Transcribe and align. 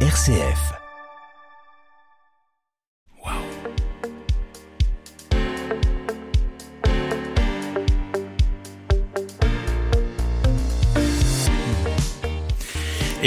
RCF. 0.00 0.85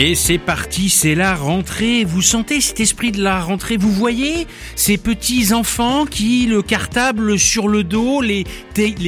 Et 0.02 0.16
c'est 0.16 0.38
parti, 0.38 0.88
c'est 0.88 1.14
la 1.14 1.36
rentrée. 1.36 2.06
Vous 2.06 2.22
sentez 2.22 2.62
cet 2.62 2.80
esprit 2.80 3.12
de 3.12 3.22
la 3.22 3.42
rentrée 3.42 3.76
Vous 3.76 3.92
voyez 3.92 4.48
ces 4.78 4.98
petits 4.98 5.52
enfants 5.52 6.06
qui, 6.06 6.46
le 6.46 6.62
cartable 6.62 7.38
sur 7.38 7.68
le 7.68 7.84
dos, 7.84 8.22
les, 8.22 8.46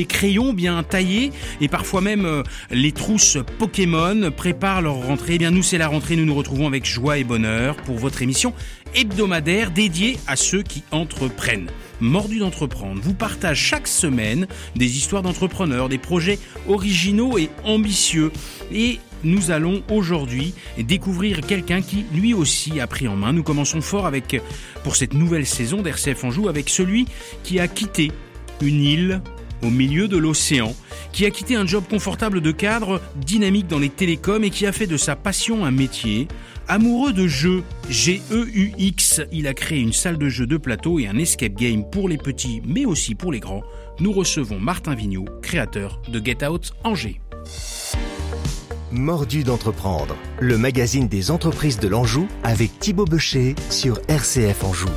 crayons 0.06 0.52
bien 0.52 0.84
taillés 0.84 1.32
et 1.62 1.70
parfois 1.70 2.02
même 2.02 2.26
euh, 2.26 2.44
les 2.72 2.92
trousses 2.92 3.38
Pokémon 3.58 4.32
préparent 4.36 4.82
leur 4.82 4.96
rentrée. 4.96 5.36
Eh 5.36 5.38
bien 5.38 5.52
nous, 5.52 5.64
c'est 5.64 5.78
la 5.78 5.88
rentrée. 5.88 6.18
Nous 6.18 6.26
nous 6.26 6.36
retrouvons 6.36 6.68
avec 6.68 6.86
joie 6.86 7.18
et 7.20 7.24
bonheur 7.24 7.78
pour 7.78 7.98
votre 7.98 8.22
émission 8.22 8.54
hebdomadaire 8.94 9.72
dédiée 9.72 10.18
à 10.28 10.36
ceux 10.36 10.62
qui 10.62 10.84
entreprennent. 10.92 11.70
Mordu 12.02 12.40
d'entreprendre 12.40 13.00
vous 13.02 13.14
partage 13.14 13.60
chaque 13.60 13.88
semaine 13.88 14.46
des 14.76 14.98
histoires 14.98 15.22
d'entrepreneurs, 15.22 15.88
des 15.88 16.00
projets 16.00 16.38
originaux 16.68 17.38
et 17.38 17.50
ambitieux. 17.64 18.34
Et 18.74 19.00
nous 19.24 19.52
allons 19.52 19.84
aujourd'hui 19.92 20.54
découvrir 20.78 21.42
quelqu'un 21.42 21.82
qui 21.82 22.06
lui 22.14 22.34
aussi 22.34 22.80
a 22.80 22.88
pris 22.88 23.08
en 23.08 23.16
main. 23.16 23.34
Nous 23.34 23.44
commençons 23.44 23.82
fort 23.82 24.06
avec, 24.06 24.42
pour 24.84 24.96
cette 24.96 25.14
nouvelle 25.14 25.46
saison 25.46 25.82
d'RCF 25.82 26.24
Anjou, 26.24 26.48
avec 26.48 26.70
celui 26.70 27.06
qui 27.44 27.60
a 27.60 27.68
quitté 27.68 28.12
une 28.62 28.82
île 28.82 29.22
au 29.64 29.70
milieu 29.70 30.08
de 30.08 30.18
l'océan, 30.18 30.76
qui 31.12 31.26
a 31.26 31.32
quitté 31.32 31.56
un 31.56 31.66
job 31.66 31.84
confortable 31.90 32.42
de 32.42 32.52
cadre, 32.52 33.02
dynamique 33.16 33.68
dans 33.68 33.80
les 33.80 33.90
télécoms 33.90 34.44
et 34.44 34.50
qui 34.50 34.66
a 34.66 34.72
fait 34.72 34.88
de 34.88 34.98
sa 34.98 35.16
passion 35.16 35.66
un 35.66 35.72
métier. 35.72 36.28
Amoureux 36.68 37.14
de 37.14 37.28
jeux, 37.28 37.64
G-E-U-X, 37.90 39.22
il 39.32 39.48
a 39.48 39.54
créé 39.54 39.80
une 39.80 39.94
salle 39.94 40.18
de 40.18 40.30
jeux 40.30 40.48
de 40.48 40.58
plateau 40.58 41.00
et 41.00 41.08
un 41.08 41.18
escape 41.18 41.54
game 41.54 41.84
pour 41.90 42.08
les 42.08 42.18
petits 42.18 42.62
mais 42.66 42.86
aussi 42.86 43.16
pour 43.16 43.32
les 43.32 43.40
grands. 43.40 43.64
Nous 44.00 44.12
recevons 44.12 44.60
Martin 44.60 44.96
Vigneault, 44.96 45.28
créateur 45.42 46.02
de 46.08 46.24
Get 46.24 46.46
Out 46.46 46.74
Angers. 46.84 47.20
Mordu 48.92 49.46
d'entreprendre, 49.46 50.18
le 50.42 50.58
magazine 50.58 51.08
des 51.08 51.32
entreprises 51.32 51.80
de 51.80 51.88
l'Anjou 51.88 52.28
avec 52.44 52.78
Thibaut 52.80 53.06
Becher 53.06 53.56
sur 53.70 54.02
RCF 54.10 54.66
Anjou. 54.66 54.90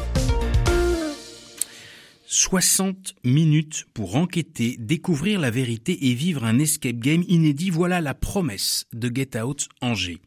60 2.26 3.14
minutes 3.22 3.84
pour 3.94 4.16
enquêter, 4.16 4.74
découvrir 4.80 5.38
la 5.38 5.50
vérité 5.50 6.08
et 6.08 6.14
vivre 6.14 6.42
un 6.42 6.58
escape 6.58 6.96
game 6.96 7.22
inédit, 7.28 7.70
voilà 7.70 8.00
la 8.00 8.14
promesse 8.14 8.86
de 8.92 9.08
Get 9.14 9.40
Out 9.40 9.68
Angers. 9.80 10.18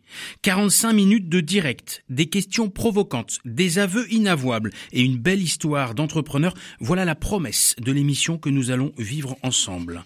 45 0.44 0.94
minutes 0.94 1.28
de 1.28 1.42
direct, 1.42 2.06
des 2.08 2.28
questions 2.28 2.70
provocantes, 2.70 3.40
des 3.44 3.80
aveux 3.80 4.10
inavouables 4.14 4.72
et 4.94 5.02
une 5.02 5.18
belle 5.18 5.42
histoire 5.42 5.94
d'entrepreneur, 5.94 6.54
voilà 6.80 7.04
la 7.04 7.16
promesse 7.16 7.76
de 7.82 7.92
l'émission 7.92 8.38
que 8.38 8.50
nous 8.50 8.72
allons 8.72 8.94
vivre 8.98 9.36
ensemble. 9.44 10.06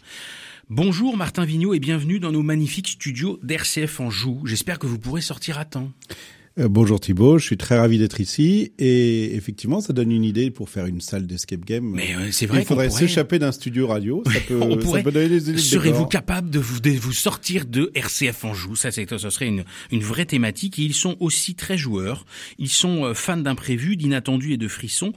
Bonjour 0.73 1.17
Martin 1.17 1.43
Vigneault 1.43 1.73
et 1.73 1.81
bienvenue 1.81 2.21
dans 2.21 2.31
nos 2.31 2.43
magnifiques 2.43 2.87
studios 2.87 3.37
d'RCF 3.43 3.99
Anjou. 3.99 4.39
J'espère 4.45 4.79
que 4.79 4.87
vous 4.87 4.97
pourrez 4.97 5.19
sortir 5.19 5.59
à 5.59 5.65
temps. 5.65 5.91
Euh, 6.59 6.67
bonjour 6.67 6.99
Thibault, 6.99 7.37
je 7.37 7.45
suis 7.45 7.55
très 7.55 7.79
ravi 7.79 7.97
d'être 7.97 8.19
ici 8.19 8.73
et 8.77 9.35
effectivement 9.35 9.79
ça 9.79 9.93
donne 9.93 10.11
une 10.11 10.25
idée 10.25 10.51
pour 10.51 10.69
faire 10.69 10.85
une 10.85 10.99
salle 10.99 11.25
d'escape 11.25 11.63
game. 11.63 11.85
Mais 11.85 12.13
euh, 12.13 12.29
c'est 12.33 12.45
vrai 12.45 12.59
Il 12.59 12.65
faudrait 12.65 12.89
s'échapper 12.89 13.39
d'un 13.39 13.53
studio 13.53 13.87
radio, 13.87 14.21
ça 14.25 14.39
peut, 14.49 14.59
ça 14.81 15.01
peut 15.01 15.13
donner 15.13 15.29
des 15.29 15.49
idées. 15.49 15.57
Serez-vous 15.57 16.07
capable 16.07 16.49
de 16.49 16.59
vous, 16.59 16.81
de 16.81 16.89
vous 16.89 17.13
sortir 17.13 17.65
de 17.65 17.89
RCF 17.95 18.43
Anjou 18.43 18.75
Ça, 18.75 18.91
c'est, 18.91 19.09
ça 19.09 19.31
serait 19.31 19.47
une, 19.47 19.63
une 19.91 20.01
vraie 20.01 20.25
thématique. 20.25 20.77
Et 20.77 20.81
ils 20.81 20.93
sont 20.93 21.15
aussi 21.21 21.55
très 21.55 21.77
joueurs. 21.77 22.25
Ils 22.59 22.69
sont 22.69 23.05
euh, 23.05 23.13
fans 23.13 23.37
d'imprévus, 23.37 23.95
d'inattendus 23.95 24.51
et 24.51 24.57
de 24.57 24.67
frissons, 24.67 25.13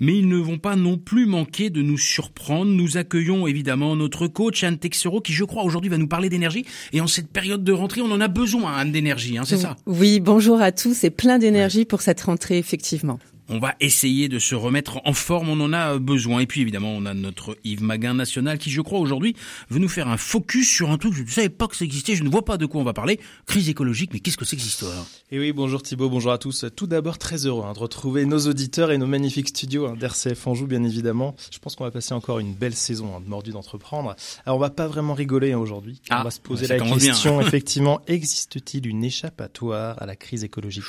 mais 0.00 0.16
ils 0.16 0.28
ne 0.28 0.38
vont 0.38 0.58
pas 0.58 0.74
non 0.74 0.96
plus 0.96 1.26
manquer 1.26 1.68
de 1.68 1.82
nous 1.82 1.98
surprendre. 1.98 2.72
Nous 2.72 2.96
accueillons 2.96 3.46
évidemment 3.46 3.94
notre 3.94 4.26
coach 4.26 4.64
Anne 4.64 4.78
Texero 4.78 5.20
qui, 5.20 5.34
je 5.34 5.44
crois, 5.44 5.64
aujourd'hui 5.64 5.90
va 5.90 5.98
nous 5.98 6.08
parler 6.08 6.30
d'énergie. 6.30 6.64
Et 6.94 7.02
en 7.02 7.06
cette 7.06 7.28
période 7.28 7.62
de 7.62 7.72
rentrée, 7.72 8.00
on 8.00 8.10
en 8.10 8.22
a 8.22 8.28
besoin, 8.28 8.72
Anne, 8.72 8.90
d'énergie. 8.90 9.36
Hein, 9.36 9.44
c'est 9.44 9.58
ça? 9.58 9.76
Oui. 9.84 10.20
Bonjour 10.20 10.62
à 10.62 10.72
tous 10.72 10.87
et 11.04 11.10
plein 11.10 11.38
d'énergie 11.38 11.84
pour 11.84 12.02
cette 12.02 12.20
rentrée, 12.20 12.58
effectivement. 12.58 13.18
On 13.50 13.58
va 13.58 13.74
essayer 13.80 14.28
de 14.28 14.38
se 14.38 14.54
remettre 14.54 15.00
en 15.04 15.12
forme, 15.14 15.48
on 15.48 15.60
en 15.60 15.72
a 15.72 15.98
besoin. 15.98 16.40
Et 16.40 16.46
puis 16.46 16.60
évidemment, 16.60 16.92
on 16.92 17.06
a 17.06 17.14
notre 17.14 17.56
Yves 17.64 17.82
Maguin 17.82 18.14
national 18.14 18.58
qui, 18.58 18.70
je 18.70 18.80
crois, 18.82 18.98
aujourd'hui, 18.98 19.34
veut 19.70 19.78
nous 19.78 19.88
faire 19.88 20.08
un 20.08 20.16
focus 20.18 20.68
sur 20.68 20.90
un 20.90 20.98
truc, 20.98 21.14
je 21.14 21.22
ne 21.22 21.28
savais 21.28 21.48
pas 21.48 21.66
que 21.66 21.76
ça 21.76 21.84
existait, 21.84 22.14
je 22.14 22.24
ne 22.24 22.28
vois 22.28 22.44
pas 22.44 22.58
de 22.58 22.66
quoi 22.66 22.80
on 22.80 22.84
va 22.84 22.92
parler. 22.92 23.18
Crise 23.46 23.68
écologique, 23.68 24.10
mais 24.12 24.20
qu'est-ce 24.20 24.36
que 24.36 24.44
c'est 24.44 24.56
que 24.56 24.62
cette 24.62 24.70
histoire? 24.72 25.06
Et 25.30 25.38
oui, 25.38 25.52
bonjour 25.52 25.82
Thibault, 25.82 26.10
bonjour 26.10 26.32
à 26.32 26.38
tous. 26.38 26.66
Tout 26.76 26.86
d'abord, 26.86 27.16
très 27.18 27.46
heureux 27.46 27.64
hein, 27.66 27.72
de 27.72 27.78
retrouver 27.78 28.26
nos 28.26 28.38
auditeurs 28.46 28.90
et 28.90 28.98
nos 28.98 29.06
magnifiques 29.06 29.48
studios 29.48 29.86
hein, 29.86 29.94
d'RCF 29.98 30.46
Anjou, 30.46 30.66
bien 30.66 30.84
évidemment. 30.84 31.34
Je 31.50 31.58
pense 31.58 31.74
qu'on 31.74 31.84
va 31.84 31.90
passer 31.90 32.12
encore 32.14 32.38
une 32.40 32.52
belle 32.54 32.74
saison 32.74 33.16
hein, 33.16 33.20
de 33.20 33.28
mordu 33.28 33.50
d'entreprendre. 33.52 34.14
Alors, 34.44 34.56
on 34.58 34.60
va 34.60 34.70
pas 34.70 34.86
vraiment 34.88 35.14
rigoler 35.14 35.52
hein, 35.52 35.58
aujourd'hui. 35.58 36.00
on 36.10 36.14
Ah, 36.14 36.24
va 36.24 36.30
se 36.30 36.40
poser 36.40 36.66
ça 36.66 36.76
la 36.76 36.84
question, 36.86 37.40
effectivement, 37.42 38.00
existe-t-il 38.06 38.86
une 38.86 39.04
échappatoire 39.04 40.00
à 40.02 40.06
la 40.06 40.16
crise 40.16 40.44
écologique? 40.44 40.84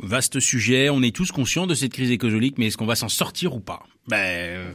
Vaste 0.00 0.40
sujet, 0.40 0.88
on 0.90 1.02
est 1.02 1.14
tous 1.14 1.30
conscients 1.32 1.66
de 1.66 1.74
cette 1.74 1.92
crise 1.92 2.10
écologique, 2.10 2.58
mais 2.58 2.66
est-ce 2.66 2.76
qu'on 2.76 2.86
va 2.86 2.96
s'en 2.96 3.08
sortir 3.08 3.54
ou 3.54 3.60
pas? 3.60 3.82
Ben, 4.08 4.16
euh, 4.18 4.72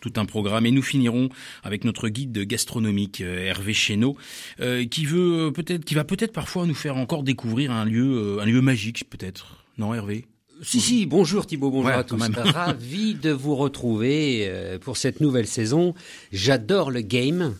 tout 0.00 0.12
un 0.16 0.24
programme. 0.26 0.66
Et 0.66 0.70
nous 0.70 0.82
finirons 0.82 1.28
avec 1.62 1.84
notre 1.84 2.08
guide 2.08 2.38
gastronomique 2.46 3.20
euh, 3.20 3.46
Hervé 3.46 3.72
Chéneau, 3.74 4.16
euh, 4.60 4.84
qui 4.86 5.04
veut 5.06 5.48
euh, 5.48 5.50
peut-être, 5.50 5.84
qui 5.84 5.94
va 5.94 6.04
peut-être 6.04 6.32
parfois 6.32 6.66
nous 6.66 6.74
faire 6.74 6.96
encore 6.96 7.22
découvrir 7.22 7.70
un 7.72 7.84
lieu, 7.84 8.36
euh, 8.38 8.40
un 8.40 8.44
lieu 8.46 8.60
magique, 8.60 9.08
peut-être. 9.10 9.64
Non, 9.78 9.94
Hervé? 9.94 10.26
Si, 10.62 10.78
si, 10.78 11.06
bonjour 11.06 11.46
Thibaut, 11.46 11.70
bonjour 11.70 11.86
Ouais, 11.86 11.92
à 11.94 12.02
quand 12.02 12.16
tous. 12.16 12.22
même. 12.22 12.34
Ravi 12.34 13.14
de 13.14 13.30
vous 13.30 13.56
retrouver 13.56 14.46
euh, 14.46 14.78
pour 14.78 14.98
cette 14.98 15.20
nouvelle 15.20 15.46
saison. 15.46 15.94
J'adore 16.32 16.90
le 16.90 17.00
game, 17.00 17.56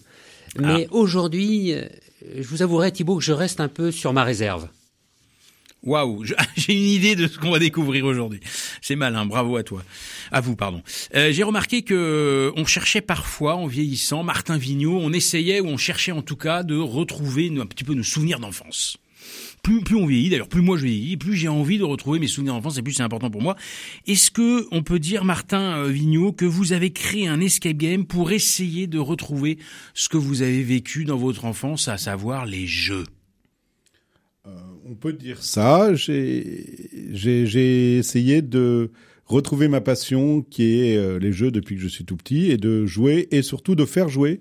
mais 0.58 0.86
Ah. 0.86 0.92
aujourd'hui, 0.94 1.72
euh, 1.72 1.86
je 2.36 2.46
vous 2.46 2.60
avouerai 2.62 2.92
Thibaut 2.92 3.16
que 3.16 3.24
je 3.24 3.32
reste 3.32 3.58
un 3.60 3.68
peu 3.68 3.90
sur 3.90 4.12
ma 4.12 4.22
réserve. 4.22 4.68
Waouh, 5.82 6.24
j'ai 6.56 6.74
une 6.74 6.84
idée 6.84 7.16
de 7.16 7.26
ce 7.26 7.38
qu'on 7.38 7.50
va 7.50 7.58
découvrir 7.58 8.04
aujourd'hui. 8.04 8.40
C'est 8.82 8.96
malin, 8.96 9.24
bravo 9.24 9.56
à 9.56 9.62
toi. 9.62 9.82
À 10.30 10.40
vous, 10.40 10.54
pardon. 10.56 10.82
Euh, 11.14 11.32
j'ai 11.32 11.42
remarqué 11.42 11.82
que 11.82 12.52
on 12.56 12.66
cherchait 12.66 13.00
parfois, 13.00 13.56
en 13.56 13.66
vieillissant, 13.66 14.22
Martin 14.22 14.58
Vigneault, 14.58 14.98
on 15.00 15.12
essayait 15.12 15.60
ou 15.60 15.66
on 15.66 15.76
cherchait 15.78 16.12
en 16.12 16.22
tout 16.22 16.36
cas 16.36 16.62
de 16.62 16.76
retrouver 16.76 17.50
un 17.58 17.66
petit 17.66 17.84
peu 17.84 17.94
nos 17.94 18.02
souvenirs 18.02 18.40
d'enfance. 18.40 18.98
Plus, 19.62 19.82
plus 19.82 19.96
on 19.96 20.06
vieillit, 20.06 20.30
d'ailleurs, 20.30 20.48
plus 20.48 20.62
moi 20.62 20.78
je 20.78 20.84
vieillis, 20.84 21.16
plus 21.16 21.36
j'ai 21.36 21.48
envie 21.48 21.78
de 21.78 21.84
retrouver 21.84 22.18
mes 22.18 22.26
souvenirs 22.26 22.54
d'enfance 22.54 22.78
et 22.78 22.82
plus 22.82 22.94
c'est 22.94 23.02
important 23.02 23.30
pour 23.30 23.42
moi. 23.42 23.56
Est-ce 24.06 24.30
que 24.30 24.66
on 24.70 24.82
peut 24.82 24.98
dire, 24.98 25.24
Martin 25.24 25.76
euh, 25.78 25.88
Vigneault, 25.88 26.32
que 26.32 26.46
vous 26.46 26.72
avez 26.72 26.92
créé 26.92 27.28
un 27.28 27.40
escape 27.40 27.76
game 27.76 28.06
pour 28.06 28.32
essayer 28.32 28.86
de 28.86 28.98
retrouver 28.98 29.58
ce 29.94 30.08
que 30.08 30.16
vous 30.16 30.42
avez 30.42 30.62
vécu 30.62 31.04
dans 31.04 31.18
votre 31.18 31.44
enfance, 31.44 31.88
à 31.88 31.98
savoir 31.98 32.46
les 32.46 32.66
jeux? 32.66 33.04
On 34.90 34.96
peut 34.96 35.12
dire 35.12 35.40
ça. 35.40 35.94
J'ai 35.94 37.96
essayé 37.96 38.42
de 38.42 38.90
retrouver 39.24 39.68
ma 39.68 39.80
passion 39.80 40.42
qui 40.42 40.80
est 40.80 40.96
euh, 40.96 41.20
les 41.20 41.32
jeux 41.32 41.52
depuis 41.52 41.76
que 41.76 41.80
je 41.80 41.86
suis 41.86 42.04
tout 42.04 42.16
petit 42.16 42.50
et 42.50 42.56
de 42.56 42.86
jouer 42.86 43.28
et 43.30 43.42
surtout 43.42 43.76
de 43.76 43.84
faire 43.84 44.08
jouer. 44.08 44.40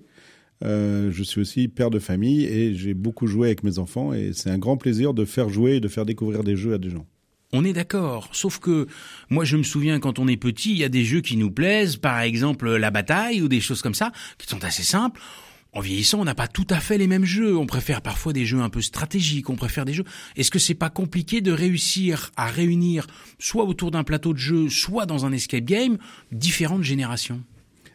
Euh, 0.64 1.12
je 1.12 1.22
suis 1.22 1.40
aussi 1.40 1.68
père 1.68 1.90
de 1.90 2.00
famille 2.00 2.46
et 2.46 2.74
j'ai 2.74 2.94
beaucoup 2.94 3.28
joué 3.28 3.46
avec 3.46 3.62
mes 3.62 3.78
enfants 3.78 4.12
et 4.12 4.32
c'est 4.34 4.50
un 4.50 4.58
grand 4.58 4.76
plaisir 4.76 5.14
de 5.14 5.24
faire 5.24 5.48
jouer 5.48 5.76
et 5.76 5.80
de 5.80 5.86
faire 5.86 6.04
découvrir 6.04 6.42
des 6.42 6.56
jeux 6.56 6.74
à 6.74 6.78
des 6.78 6.90
gens. 6.90 7.06
On 7.52 7.64
est 7.64 7.72
d'accord, 7.72 8.28
sauf 8.32 8.58
que 8.58 8.88
moi 9.28 9.44
je 9.44 9.56
me 9.56 9.62
souviens 9.62 10.00
quand 10.00 10.18
on 10.18 10.26
est 10.26 10.36
petit, 10.36 10.72
il 10.72 10.78
y 10.78 10.84
a 10.84 10.88
des 10.88 11.04
jeux 11.04 11.20
qui 11.20 11.36
nous 11.36 11.52
plaisent, 11.52 11.96
par 11.96 12.18
exemple 12.18 12.74
la 12.74 12.90
bataille 12.90 13.40
ou 13.40 13.46
des 13.46 13.60
choses 13.60 13.82
comme 13.82 13.94
ça, 13.94 14.10
qui 14.36 14.48
sont 14.48 14.64
assez 14.64 14.82
simples. 14.82 15.20
En 15.72 15.80
vieillissant, 15.80 16.20
on 16.20 16.24
n'a 16.24 16.34
pas 16.34 16.48
tout 16.48 16.66
à 16.68 16.80
fait 16.80 16.98
les 16.98 17.06
mêmes 17.06 17.24
jeux. 17.24 17.56
On 17.56 17.66
préfère 17.66 18.02
parfois 18.02 18.32
des 18.32 18.44
jeux 18.44 18.60
un 18.60 18.70
peu 18.70 18.82
stratégiques. 18.82 19.50
On 19.50 19.56
préfère 19.56 19.84
des 19.84 19.92
jeux. 19.92 20.04
Est-ce 20.36 20.50
que 20.50 20.58
c'est 20.58 20.74
pas 20.74 20.90
compliqué 20.90 21.40
de 21.40 21.52
réussir 21.52 22.32
à 22.36 22.46
réunir, 22.46 23.06
soit 23.38 23.64
autour 23.64 23.92
d'un 23.92 24.02
plateau 24.02 24.32
de 24.32 24.38
jeu, 24.38 24.68
soit 24.68 25.06
dans 25.06 25.26
un 25.26 25.32
escape 25.32 25.64
game, 25.64 25.98
différentes 26.32 26.82
générations? 26.82 27.40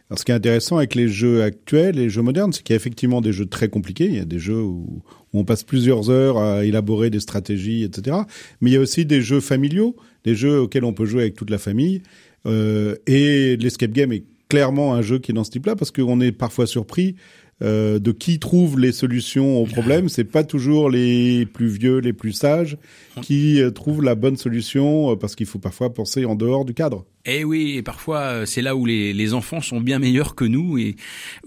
Alors, 0.08 0.20
ce 0.20 0.24
qui 0.24 0.30
est 0.30 0.36
intéressant 0.36 0.78
avec 0.78 0.94
les 0.94 1.08
jeux 1.08 1.42
actuels, 1.42 1.96
les 1.96 2.08
jeux 2.08 2.22
modernes, 2.22 2.52
c'est 2.52 2.62
qu'il 2.62 2.72
y 2.72 2.76
a 2.76 2.80
effectivement 2.80 3.20
des 3.20 3.32
jeux 3.32 3.46
très 3.46 3.68
compliqués. 3.68 4.06
Il 4.06 4.14
y 4.14 4.20
a 4.20 4.24
des 4.24 4.38
jeux 4.38 4.62
où, 4.62 5.02
on 5.32 5.44
passe 5.44 5.64
plusieurs 5.64 6.08
heures 6.08 6.38
à 6.38 6.64
élaborer 6.64 7.10
des 7.10 7.20
stratégies, 7.20 7.82
etc. 7.82 8.16
Mais 8.62 8.70
il 8.70 8.72
y 8.72 8.76
a 8.78 8.80
aussi 8.80 9.04
des 9.04 9.20
jeux 9.20 9.40
familiaux, 9.40 9.96
des 10.24 10.34
jeux 10.34 10.60
auxquels 10.60 10.84
on 10.84 10.94
peut 10.94 11.04
jouer 11.04 11.22
avec 11.22 11.34
toute 11.34 11.50
la 11.50 11.58
famille. 11.58 12.02
Euh, 12.46 12.94
et 13.06 13.58
l'escape 13.58 13.92
game 13.92 14.12
est 14.12 14.24
clairement 14.48 14.94
un 14.94 15.02
jeu 15.02 15.18
qui 15.18 15.32
est 15.32 15.34
dans 15.34 15.44
ce 15.44 15.50
type-là 15.50 15.76
parce 15.76 15.90
qu'on 15.90 16.20
est 16.20 16.32
parfois 16.32 16.66
surpris 16.66 17.16
euh, 17.62 17.98
de 17.98 18.12
qui 18.12 18.38
trouve 18.38 18.78
les 18.78 18.92
solutions 18.92 19.56
aux 19.56 19.64
problèmes. 19.64 20.10
C'est 20.10 20.24
pas 20.24 20.44
toujours 20.44 20.90
les 20.90 21.46
plus 21.46 21.68
vieux, 21.68 22.00
les 22.00 22.12
plus 22.12 22.32
sages 22.32 22.76
qui 23.22 23.62
euh, 23.62 23.70
trouvent 23.70 24.02
la 24.02 24.14
bonne 24.14 24.36
solution 24.36 25.12
euh, 25.12 25.16
parce 25.16 25.34
qu'il 25.34 25.46
faut 25.46 25.58
parfois 25.58 25.94
penser 25.94 26.26
en 26.26 26.34
dehors 26.34 26.66
du 26.66 26.74
cadre. 26.74 27.06
Eh 27.24 27.44
oui, 27.44 27.76
et 27.78 27.82
parfois 27.82 28.44
c'est 28.44 28.60
là 28.60 28.76
où 28.76 28.84
les, 28.84 29.14
les 29.14 29.32
enfants 29.32 29.62
sont 29.62 29.80
bien 29.80 29.98
meilleurs 29.98 30.34
que 30.34 30.44
nous. 30.44 30.76
Et 30.76 30.96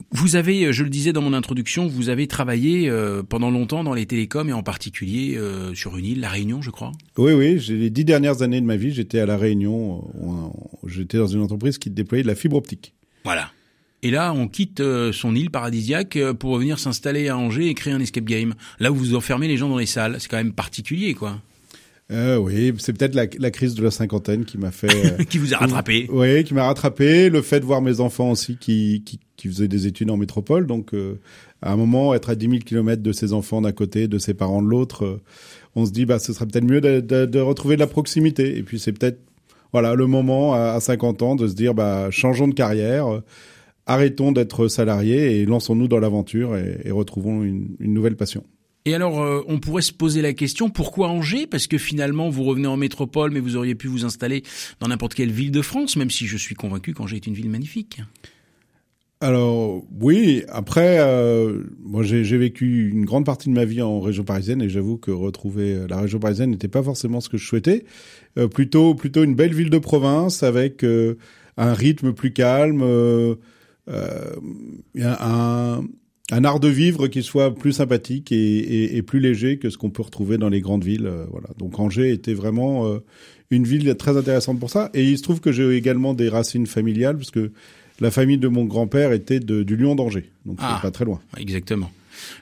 vous 0.09 0.35
avez, 0.35 0.73
je 0.73 0.83
le 0.83 0.89
disais 0.89 1.13
dans 1.13 1.21
mon 1.21 1.33
introduction, 1.33 1.85
vous 1.85 2.09
avez 2.09 2.25
travaillé 2.25 2.91
pendant 3.29 3.51
longtemps 3.51 3.83
dans 3.83 3.93
les 3.93 4.05
télécoms 4.07 4.49
et 4.49 4.53
en 4.53 4.63
particulier 4.63 5.39
sur 5.75 5.95
une 5.95 6.05
île, 6.05 6.19
la 6.19 6.27
Réunion, 6.27 6.61
je 6.61 6.69
crois. 6.69 6.91
Oui, 7.17 7.31
oui, 7.31 7.63
les 7.69 7.89
dix 7.89 8.03
dernières 8.03 8.41
années 8.41 8.59
de 8.59 8.65
ma 8.65 8.75
vie, 8.75 8.91
j'étais 8.91 9.19
à 9.19 9.25
la 9.25 9.37
Réunion. 9.37 10.03
J'étais 10.85 11.17
dans 11.17 11.27
une 11.27 11.41
entreprise 11.41 11.77
qui 11.77 11.89
déployait 11.89 12.23
de 12.23 12.27
la 12.27 12.35
fibre 12.35 12.57
optique. 12.57 12.93
Voilà. 13.23 13.49
Et 14.01 14.11
là, 14.11 14.33
on 14.33 14.47
quitte 14.47 14.79
euh, 14.79 15.11
son 15.11 15.35
île 15.35 15.49
paradisiaque 15.51 16.15
euh, 16.15 16.33
pour 16.33 16.57
venir 16.57 16.79
s'installer 16.79 17.27
à 17.27 17.37
Angers 17.37 17.67
et 17.67 17.73
créer 17.73 17.93
un 17.93 17.99
escape 17.99 18.23
game. 18.23 18.53
Là 18.79 18.91
où 18.91 18.95
vous 18.95 19.15
enfermez 19.15 19.47
les 19.47 19.57
gens 19.57 19.67
dans 19.69 19.77
les 19.77 19.85
salles, 19.85 20.17
c'est 20.19 20.29
quand 20.29 20.37
même 20.37 20.53
particulier, 20.53 21.13
quoi. 21.13 21.41
Euh, 22.11 22.37
oui, 22.37 22.73
c'est 22.79 22.93
peut-être 22.97 23.13
la, 23.13 23.25
la 23.37 23.51
crise 23.51 23.75
de 23.75 23.83
la 23.83 23.91
cinquantaine 23.91 24.43
qui 24.45 24.57
m'a 24.57 24.71
fait. 24.71 24.87
euh, 25.19 25.23
qui 25.29 25.37
vous 25.37 25.53
a 25.53 25.57
rattrapé. 25.57 26.07
Oui, 26.11 26.43
qui 26.43 26.53
m'a 26.55 26.63
rattrapé. 26.63 27.29
Le 27.29 27.41
fait 27.43 27.59
de 27.59 27.65
voir 27.65 27.81
mes 27.81 27.99
enfants 27.99 28.31
aussi 28.31 28.57
qui, 28.57 29.03
qui, 29.05 29.19
qui 29.37 29.47
faisaient 29.47 29.67
des 29.67 29.85
études 29.85 30.09
en 30.09 30.17
métropole. 30.17 30.65
Donc, 30.65 30.93
euh, 30.95 31.19
à 31.61 31.71
un 31.71 31.75
moment, 31.75 32.15
être 32.15 32.29
à 32.31 32.35
10 32.35 32.47
000 32.49 32.59
kilomètres 32.61 33.03
de 33.03 33.11
ses 33.11 33.31
enfants 33.33 33.61
d'un 33.61 33.73
côté, 33.73 34.07
de 34.07 34.17
ses 34.17 34.33
parents 34.33 34.61
de 34.63 34.67
l'autre, 34.67 35.19
on 35.75 35.85
se 35.85 35.91
dit, 35.91 36.05
bah, 36.05 36.17
ce 36.17 36.33
serait 36.33 36.47
peut-être 36.47 36.63
mieux 36.65 36.81
de, 36.81 36.99
de, 36.99 37.25
de 37.27 37.39
retrouver 37.39 37.75
de 37.75 37.81
la 37.81 37.87
proximité. 37.87 38.57
Et 38.57 38.63
puis, 38.63 38.79
c'est 38.79 38.93
peut-être, 38.93 39.19
voilà, 39.71 39.93
le 39.93 40.07
moment 40.07 40.55
à, 40.55 40.71
à 40.71 40.79
50 40.79 41.21
ans 41.21 41.35
de 41.35 41.47
se 41.47 41.53
dire, 41.53 41.75
bah, 41.75 42.07
changeons 42.09 42.47
de 42.47 42.55
carrière, 42.55 43.21
arrêtons 43.89 44.31
d'être 44.31 44.67
salariés 44.67 45.39
et 45.39 45.45
lançons-nous 45.45 45.87
dans 45.87 45.99
l'aventure 45.99 46.55
et, 46.55 46.79
et 46.85 46.91
retrouvons 46.91 47.43
une, 47.43 47.75
une 47.79 47.93
nouvelle 47.93 48.15
passion. 48.15 48.43
Et 48.85 48.93
alors, 48.95 49.21
euh, 49.21 49.41
on 49.47 49.59
pourrait 49.59 49.81
se 49.81 49.91
poser 49.91 50.21
la 50.21 50.33
question, 50.33 50.69
pourquoi 50.69 51.09
Angers? 51.09 51.47
Parce 51.47 51.67
que 51.67 51.77
finalement, 51.77 52.29
vous 52.29 52.43
revenez 52.43 52.67
en 52.67 52.77
métropole, 52.77 53.31
mais 53.31 53.39
vous 53.39 53.57
auriez 53.57 53.75
pu 53.75 53.87
vous 53.87 54.05
installer 54.05 54.43
dans 54.79 54.87
n'importe 54.87 55.15
quelle 55.15 55.31
ville 55.31 55.51
de 55.51 55.61
France, 55.61 55.97
même 55.97 56.09
si 56.09 56.27
je 56.27 56.37
suis 56.37 56.55
convaincu 56.55 56.93
qu'Angers 56.93 57.17
est 57.17 57.27
une 57.27 57.33
ville 57.33 57.49
magnifique. 57.49 57.99
Alors 59.21 59.83
oui, 59.99 60.43
après, 60.47 60.99
euh, 61.01 61.63
moi 61.83 62.03
j'ai 62.03 62.37
vécu 62.37 62.89
une 62.89 63.03
grande 63.03 63.25
partie 63.25 63.49
de 63.49 63.53
ma 63.53 63.65
vie 63.65 63.81
en 63.81 63.99
région 63.99 64.23
parisienne 64.23 64.61
et 64.61 64.69
j'avoue 64.69 64.97
que 64.97 65.11
retrouver 65.11 65.87
la 65.89 65.99
région 65.99 66.19
parisienne 66.19 66.51
n'était 66.51 66.69
pas 66.69 66.81
forcément 66.81 67.19
ce 67.19 67.27
que 67.27 67.37
je 67.37 67.45
souhaitais. 67.45 67.83
Euh, 68.37 68.47
plutôt, 68.47 68.95
plutôt 68.95 69.23
une 69.23 69.35
belle 69.35 69.53
ville 69.53 69.69
de 69.69 69.77
province 69.77 70.41
avec 70.41 70.85
un 71.57 71.73
rythme 71.73 72.13
plus 72.13 72.31
calme, 72.31 72.81
un, 74.95 75.83
un 76.31 76.43
art 76.45 76.59
de 76.59 76.67
vivre 76.67 77.07
qui 77.07 77.23
soit 77.23 77.53
plus 77.53 77.73
sympathique 77.73 78.31
et, 78.31 78.35
et, 78.37 78.97
et 78.97 79.01
plus 79.01 79.19
léger 79.19 79.57
que 79.57 79.69
ce 79.69 79.77
qu'on 79.77 79.89
peut 79.89 80.03
retrouver 80.03 80.37
dans 80.37 80.49
les 80.49 80.61
grandes 80.61 80.83
villes. 80.83 81.07
euh, 81.07 81.25
voilà. 81.31 81.47
Donc 81.57 81.79
Angers 81.79 82.11
était 82.11 82.33
vraiment 82.33 82.87
euh, 82.87 82.99
une 83.49 83.63
ville 83.65 83.95
très 83.95 84.15
intéressante 84.17 84.59
pour 84.59 84.69
ça. 84.69 84.89
Et 84.93 85.03
il 85.09 85.17
se 85.17 85.23
trouve 85.23 85.39
que 85.39 85.51
j'ai 85.51 85.75
également 85.75 86.13
des 86.13 86.29
racines 86.29 86.67
familiales 86.67 87.17
parce 87.17 87.31
que 87.31 87.51
la 87.99 88.11
famille 88.11 88.37
de 88.37 88.47
mon 88.47 88.65
grand-père 88.65 89.11
était 89.11 89.39
de, 89.39 89.63
du 89.63 89.75
Lyon 89.75 89.95
d'Angers, 89.95 90.29
donc 90.45 90.57
Ah. 90.61 90.75
c'est 90.77 90.87
pas 90.87 90.91
très 90.91 91.03
loin. 91.05 91.19
Exactement. 91.37 91.91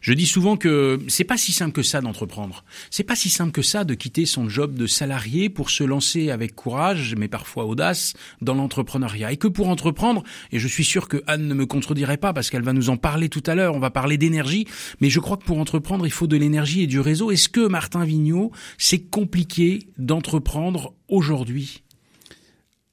Je 0.02 0.14
dis 0.14 0.26
souvent 0.26 0.58
que 0.58 1.00
c'est 1.08 1.24
pas 1.24 1.38
si 1.38 1.52
simple 1.52 1.74
que 1.74 1.84
ça 1.84 2.02
d'entreprendre. 2.02 2.64
C'est 2.90 3.04
pas 3.04 3.16
si 3.16 3.30
simple 3.30 3.52
que 3.52 3.62
ça 3.62 3.84
de 3.84 3.94
quitter 3.94 4.26
son 4.26 4.50
job 4.50 4.76
de 4.76 4.88
salarié 4.88 5.50
pour 5.50 5.70
se 5.70 5.84
lancer 5.84 6.30
avec 6.30 6.56
courage, 6.56 7.16
mais 7.18 7.28
parfois 7.28 7.66
audace, 7.66 8.14
dans 8.42 8.56
l'entrepreneuriat. 8.56 9.32
Et 9.32 9.38
que 9.38 9.48
pour 9.48 9.70
entreprendre, 9.70 10.24
et 10.52 10.60
je 10.60 10.68
suis 10.68 10.86
sûr 10.86 11.08
que 11.08 11.24
Anne 11.28 11.48
ne 11.48 11.54
me 11.54 11.66
contredirait 11.66 12.18
pas 12.18 12.34
parce 12.34 12.50
qu'elle 12.50 12.64
va 12.64 12.74
nous 12.74 12.90
en 12.90 12.98
parler 12.98 13.30
tout 13.30 13.44
à 13.46 13.56
l'heure, 13.56 13.76
on 13.76 13.80
va 13.80 13.90
parler 13.90 14.18
d'énergie, 14.18 14.68
mais 15.02 15.10
je 15.10 15.20
crois 15.20 15.38
que 15.38 15.46
pour 15.46 15.60
entreprendre, 15.60 16.06
il 16.06 16.12
faut 16.12 16.28
de 16.28 16.38
l'énergie 16.38 16.82
et 16.82 16.88
du 16.88 17.00
réseau. 17.00 17.32
Est-ce 17.32 17.50
que, 17.50 17.68
Martin 17.68 18.06
Vigneault, 18.06 18.52
c'est 18.78 19.00
compliqué 19.00 19.88
d'entreprendre 19.98 20.94
aujourd'hui? 21.08 21.84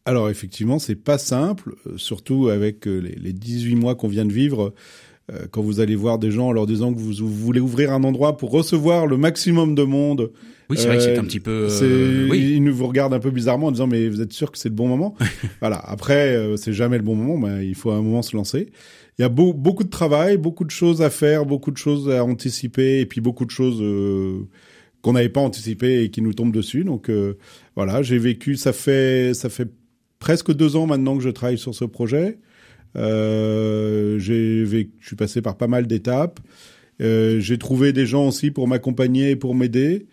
Alors 0.07 0.29
effectivement, 0.29 0.79
c'est 0.79 0.97
pas 0.97 1.17
simple, 1.17 1.77
euh, 1.87 1.97
surtout 1.97 2.49
avec 2.49 2.87
euh, 2.87 2.99
les, 2.99 3.15
les 3.15 3.33
18 3.33 3.77
mois 3.77 3.95
qu'on 3.95 4.09
vient 4.09 4.27
de 4.27 4.33
vivre. 4.33 4.75
Euh, 5.33 5.47
Quand 5.51 5.63
vous 5.63 5.81
allez 5.81 5.97
voir 5.97 6.19
des 6.19 6.31
gens 6.31 6.49
en 6.49 6.53
leur 6.53 6.67
disant 6.67 6.93
que 6.93 6.99
vous, 6.99 7.13
vous 7.13 7.29
voulez 7.29 7.61
ouvrir 7.61 7.93
un 7.93 8.05
endroit 8.05 8.37
pour 8.37 8.51
recevoir 8.51 9.07
le 9.07 9.17
maximum 9.17 9.75
de 9.75 9.83
monde, 9.83 10.31
Oui, 10.71 10.77
c'est 10.79 10.87
vrai 10.87 10.97
que 10.97 11.03
c'est 11.03 11.17
Euh, 11.17 11.21
un 11.21 11.25
petit 11.25 11.41
peu, 11.41 11.69
euh, 11.71 12.29
oui. 12.31 12.55
ils 12.57 12.63
nous 12.63 12.75
vous 12.75 12.87
regardent 12.87 13.15
un 13.15 13.21
peu 13.21 13.31
bizarrement 13.31 13.67
en 13.69 13.73
disant 13.73 13.87
mais 13.87 14.09
vous 14.09 14.21
êtes 14.21 14.33
sûr 14.33 14.51
que 14.51 14.59
c'est 14.59 14.69
le 14.71 14.75
bon 14.75 14.89
moment 14.89 15.15
Voilà. 15.61 15.77
Après, 15.77 16.35
euh, 16.35 16.57
c'est 16.57 16.73
jamais 16.73 16.97
le 16.99 17.05
bon 17.05 17.15
moment, 17.15 17.37
mais 17.47 17.67
il 17.67 17.75
faut 17.75 17.91
à 17.91 17.97
un 17.97 18.03
moment 18.03 18.23
se 18.23 18.37
lancer. 18.37 18.69
Il 19.19 19.23
y 19.23 19.25
a 19.25 19.29
beau- 19.29 19.53
beaucoup 19.55 19.85
de 19.85 19.91
travail, 19.91 20.37
beaucoup 20.39 20.65
de 20.65 20.71
choses 20.73 21.01
à 21.01 21.09
faire, 21.11 21.47
beaucoup 21.47 21.71
de 21.71 21.77
choses 21.77 22.11
à 22.11 22.25
anticiper, 22.25 23.01
et 23.01 23.07
puis 23.07 23.21
beaucoup 23.21 23.45
de 23.45 23.51
choses 23.51 23.79
euh, 23.81 24.41
qu'on 25.03 25.13
n'avait 25.13 25.29
pas 25.29 25.41
anticipées 25.41 26.03
et 26.03 26.11
qui 26.11 26.21
nous 26.23 26.33
tombent 26.33 26.53
dessus. 26.55 26.83
Donc 26.85 27.09
euh, 27.09 27.35
voilà, 27.77 28.03
j'ai 28.03 28.19
vécu. 28.19 28.57
Ça 28.57 28.73
fait 28.73 29.33
ça 29.35 29.49
fait 29.51 29.69
presque 30.19 30.53
deux 30.53 30.75
ans 30.77 30.87
maintenant 30.87 31.17
que 31.17 31.23
je 31.23 31.29
travaille 31.29 31.59
sur 31.59 31.75
ce 31.75 31.85
projet. 31.85 32.39
Euh, 32.97 34.19
j'ai 34.19 34.65
je 34.67 35.07
suis 35.07 35.17
passé 35.17 35.43
par 35.43 35.57
pas 35.57 35.67
mal 35.67 35.87
d'étapes. 35.87 36.41
Euh, 37.01 37.41
j'ai 37.41 37.59
trouvé 37.59 37.93
des 37.93 38.07
gens 38.07 38.29
aussi 38.29 38.51
pour 38.51 38.69
m'accompagner 38.69 39.31
et 39.31 39.37
pour 39.37 39.55
m'aider, 39.55 40.07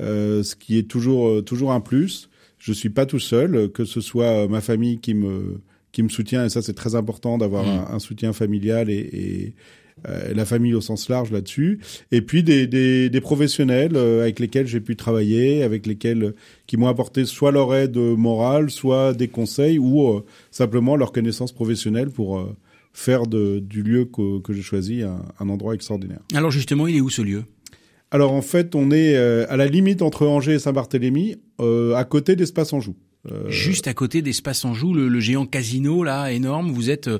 euh, 0.00 0.42
ce 0.42 0.54
qui 0.54 0.78
est 0.78 0.84
toujours 0.88 1.28
euh, 1.28 1.42
toujours 1.42 1.72
un 1.72 1.80
plus. 1.80 2.30
Je 2.58 2.72
suis 2.72 2.90
pas 2.90 3.06
tout 3.06 3.18
seul, 3.20 3.70
que 3.72 3.84
ce 3.84 4.00
soit 4.00 4.44
euh, 4.44 4.48
ma 4.48 4.60
famille 4.60 4.98
qui 4.98 5.14
me 5.14 5.60
qui 5.92 6.02
me 6.02 6.08
soutient 6.08 6.44
et 6.44 6.48
ça 6.48 6.62
c'est 6.62 6.74
très 6.74 6.94
important 6.94 7.38
d'avoir 7.38 7.64
Mm. 7.64 7.68
un, 7.68 7.94
un 7.94 7.98
soutien 7.98 8.32
familial 8.32 8.88
et, 8.90 8.94
et 8.98 9.54
la 10.04 10.44
famille 10.44 10.74
au 10.74 10.80
sens 10.80 11.08
large 11.08 11.30
là-dessus. 11.30 11.80
Et 12.12 12.22
puis 12.22 12.42
des, 12.42 12.66
des, 12.66 13.10
des 13.10 13.20
professionnels 13.20 13.96
euh, 13.96 14.22
avec 14.22 14.38
lesquels 14.38 14.66
j'ai 14.66 14.80
pu 14.80 14.96
travailler, 14.96 15.62
avec 15.62 15.86
lesquels 15.86 16.34
qui 16.66 16.76
m'ont 16.76 16.88
apporté 16.88 17.24
soit 17.24 17.52
leur 17.52 17.74
aide 17.74 17.96
morale, 17.96 18.70
soit 18.70 19.14
des 19.14 19.28
conseils 19.28 19.78
ou 19.78 20.08
euh, 20.08 20.24
simplement 20.50 20.96
leur 20.96 21.12
connaissance 21.12 21.52
professionnelle 21.52 22.10
pour 22.10 22.38
euh, 22.38 22.56
faire 22.92 23.26
de, 23.26 23.60
du 23.60 23.82
lieu 23.82 24.04
que, 24.04 24.40
que 24.40 24.52
j'ai 24.52 24.62
choisi 24.62 25.02
un, 25.02 25.22
un 25.38 25.48
endroit 25.48 25.74
extraordinaire. 25.74 26.20
Alors 26.34 26.50
justement, 26.50 26.86
il 26.86 26.96
est 26.96 27.00
où 27.00 27.10
ce 27.10 27.22
lieu? 27.22 27.44
Alors 28.10 28.32
en 28.32 28.42
fait, 28.42 28.74
on 28.74 28.90
est 28.90 29.16
euh, 29.16 29.44
à 29.50 29.56
la 29.56 29.66
limite 29.66 30.00
entre 30.00 30.26
Angers 30.26 30.54
et 30.54 30.58
Saint-Barthélemy, 30.58 31.36
euh, 31.60 31.94
à 31.94 32.04
côté 32.04 32.36
d'Espace 32.36 32.72
Anjou. 32.72 32.96
Euh, 33.30 33.50
Juste 33.50 33.86
à 33.86 33.94
côté 33.94 34.22
d'Espace 34.22 34.64
Anjou, 34.64 34.94
le, 34.94 35.08
le 35.08 35.20
géant 35.20 35.44
casino 35.44 36.04
là 36.04 36.32
énorme. 36.32 36.70
Vous 36.70 36.88
êtes 36.88 37.08
euh, 37.08 37.18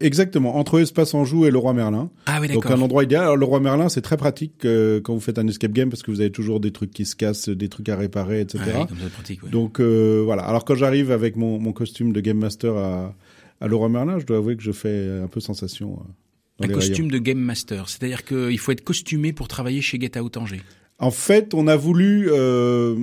Exactement, 0.00 0.56
entre 0.56 0.80
Espace 0.80 1.14
Anjou 1.14 1.44
et 1.46 1.50
le 1.50 1.58
Roi 1.58 1.72
Merlin. 1.74 2.10
ah 2.26 2.38
oui 2.40 2.48
Donc 2.48 2.62
d'accord. 2.64 2.78
un 2.78 2.82
endroit 2.82 3.04
idéal. 3.04 3.22
Alors 3.22 3.36
le 3.36 3.44
Roi 3.44 3.60
Merlin, 3.60 3.88
c'est 3.88 4.00
très 4.02 4.16
pratique 4.16 4.64
euh, 4.64 5.00
quand 5.00 5.14
vous 5.14 5.20
faites 5.20 5.38
un 5.38 5.46
escape 5.48 5.72
game 5.72 5.88
parce 5.90 6.02
que 6.02 6.10
vous 6.10 6.20
avez 6.20 6.30
toujours 6.32 6.60
des 6.60 6.70
trucs 6.70 6.90
qui 6.90 7.04
se 7.06 7.16
cassent, 7.16 7.48
des 7.48 7.68
trucs 7.68 7.88
à 7.88 7.96
réparer, 7.96 8.40
etc. 8.40 8.62
Ouais, 8.66 8.86
comme 8.88 8.98
ça, 8.98 9.08
pratique. 9.12 9.42
ouais. 9.42 9.50
Donc 9.50 9.80
euh, 9.80 10.22
voilà. 10.24 10.42
Alors 10.42 10.64
quand 10.64 10.74
j'arrive 10.74 11.10
avec 11.10 11.36
mon, 11.36 11.58
mon 11.58 11.72
costume 11.72 12.12
de 12.12 12.20
Game 12.20 12.38
Master 12.38 12.76
à, 12.76 13.14
à 13.60 13.68
Leroy 13.68 13.88
Merlin, 13.88 14.18
je 14.18 14.26
dois 14.26 14.36
avouer 14.38 14.56
que 14.56 14.62
je 14.62 14.72
fais 14.72 15.20
un 15.22 15.28
peu 15.28 15.40
sensation. 15.40 15.92
euh, 16.00 16.66
dans 16.66 16.68
un 16.68 16.72
costume 16.74 17.06
rayons. 17.06 17.08
de 17.08 17.18
game 17.18 17.38
master, 17.38 17.88
c'est-à-dire 17.88 18.24
qu'il 18.24 18.58
faut 18.58 18.72
être 18.72 18.84
costumé 18.84 19.32
pour 19.32 19.48
travailler 19.48 19.80
chez 19.80 19.98
Get 19.98 20.18
Out 20.18 20.36
Angers. 20.36 20.60
En 20.98 21.10
fait, 21.10 21.54
on 21.54 21.66
a 21.68 21.76
voulu 21.76 22.28
euh, 22.30 22.94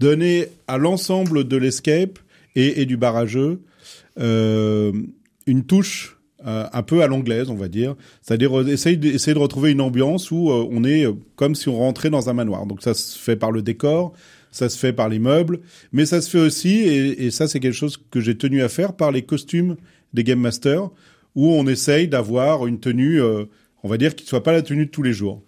donner 0.00 0.48
à 0.66 0.78
l'ensemble 0.78 1.44
de 1.46 1.56
l'escape 1.56 2.18
et, 2.56 2.80
et 2.80 2.86
du 2.86 2.96
barrageux 2.96 3.60
euh, 4.18 4.92
une 5.46 5.64
touche 5.64 6.18
euh, 6.46 6.66
un 6.72 6.82
peu 6.82 7.02
à 7.02 7.06
l'anglaise, 7.06 7.48
on 7.48 7.54
va 7.54 7.68
dire. 7.68 7.96
C'est-à-dire 8.22 8.58
euh, 8.58 8.66
essayer 8.66 8.96
de, 8.96 9.08
essayer 9.08 9.34
de 9.34 9.38
retrouver 9.38 9.72
une 9.72 9.80
ambiance 9.80 10.30
où 10.30 10.50
euh, 10.50 10.68
on 10.70 10.84
est 10.84 11.06
euh, 11.06 11.14
comme 11.36 11.54
si 11.54 11.68
on 11.68 11.76
rentrait 11.76 12.10
dans 12.10 12.28
un 12.28 12.34
manoir. 12.34 12.66
Donc 12.66 12.82
ça 12.82 12.94
se 12.94 13.18
fait 13.18 13.36
par 13.36 13.52
le 13.52 13.62
décor, 13.62 14.12
ça 14.50 14.68
se 14.68 14.78
fait 14.78 14.92
par 14.92 15.08
les 15.08 15.18
meubles, 15.18 15.60
mais 15.92 16.06
ça 16.06 16.20
se 16.20 16.30
fait 16.30 16.38
aussi, 16.38 16.70
et, 16.70 17.26
et 17.26 17.30
ça 17.30 17.48
c'est 17.48 17.60
quelque 17.60 17.74
chose 17.74 17.98
que 18.10 18.20
j'ai 18.20 18.36
tenu 18.36 18.62
à 18.62 18.68
faire, 18.68 18.94
par 18.94 19.12
les 19.12 19.22
costumes 19.22 19.76
des 20.12 20.24
Game 20.24 20.40
Masters, 20.40 20.90
où 21.34 21.48
on 21.48 21.66
essaye 21.66 22.08
d'avoir 22.08 22.66
une 22.66 22.80
tenue, 22.80 23.20
euh, 23.20 23.44
on 23.82 23.88
va 23.88 23.98
dire, 23.98 24.14
qui 24.16 24.24
ne 24.24 24.28
soit 24.28 24.42
pas 24.42 24.52
la 24.52 24.62
tenue 24.62 24.86
de 24.86 24.90
tous 24.90 25.02
les 25.02 25.12
jours. 25.12 25.42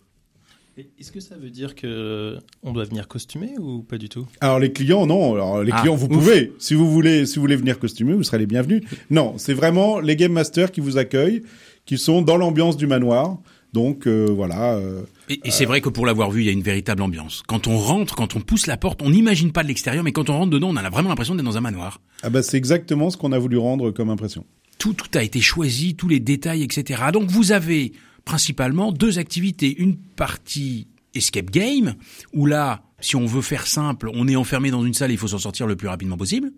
Est-ce 0.98 1.10
que 1.10 1.18
ça 1.20 1.36
veut 1.36 1.50
dire 1.50 1.74
que 1.74 2.38
on 2.62 2.72
doit 2.72 2.84
venir 2.84 3.08
costumé 3.08 3.50
ou 3.58 3.82
pas 3.82 3.98
du 3.98 4.08
tout? 4.08 4.26
Alors 4.40 4.60
les 4.60 4.72
clients, 4.72 5.06
non. 5.06 5.34
Alors 5.34 5.62
les 5.64 5.72
Ah, 5.72 5.80
clients, 5.80 5.96
vous 5.96 6.06
ouf. 6.06 6.12
pouvez, 6.12 6.52
si 6.60 6.74
vous 6.74 6.88
voulez, 6.90 7.26
si 7.26 7.36
vous 7.36 7.40
voulez 7.42 7.56
venir 7.56 7.78
costumer, 7.80 8.12
vous 8.14 8.22
serez 8.22 8.38
les 8.38 8.46
bienvenus. 8.46 8.82
Non, 9.10 9.34
c'est 9.38 9.54
vraiment 9.54 9.98
les 9.98 10.14
game 10.14 10.32
masters 10.32 10.70
qui 10.70 10.80
vous 10.80 10.96
accueillent, 10.96 11.42
qui 11.84 11.98
sont 11.98 12.22
dans 12.22 12.36
l'ambiance 12.36 12.76
du 12.76 12.86
manoir. 12.86 13.38
Donc 13.72 14.06
euh, 14.06 14.26
voilà. 14.30 14.74
euh, 14.74 15.02
Et, 15.28 15.40
et 15.44 15.50
c'est 15.50 15.64
vrai 15.64 15.80
que 15.80 15.88
pour 15.88 16.06
l'avoir 16.06 16.30
vu, 16.30 16.42
il 16.42 16.46
y 16.46 16.48
a 16.48 16.52
une 16.52 16.62
véritable 16.62 17.02
ambiance. 17.02 17.42
Quand 17.48 17.66
on 17.66 17.76
rentre, 17.76 18.14
quand 18.14 18.36
on 18.36 18.40
pousse 18.40 18.66
la 18.68 18.76
porte, 18.76 19.02
on 19.02 19.10
n'imagine 19.10 19.50
pas 19.52 19.62
de 19.64 19.68
l'extérieur, 19.68 20.04
mais 20.04 20.12
quand 20.12 20.30
on 20.30 20.34
rentre 20.38 20.50
dedans, 20.50 20.68
on 20.70 20.76
a 20.76 20.88
vraiment 20.90 21.08
l'impression 21.08 21.34
d'être 21.34 21.44
dans 21.44 21.56
un 21.58 21.60
manoir. 21.62 22.00
ah 22.22 22.30
bah 22.30 22.42
c'est 22.42 22.56
exactement 22.56 23.10
ce 23.10 23.16
qu'on 23.16 23.32
a 23.32 23.38
voulu 23.38 23.58
rendre 23.58 23.90
comme 23.90 24.10
impression. 24.10 24.44
Tout, 24.78 24.92
tout 24.94 25.10
a 25.18 25.24
été 25.24 25.40
choisi, 25.40 25.96
tous 25.96 26.06
les 26.08 26.20
détails, 26.20 26.62
etc. 26.62 27.02
Donc 27.12 27.28
vous 27.30 27.50
avez 27.52 27.92
principalement 28.28 28.92
deux 28.92 29.18
activités. 29.18 29.74
Une 29.80 29.96
partie 29.96 30.86
escape 31.14 31.50
game, 31.50 31.94
où 32.34 32.44
là, 32.44 32.82
si 33.00 33.16
on 33.16 33.24
veut 33.24 33.40
faire 33.40 33.66
simple, 33.66 34.10
on 34.12 34.28
est 34.28 34.36
enfermé 34.36 34.70
dans 34.70 34.84
une 34.84 34.92
salle, 34.92 35.10
il 35.10 35.16
faut 35.16 35.28
s'en 35.28 35.38
sortir 35.38 35.66
le 35.66 35.76
plus 35.76 35.88
rapidement 35.88 36.18
possible. 36.18 36.52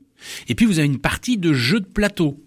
Et 0.49 0.57
puis 0.57 0.67
vous 0.67 0.81
avez 0.81 0.89
une 0.89 0.99
partie 0.99 1.39
de 1.39 1.53
jeu 1.53 1.79
de 1.79 1.87
plateau. 1.87 2.43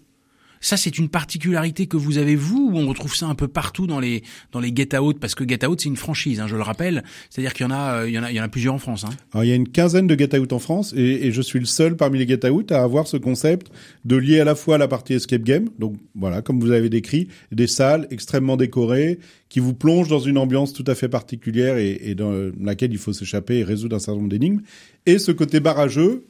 Ça, 0.64 0.78
c'est 0.78 0.96
une 0.96 1.10
particularité 1.10 1.86
que 1.86 1.98
vous 1.98 2.16
avez 2.16 2.36
vous, 2.36 2.70
ou 2.72 2.78
on 2.78 2.88
retrouve 2.88 3.14
ça 3.14 3.26
un 3.26 3.34
peu 3.34 3.48
partout 3.48 3.86
dans 3.86 4.00
les 4.00 4.22
dans 4.50 4.60
les 4.60 4.72
get 4.74 4.96
out, 4.98 5.18
parce 5.20 5.34
que 5.34 5.46
get 5.46 5.66
out 5.66 5.78
c'est 5.78 5.90
une 5.90 5.96
franchise, 5.96 6.40
hein, 6.40 6.46
je 6.48 6.56
le 6.56 6.62
rappelle. 6.62 7.04
C'est-à-dire 7.28 7.52
qu'il 7.52 7.66
y 7.66 7.68
en 7.68 7.70
a, 7.70 8.00
euh, 8.00 8.08
il 8.08 8.14
y 8.14 8.18
en 8.18 8.22
a, 8.22 8.30
il 8.30 8.34
y 8.34 8.40
en 8.40 8.44
a 8.44 8.48
plusieurs 8.48 8.72
en 8.72 8.78
France. 8.78 9.04
Hein. 9.04 9.10
Alors, 9.34 9.44
il 9.44 9.48
y 9.48 9.52
a 9.52 9.56
une 9.56 9.68
quinzaine 9.68 10.06
de 10.06 10.18
get 10.18 10.34
out 10.38 10.54
en 10.54 10.58
France, 10.58 10.94
et, 10.96 11.32
je 11.32 11.42
suis 11.42 11.58
le 11.58 11.66
seul 11.66 11.98
parmi 11.98 12.18
les 12.18 12.26
get 12.26 12.48
out 12.48 12.72
à 12.72 12.82
avoir 12.82 13.06
ce 13.08 13.18
concept 13.18 13.70
de 14.06 14.16
lier 14.16 14.40
à 14.40 14.44
la 14.44 14.54
fois 14.54 14.78
la 14.78 14.88
partie 14.88 15.12
escape 15.12 15.42
game, 15.42 15.68
donc 15.78 15.96
voilà, 16.14 16.40
comme 16.40 16.58
vous 16.60 16.70
avez 16.70 16.88
décrit, 16.88 17.28
des 17.52 17.66
salles 17.66 18.08
extrêmement 18.10 18.56
décorées 18.56 19.18
qui 19.50 19.60
vous 19.60 19.74
plongent 19.74 20.08
dans 20.08 20.18
une 20.18 20.38
ambiance 20.38 20.72
tout 20.72 20.84
à 20.86 20.94
fait 20.94 21.10
particulière 21.10 21.76
et 21.76 22.14
dans 22.14 22.32
laquelle 22.58 22.90
il 22.90 22.98
faut 22.98 23.12
s'échapper 23.12 23.58
et 23.58 23.64
résoudre 23.64 23.96
un 23.96 23.98
certain 23.98 24.16
nombre 24.16 24.30
d'énigmes, 24.30 24.62
et 25.04 25.18
ce 25.18 25.30
côté 25.30 25.60
barrageux 25.60 26.24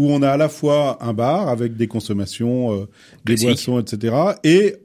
où 0.00 0.10
on 0.10 0.22
a 0.22 0.30
à 0.30 0.36
la 0.38 0.48
fois 0.48 0.96
un 1.02 1.12
bar 1.12 1.48
avec 1.48 1.76
des 1.76 1.86
consommations, 1.86 2.72
euh, 2.72 2.86
des 3.26 3.36
boissons, 3.36 3.78
etc. 3.78 4.14
Et 4.44 4.76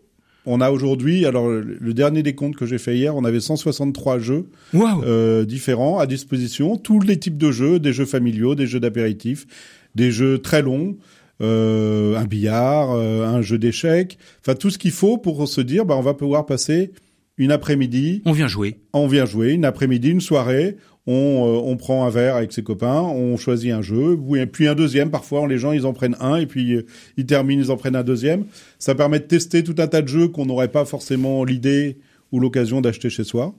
on 0.45 0.59
a 0.59 0.71
aujourd'hui, 0.71 1.25
alors 1.25 1.47
le 1.47 1.93
dernier 1.93 2.21
des 2.21 2.35
comptes 2.35 2.57
que 2.57 2.65
j'ai 2.65 2.77
fait 2.77 2.97
hier, 2.97 3.15
on 3.15 3.23
avait 3.23 3.39
163 3.39 4.19
jeux 4.19 4.47
euh, 4.75 5.45
différents 5.45 5.99
à 5.99 6.05
disposition, 6.05 6.75
tous 6.75 6.99
les 6.99 7.17
types 7.17 7.37
de 7.37 7.49
jeux, 7.49 7.79
des 7.79 7.93
jeux 7.93 8.05
familiaux, 8.05 8.55
des 8.55 8.67
jeux 8.67 8.81
d'apéritifs, 8.81 9.47
des 9.95 10.11
jeux 10.11 10.39
très 10.39 10.61
longs, 10.61 10.97
euh, 11.41 12.17
un 12.17 12.25
billard, 12.25 12.91
euh, 12.91 13.25
un 13.25 13.41
jeu 13.41 13.57
d'échecs, 13.57 14.17
enfin 14.41 14.55
tout 14.55 14.69
ce 14.69 14.77
qu'il 14.77 14.91
faut 14.91 15.17
pour 15.17 15.47
se 15.47 15.61
dire, 15.61 15.85
bah, 15.85 15.95
on 15.97 16.01
va 16.01 16.13
pouvoir 16.13 16.45
passer 16.45 16.91
une 17.37 17.53
après-midi, 17.53 18.21
On 18.25 18.33
vient 18.33 18.47
jouer. 18.47 18.81
on 18.91 19.07
vient 19.07 19.25
jouer, 19.25 19.53
une 19.53 19.65
après-midi, 19.65 20.09
une 20.09 20.21
soirée, 20.21 20.75
on, 21.07 21.13
euh, 21.13 21.61
on 21.63 21.77
prend 21.77 22.05
un 22.05 22.09
verre 22.09 22.35
avec 22.35 22.51
ses 22.51 22.63
copains, 22.63 23.01
on 23.01 23.37
choisit 23.37 23.71
un 23.71 23.81
jeu, 23.81 24.17
puis- 24.51 24.67
un 24.67 24.75
deuxième, 24.75 25.11
parfois 25.11 25.47
les 25.47 25.57
gens 25.57 25.71
ils 25.71 25.85
en 25.85 25.93
prennent 25.93 26.17
un 26.19 26.37
et 26.37 26.45
puis 26.45 26.73
euh, 26.73 26.85
ils 27.17 27.25
terminent, 27.25 27.61
ils 27.61 27.71
en 27.71 27.77
prennent 27.77 27.95
un 27.95 28.03
deuxième. 28.03 28.45
Ça 28.79 28.95
permet 28.95 29.19
de 29.19 29.25
tester 29.25 29.63
tout 29.63 29.75
un 29.77 29.87
tas 29.87 30.01
de 30.01 30.07
jeux 30.07 30.27
qu'on 30.27 30.45
n'aurait 30.45 30.71
pas 30.71 30.85
forcément 30.85 31.43
l'idée 31.43 31.97
ou 32.31 32.39
l'occasion 32.39 32.81
d'acheter 32.81 33.09
chez 33.09 33.23
soi, 33.23 33.53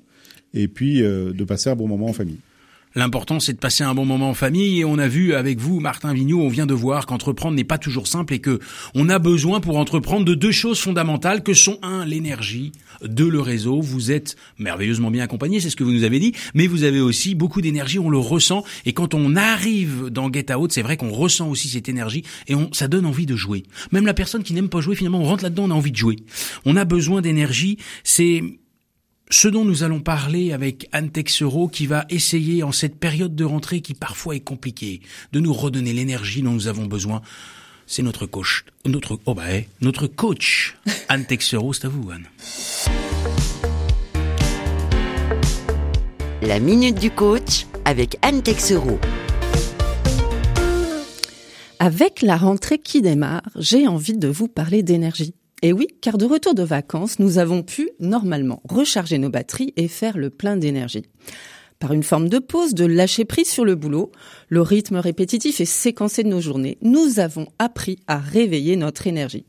et 0.54 0.68
puis 0.68 1.02
euh, 1.02 1.32
de 1.32 1.44
passer 1.44 1.70
un 1.70 1.76
bon 1.76 1.86
moment 1.86 2.06
en 2.08 2.12
famille. 2.12 2.38
L'important, 2.96 3.40
c'est 3.40 3.52
de 3.52 3.58
passer 3.58 3.84
un 3.84 3.94
bon 3.94 4.06
moment 4.06 4.30
en 4.30 4.34
famille. 4.34 4.80
Et 4.80 4.84
on 4.86 4.96
a 4.96 5.06
vu 5.06 5.34
avec 5.34 5.60
vous, 5.60 5.80
Martin 5.80 6.14
Vigneault, 6.14 6.40
on 6.40 6.48
vient 6.48 6.64
de 6.64 6.72
voir 6.72 7.04
qu'entreprendre 7.04 7.54
n'est 7.54 7.62
pas 7.62 7.76
toujours 7.76 8.06
simple 8.06 8.32
et 8.32 8.38
que 8.38 8.58
on 8.94 9.10
a 9.10 9.18
besoin 9.18 9.60
pour 9.60 9.76
entreprendre 9.76 10.24
de 10.24 10.34
deux 10.34 10.50
choses 10.50 10.80
fondamentales 10.80 11.42
que 11.42 11.52
sont 11.52 11.78
un, 11.82 12.06
l'énergie, 12.06 12.72
deux, 13.04 13.28
le 13.28 13.40
réseau. 13.40 13.82
Vous 13.82 14.12
êtes 14.12 14.36
merveilleusement 14.58 15.10
bien 15.10 15.24
accompagné, 15.24 15.60
c'est 15.60 15.68
ce 15.68 15.76
que 15.76 15.84
vous 15.84 15.92
nous 15.92 16.04
avez 16.04 16.18
dit, 16.18 16.32
mais 16.54 16.66
vous 16.66 16.84
avez 16.84 17.00
aussi 17.00 17.34
beaucoup 17.34 17.60
d'énergie, 17.60 17.98
on 17.98 18.08
le 18.08 18.16
ressent. 18.16 18.64
Et 18.86 18.94
quand 18.94 19.12
on 19.12 19.36
arrive 19.36 20.06
dans 20.08 20.32
Get 20.32 20.54
Out, 20.54 20.72
c'est 20.72 20.80
vrai 20.80 20.96
qu'on 20.96 21.12
ressent 21.12 21.50
aussi 21.50 21.68
cette 21.68 21.90
énergie 21.90 22.22
et 22.48 22.54
on, 22.54 22.72
ça 22.72 22.88
donne 22.88 23.04
envie 23.04 23.26
de 23.26 23.36
jouer. 23.36 23.64
Même 23.92 24.06
la 24.06 24.14
personne 24.14 24.42
qui 24.42 24.54
n'aime 24.54 24.70
pas 24.70 24.80
jouer, 24.80 24.96
finalement, 24.96 25.20
on 25.20 25.24
rentre 25.24 25.44
là-dedans, 25.44 25.64
on 25.64 25.70
a 25.70 25.74
envie 25.74 25.92
de 25.92 25.96
jouer. 25.96 26.16
On 26.64 26.76
a 26.76 26.86
besoin 26.86 27.20
d'énergie. 27.20 27.76
C'est 28.04 28.42
ce 29.30 29.48
dont 29.48 29.64
nous 29.64 29.82
allons 29.82 30.00
parler 30.00 30.52
avec 30.52 30.88
Anne 30.92 31.10
Texero 31.10 31.68
qui 31.68 31.86
va 31.86 32.04
essayer 32.10 32.62
en 32.62 32.72
cette 32.72 32.96
période 32.96 33.34
de 33.34 33.44
rentrée 33.44 33.80
qui 33.80 33.94
parfois 33.94 34.36
est 34.36 34.40
compliquée 34.40 35.00
de 35.32 35.40
nous 35.40 35.52
redonner 35.52 35.92
l'énergie 35.92 36.42
dont 36.42 36.52
nous 36.52 36.68
avons 36.68 36.86
besoin. 36.86 37.22
C'est 37.86 38.02
notre 38.02 38.26
coach, 38.26 38.64
notre 38.84 39.18
oh 39.26 39.34
bah 39.34 39.52
eh, 39.52 39.68
notre 39.80 40.06
coach 40.06 40.76
Anne 41.08 41.24
Texero, 41.24 41.72
c'est 41.72 41.86
à 41.86 41.88
vous 41.88 42.10
Anne. 42.10 42.26
La 46.42 46.60
minute 46.60 46.98
du 46.98 47.10
coach 47.10 47.66
avec 47.84 48.18
Anne 48.22 48.42
Texereau. 48.42 49.00
Avec 51.78 52.22
la 52.22 52.36
rentrée 52.36 52.78
qui 52.78 53.02
démarre, 53.02 53.42
j'ai 53.56 53.86
envie 53.86 54.16
de 54.16 54.28
vous 54.28 54.48
parler 54.48 54.82
d'énergie. 54.82 55.34
Et 55.62 55.72
oui, 55.72 55.88
car 56.00 56.18
de 56.18 56.26
retour 56.26 56.54
de 56.54 56.62
vacances, 56.62 57.18
nous 57.18 57.38
avons 57.38 57.62
pu, 57.62 57.90
normalement, 57.98 58.60
recharger 58.68 59.18
nos 59.18 59.30
batteries 59.30 59.72
et 59.76 59.88
faire 59.88 60.18
le 60.18 60.30
plein 60.30 60.56
d'énergie. 60.56 61.06
Par 61.78 61.92
une 61.92 62.02
forme 62.02 62.28
de 62.28 62.38
pause, 62.38 62.74
de 62.74 62.84
lâcher 62.84 63.24
prise 63.24 63.48
sur 63.48 63.64
le 63.64 63.74
boulot, 63.74 64.10
le 64.48 64.62
rythme 64.62 64.96
répétitif 64.96 65.60
et 65.60 65.66
séquencé 65.66 66.22
de 66.22 66.28
nos 66.28 66.40
journées, 66.40 66.78
nous 66.82 67.20
avons 67.20 67.48
appris 67.58 67.98
à 68.06 68.18
réveiller 68.18 68.76
notre 68.76 69.06
énergie. 69.06 69.44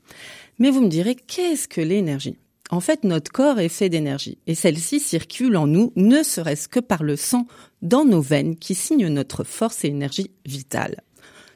Mais 0.60 0.70
vous 0.70 0.82
me 0.82 0.90
direz, 0.90 1.16
qu'est-ce 1.16 1.68
que 1.68 1.82
l'énergie? 1.82 2.38
En 2.70 2.82
fait, 2.82 3.06
notre 3.06 3.32
corps 3.32 3.60
est 3.60 3.70
fait 3.70 3.88
d'énergie, 3.88 4.40
et 4.46 4.56
celle-ci 4.56 5.00
circule 5.00 5.56
en 5.56 5.68
nous, 5.68 5.94
ne 5.96 6.22
serait-ce 6.22 6.68
que 6.68 6.82
par 6.82 7.04
le 7.04 7.16
sang 7.16 7.48
dans 7.82 8.04
nos 8.04 8.22
veines 8.22 8.58
qui 8.58 8.76
signe 8.76 9.08
notre 9.08 9.46
force 9.46 9.86
et 9.86 9.88
énergie 9.88 10.32
vitale. 10.46 11.02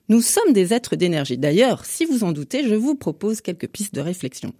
Nous 0.09 0.21
sommes 0.21 0.51
des 0.53 0.73
êtres 0.73 0.95
d'énergie. 0.95 1.37
D'ailleurs, 1.37 1.85
si 1.85 2.05
vous 2.05 2.23
en 2.23 2.31
doutez, 2.33 2.67
je 2.67 2.75
vous 2.75 2.95
propose 2.95 3.39
quelques 3.41 3.67
pistes 3.67 3.95
de 3.95 4.01
réflexion. 4.01 4.53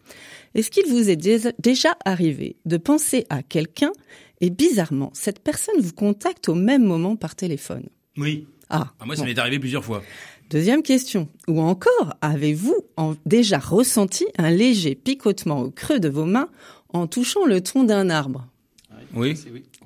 Est-ce 0.56 0.72
qu'il 0.72 0.86
vous 0.88 1.10
est 1.10 1.18
déjà 1.60 1.98
arrivé 2.06 2.56
de 2.66 2.78
penser 2.78 3.26
à 3.30 3.44
quelqu'un 3.44 3.92
et 4.40 4.50
bizarrement, 4.50 5.12
cette 5.14 5.40
personne 5.40 5.80
vous 5.80 5.94
contacte 5.94 6.48
au 6.50 6.56
même 6.56 6.84
moment 6.86 7.16
par 7.16 7.36
téléphone? 7.36 7.84
Oui. 8.18 8.48
Ah, 8.70 8.92
moi 9.06 9.16
ça 9.16 9.24
bon. 9.24 9.28
m'est 9.28 9.38
arrivé 9.40 9.60
plusieurs 9.60 9.84
fois. 9.84 10.02
Deuxième 10.50 10.84
question. 10.84 11.28
Ou 11.48 11.62
encore, 11.62 12.14
avez-vous 12.22 12.76
en- 12.98 13.16
déjà 13.26 13.58
ressenti 13.60 14.26
un 14.38 14.50
léger 14.50 14.96
picotement 14.96 15.62
au 15.62 15.72
creux 15.72 16.00
de 16.00 16.10
vos 16.10 16.26
mains 16.26 16.50
en 16.90 17.08
touchant 17.08 17.46
le 17.46 17.62
tronc 17.62 17.84
d'un 17.84 18.10
arbre? 18.10 18.48
Oui. 19.15 19.34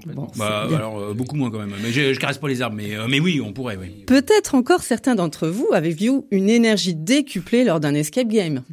Bon, 0.06 0.28
Bah 0.38 0.68
alors 0.76 1.00
euh, 1.00 1.14
beaucoup 1.14 1.36
moins 1.36 1.50
quand 1.50 1.60
même. 1.60 1.74
Mais 1.82 1.92
je, 1.92 2.14
je 2.14 2.20
caresse 2.20 2.38
pas 2.38 2.48
les 2.48 2.62
arbres, 2.62 2.76
mais 2.76 2.96
euh, 2.96 3.08
mais 3.10 3.20
oui, 3.20 3.42
on 3.42 3.54
pourrait, 3.54 3.78
oui. 3.78 4.04
Peut-être 4.06 4.56
encore 4.56 4.84
certains 4.84 5.16
d'entre 5.16 5.48
vous 5.48 5.68
avez-vous 5.74 6.28
une 6.32 6.50
énergie 6.50 6.96
décuplée 6.96 7.64
lors 7.64 7.80
d'un 7.80 7.94
escape 7.96 8.28
game? 8.28 8.64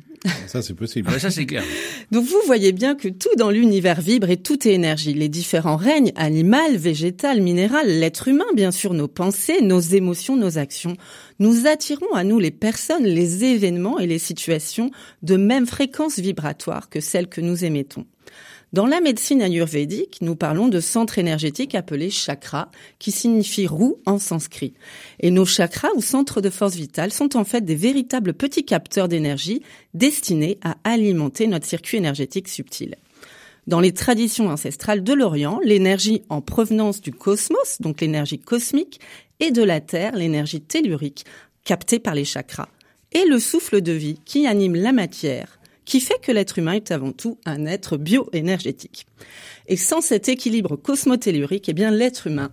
Ça 0.46 0.62
c'est 0.62 0.74
possible. 0.74 1.10
Ah 1.12 1.18
ça 1.18 1.30
c'est 1.30 1.46
clair. 1.46 1.64
Donc 2.12 2.24
vous 2.24 2.38
voyez 2.46 2.70
bien 2.70 2.94
que 2.94 3.08
tout 3.08 3.34
dans 3.36 3.50
l'univers 3.50 4.00
vibre 4.00 4.30
et 4.30 4.36
tout 4.36 4.68
est 4.68 4.72
énergie. 4.72 5.14
Les 5.14 5.28
différents 5.28 5.76
règnes, 5.76 6.12
animal, 6.14 6.76
végétal, 6.76 7.40
minéral, 7.40 7.88
l'être 7.88 8.28
humain, 8.28 8.44
bien 8.54 8.70
sûr, 8.70 8.94
nos 8.94 9.08
pensées, 9.08 9.60
nos 9.62 9.80
émotions, 9.80 10.36
nos 10.36 10.58
actions. 10.58 10.96
Nous 11.40 11.66
attirons 11.66 12.12
à 12.14 12.22
nous 12.22 12.38
les 12.38 12.52
personnes, 12.52 13.04
les 13.04 13.44
événements 13.44 13.98
et 13.98 14.06
les 14.06 14.20
situations 14.20 14.92
de 15.22 15.36
même 15.36 15.66
fréquence 15.66 16.20
vibratoire 16.20 16.88
que 16.88 17.00
celles 17.00 17.26
que 17.26 17.40
nous 17.40 17.64
émettons. 17.64 18.04
Dans 18.72 18.86
la 18.86 19.02
médecine 19.02 19.42
ayurvédique, 19.42 20.18
nous 20.22 20.34
parlons 20.34 20.68
de 20.68 20.80
centres 20.80 21.18
énergétiques 21.18 21.74
appelés 21.74 22.08
chakras, 22.08 22.70
qui 22.98 23.12
signifie 23.12 23.66
roue 23.66 23.98
en 24.06 24.18
sanskrit. 24.18 24.72
Et 25.20 25.30
nos 25.30 25.44
chakras 25.44 25.90
ou 25.94 26.00
centres 26.00 26.40
de 26.40 26.48
force 26.48 26.74
vitale 26.74 27.12
sont 27.12 27.36
en 27.36 27.44
fait 27.44 27.66
des 27.66 27.74
véritables 27.74 28.32
petits 28.32 28.64
capteurs 28.64 29.08
d'énergie 29.08 29.60
destinés 29.92 30.58
à 30.62 30.78
alimenter 30.84 31.48
notre 31.48 31.66
circuit 31.66 31.98
énergétique 31.98 32.48
subtil. 32.48 32.96
Dans 33.66 33.78
les 33.78 33.92
traditions 33.92 34.48
ancestrales 34.48 35.04
de 35.04 35.12
l'Orient, 35.12 35.60
l'énergie 35.62 36.22
en 36.30 36.40
provenance 36.40 37.02
du 37.02 37.12
cosmos, 37.12 37.76
donc 37.80 38.00
l'énergie 38.00 38.38
cosmique, 38.38 39.00
et 39.38 39.50
de 39.50 39.62
la 39.62 39.82
Terre, 39.82 40.16
l'énergie 40.16 40.62
tellurique, 40.62 41.26
captée 41.64 41.98
par 41.98 42.14
les 42.14 42.24
chakras, 42.24 42.68
et 43.12 43.26
le 43.26 43.38
souffle 43.38 43.82
de 43.82 43.92
vie 43.92 44.18
qui 44.24 44.46
anime 44.46 44.76
la 44.76 44.92
matière, 44.92 45.58
qui 45.84 46.00
fait 46.00 46.18
que 46.22 46.32
l'être 46.32 46.58
humain 46.58 46.72
est 46.74 46.90
avant 46.90 47.12
tout 47.12 47.38
un 47.44 47.66
être 47.66 47.96
bioénergétique. 47.96 49.06
Et 49.68 49.76
sans 49.76 50.00
cet 50.00 50.28
équilibre 50.28 50.76
cosmotellurique, 50.76 51.68
eh 51.68 51.72
bien 51.72 51.90
l'être 51.90 52.26
humain 52.26 52.50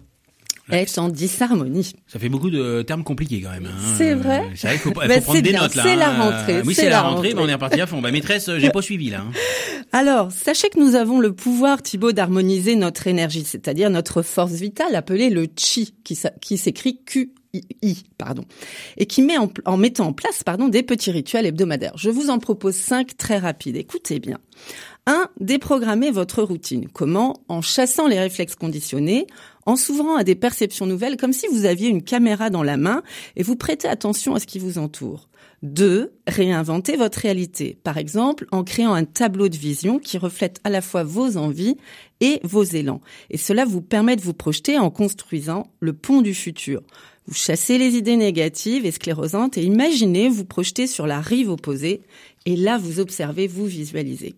est 0.72 1.00
en 1.00 1.10
disharmonie. 1.10 1.94
Ça 2.06 2.20
fait 2.20 2.30
beaucoup 2.30 2.52
de 2.52 2.84
termes 2.84 3.04
compliqués 3.04 3.42
quand 3.42 3.50
même. 3.50 3.66
hein. 3.66 3.94
C'est 3.98 4.14
vrai 4.14 4.44
C'est 4.56 4.68
vrai 4.68 4.78
qu'il 4.78 4.82
faut, 4.94 5.02
faut 5.02 5.22
prendre 5.22 5.42
des 5.42 5.50
bien, 5.50 5.62
notes 5.64 5.74
là. 5.74 5.82
c'est 5.84 5.96
la 5.96 6.10
hein. 6.12 6.32
rentrée, 6.32 6.62
Oui, 6.64 6.76
c'est 6.76 6.90
la 6.90 7.02
rentrée, 7.02 7.34
mais 7.34 7.42
on 7.42 7.48
est 7.48 7.54
reparti 7.54 7.82
à 7.82 7.88
fond. 7.88 8.02
Bah 8.02 8.12
maîtresse, 8.12 8.50
euh, 8.50 8.60
j'ai 8.60 8.70
pas 8.70 8.84
suivi 8.84 9.10
là. 9.10 9.22
hein. 9.22 9.32
Alors, 9.92 10.32
sachez 10.32 10.70
que 10.70 10.80
nous 10.80 10.94
avons 10.94 11.20
le 11.20 11.34
pouvoir, 11.34 11.82
Thibaut, 11.82 12.12
d'harmoniser 12.12 12.76
notre 12.76 13.08
énergie, 13.08 13.44
c'est-à-dire 13.44 13.90
notre 13.90 14.22
force 14.22 14.52
vitale 14.52 14.94
appelée 14.96 15.32
le 15.32 15.48
chi, 15.58 15.96
qui, 16.04 16.58
s'écrit 16.58 17.02
Et 18.98 19.06
qui 19.06 19.22
met 19.22 19.38
en, 19.38 19.52
en 19.66 19.78
mettant 19.78 20.08
en 20.08 20.14
place, 20.14 20.44
pardon, 20.44 20.68
des 20.68 20.84
petits 20.84 21.12
rituels 21.12 21.46
hebdomadaires. 21.46 21.98
Je 21.98 22.10
vous 22.10 22.30
en 22.30 22.40
propose 22.40 22.76
cinq 22.76 23.18
très 23.18 23.38
rapides. 23.38 23.76
Écoutez 23.76 24.20
bien. 24.20 24.40
1. 25.08 25.30
Déprogrammer 25.40 26.12
votre 26.12 26.44
routine. 26.44 26.88
Comment? 26.94 27.38
En 27.48 27.62
chassant 27.62 28.08
les 28.08 28.20
réflexes 28.20 28.56
conditionnés, 28.56 29.26
en 29.66 29.76
s'ouvrant 29.76 30.16
à 30.16 30.24
des 30.24 30.36
perceptions 30.36 30.86
nouvelles, 30.86 31.18
comme 31.18 31.34
si 31.34 31.48
vous 31.48 31.66
aviez 31.66 31.90
une 31.90 32.04
caméra 32.04 32.52
dans 32.52 32.64
la 32.64 32.78
main 32.78 33.02
et 33.36 33.44
vous 33.44 33.56
prêtez 33.56 33.88
attention 33.88 34.36
à 34.36 34.40
ce 34.40 34.46
qui 34.46 34.60
vous 34.60 34.78
entoure. 34.78 35.30
2. 35.64 36.14
Réinventer 36.28 36.96
votre 36.96 37.20
réalité. 37.20 37.78
Par 37.84 37.98
exemple, 37.98 38.46
en 38.52 38.64
créant 38.64 38.94
un 38.94 39.04
tableau 39.04 39.50
de 39.50 39.58
vision 39.58 40.00
qui 40.00 40.18
reflète 40.18 40.62
à 40.64 40.70
la 40.70 40.82
fois 40.82 41.04
vos 41.04 41.38
envies 41.38 41.78
et 42.22 42.40
vos 42.44 42.64
élans. 42.64 43.02
Et 43.30 43.38
cela 43.38 43.66
vous 43.66 43.82
permet 43.82 44.16
de 44.16 44.22
vous 44.22 44.34
projeter 44.34 44.78
en 44.78 44.90
construisant 44.90 45.72
le 45.80 45.94
pont 45.94 46.22
du 46.22 46.34
futur. 46.34 46.82
Vous 47.30 47.36
chassez 47.36 47.78
les 47.78 47.96
idées 47.96 48.16
négatives 48.16 48.88
et 48.88 48.92
sclérosantes 48.92 49.56
et 49.60 49.62
imaginez 49.62 50.30
vous 50.30 50.46
projeter 50.46 50.88
sur 50.88 51.06
la 51.06 51.22
rive 51.22 51.52
opposée 51.52 52.02
et 52.48 52.56
là 52.56 52.80
vous 52.80 53.00
observez, 53.00 53.46
vous 53.46 53.68
visualisez. 53.68 54.34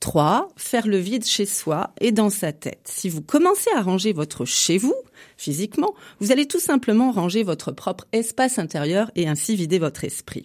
3. 0.00 0.48
Faire 0.54 0.86
le 0.86 0.98
vide 0.98 1.24
chez 1.24 1.46
soi 1.46 1.94
et 1.98 2.12
dans 2.12 2.28
sa 2.28 2.52
tête. 2.52 2.82
Si 2.84 3.08
vous 3.08 3.22
commencez 3.22 3.70
à 3.74 3.80
ranger 3.80 4.12
votre 4.12 4.44
chez 4.44 4.76
vous, 4.76 4.94
physiquement, 5.38 5.94
vous 6.20 6.30
allez 6.30 6.46
tout 6.46 6.60
simplement 6.60 7.10
ranger 7.10 7.42
votre 7.42 7.72
propre 7.72 8.06
espace 8.12 8.58
intérieur 8.58 9.10
et 9.16 9.26
ainsi 9.26 9.56
vider 9.56 9.78
votre 9.78 10.04
esprit. 10.04 10.44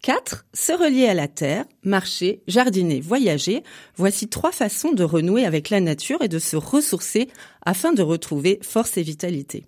4. 0.00 0.46
Se 0.54 0.72
relier 0.72 1.06
à 1.06 1.14
la 1.14 1.28
terre, 1.28 1.66
marcher, 1.82 2.40
jardiner, 2.46 3.02
voyager. 3.02 3.62
Voici 3.96 4.28
trois 4.28 4.52
façons 4.52 4.92
de 4.92 5.04
renouer 5.04 5.44
avec 5.44 5.68
la 5.68 5.80
nature 5.80 6.22
et 6.22 6.28
de 6.28 6.38
se 6.38 6.56
ressourcer 6.56 7.28
afin 7.66 7.92
de 7.92 8.00
retrouver 8.02 8.58
force 8.62 8.96
et 8.96 9.02
vitalité. 9.02 9.66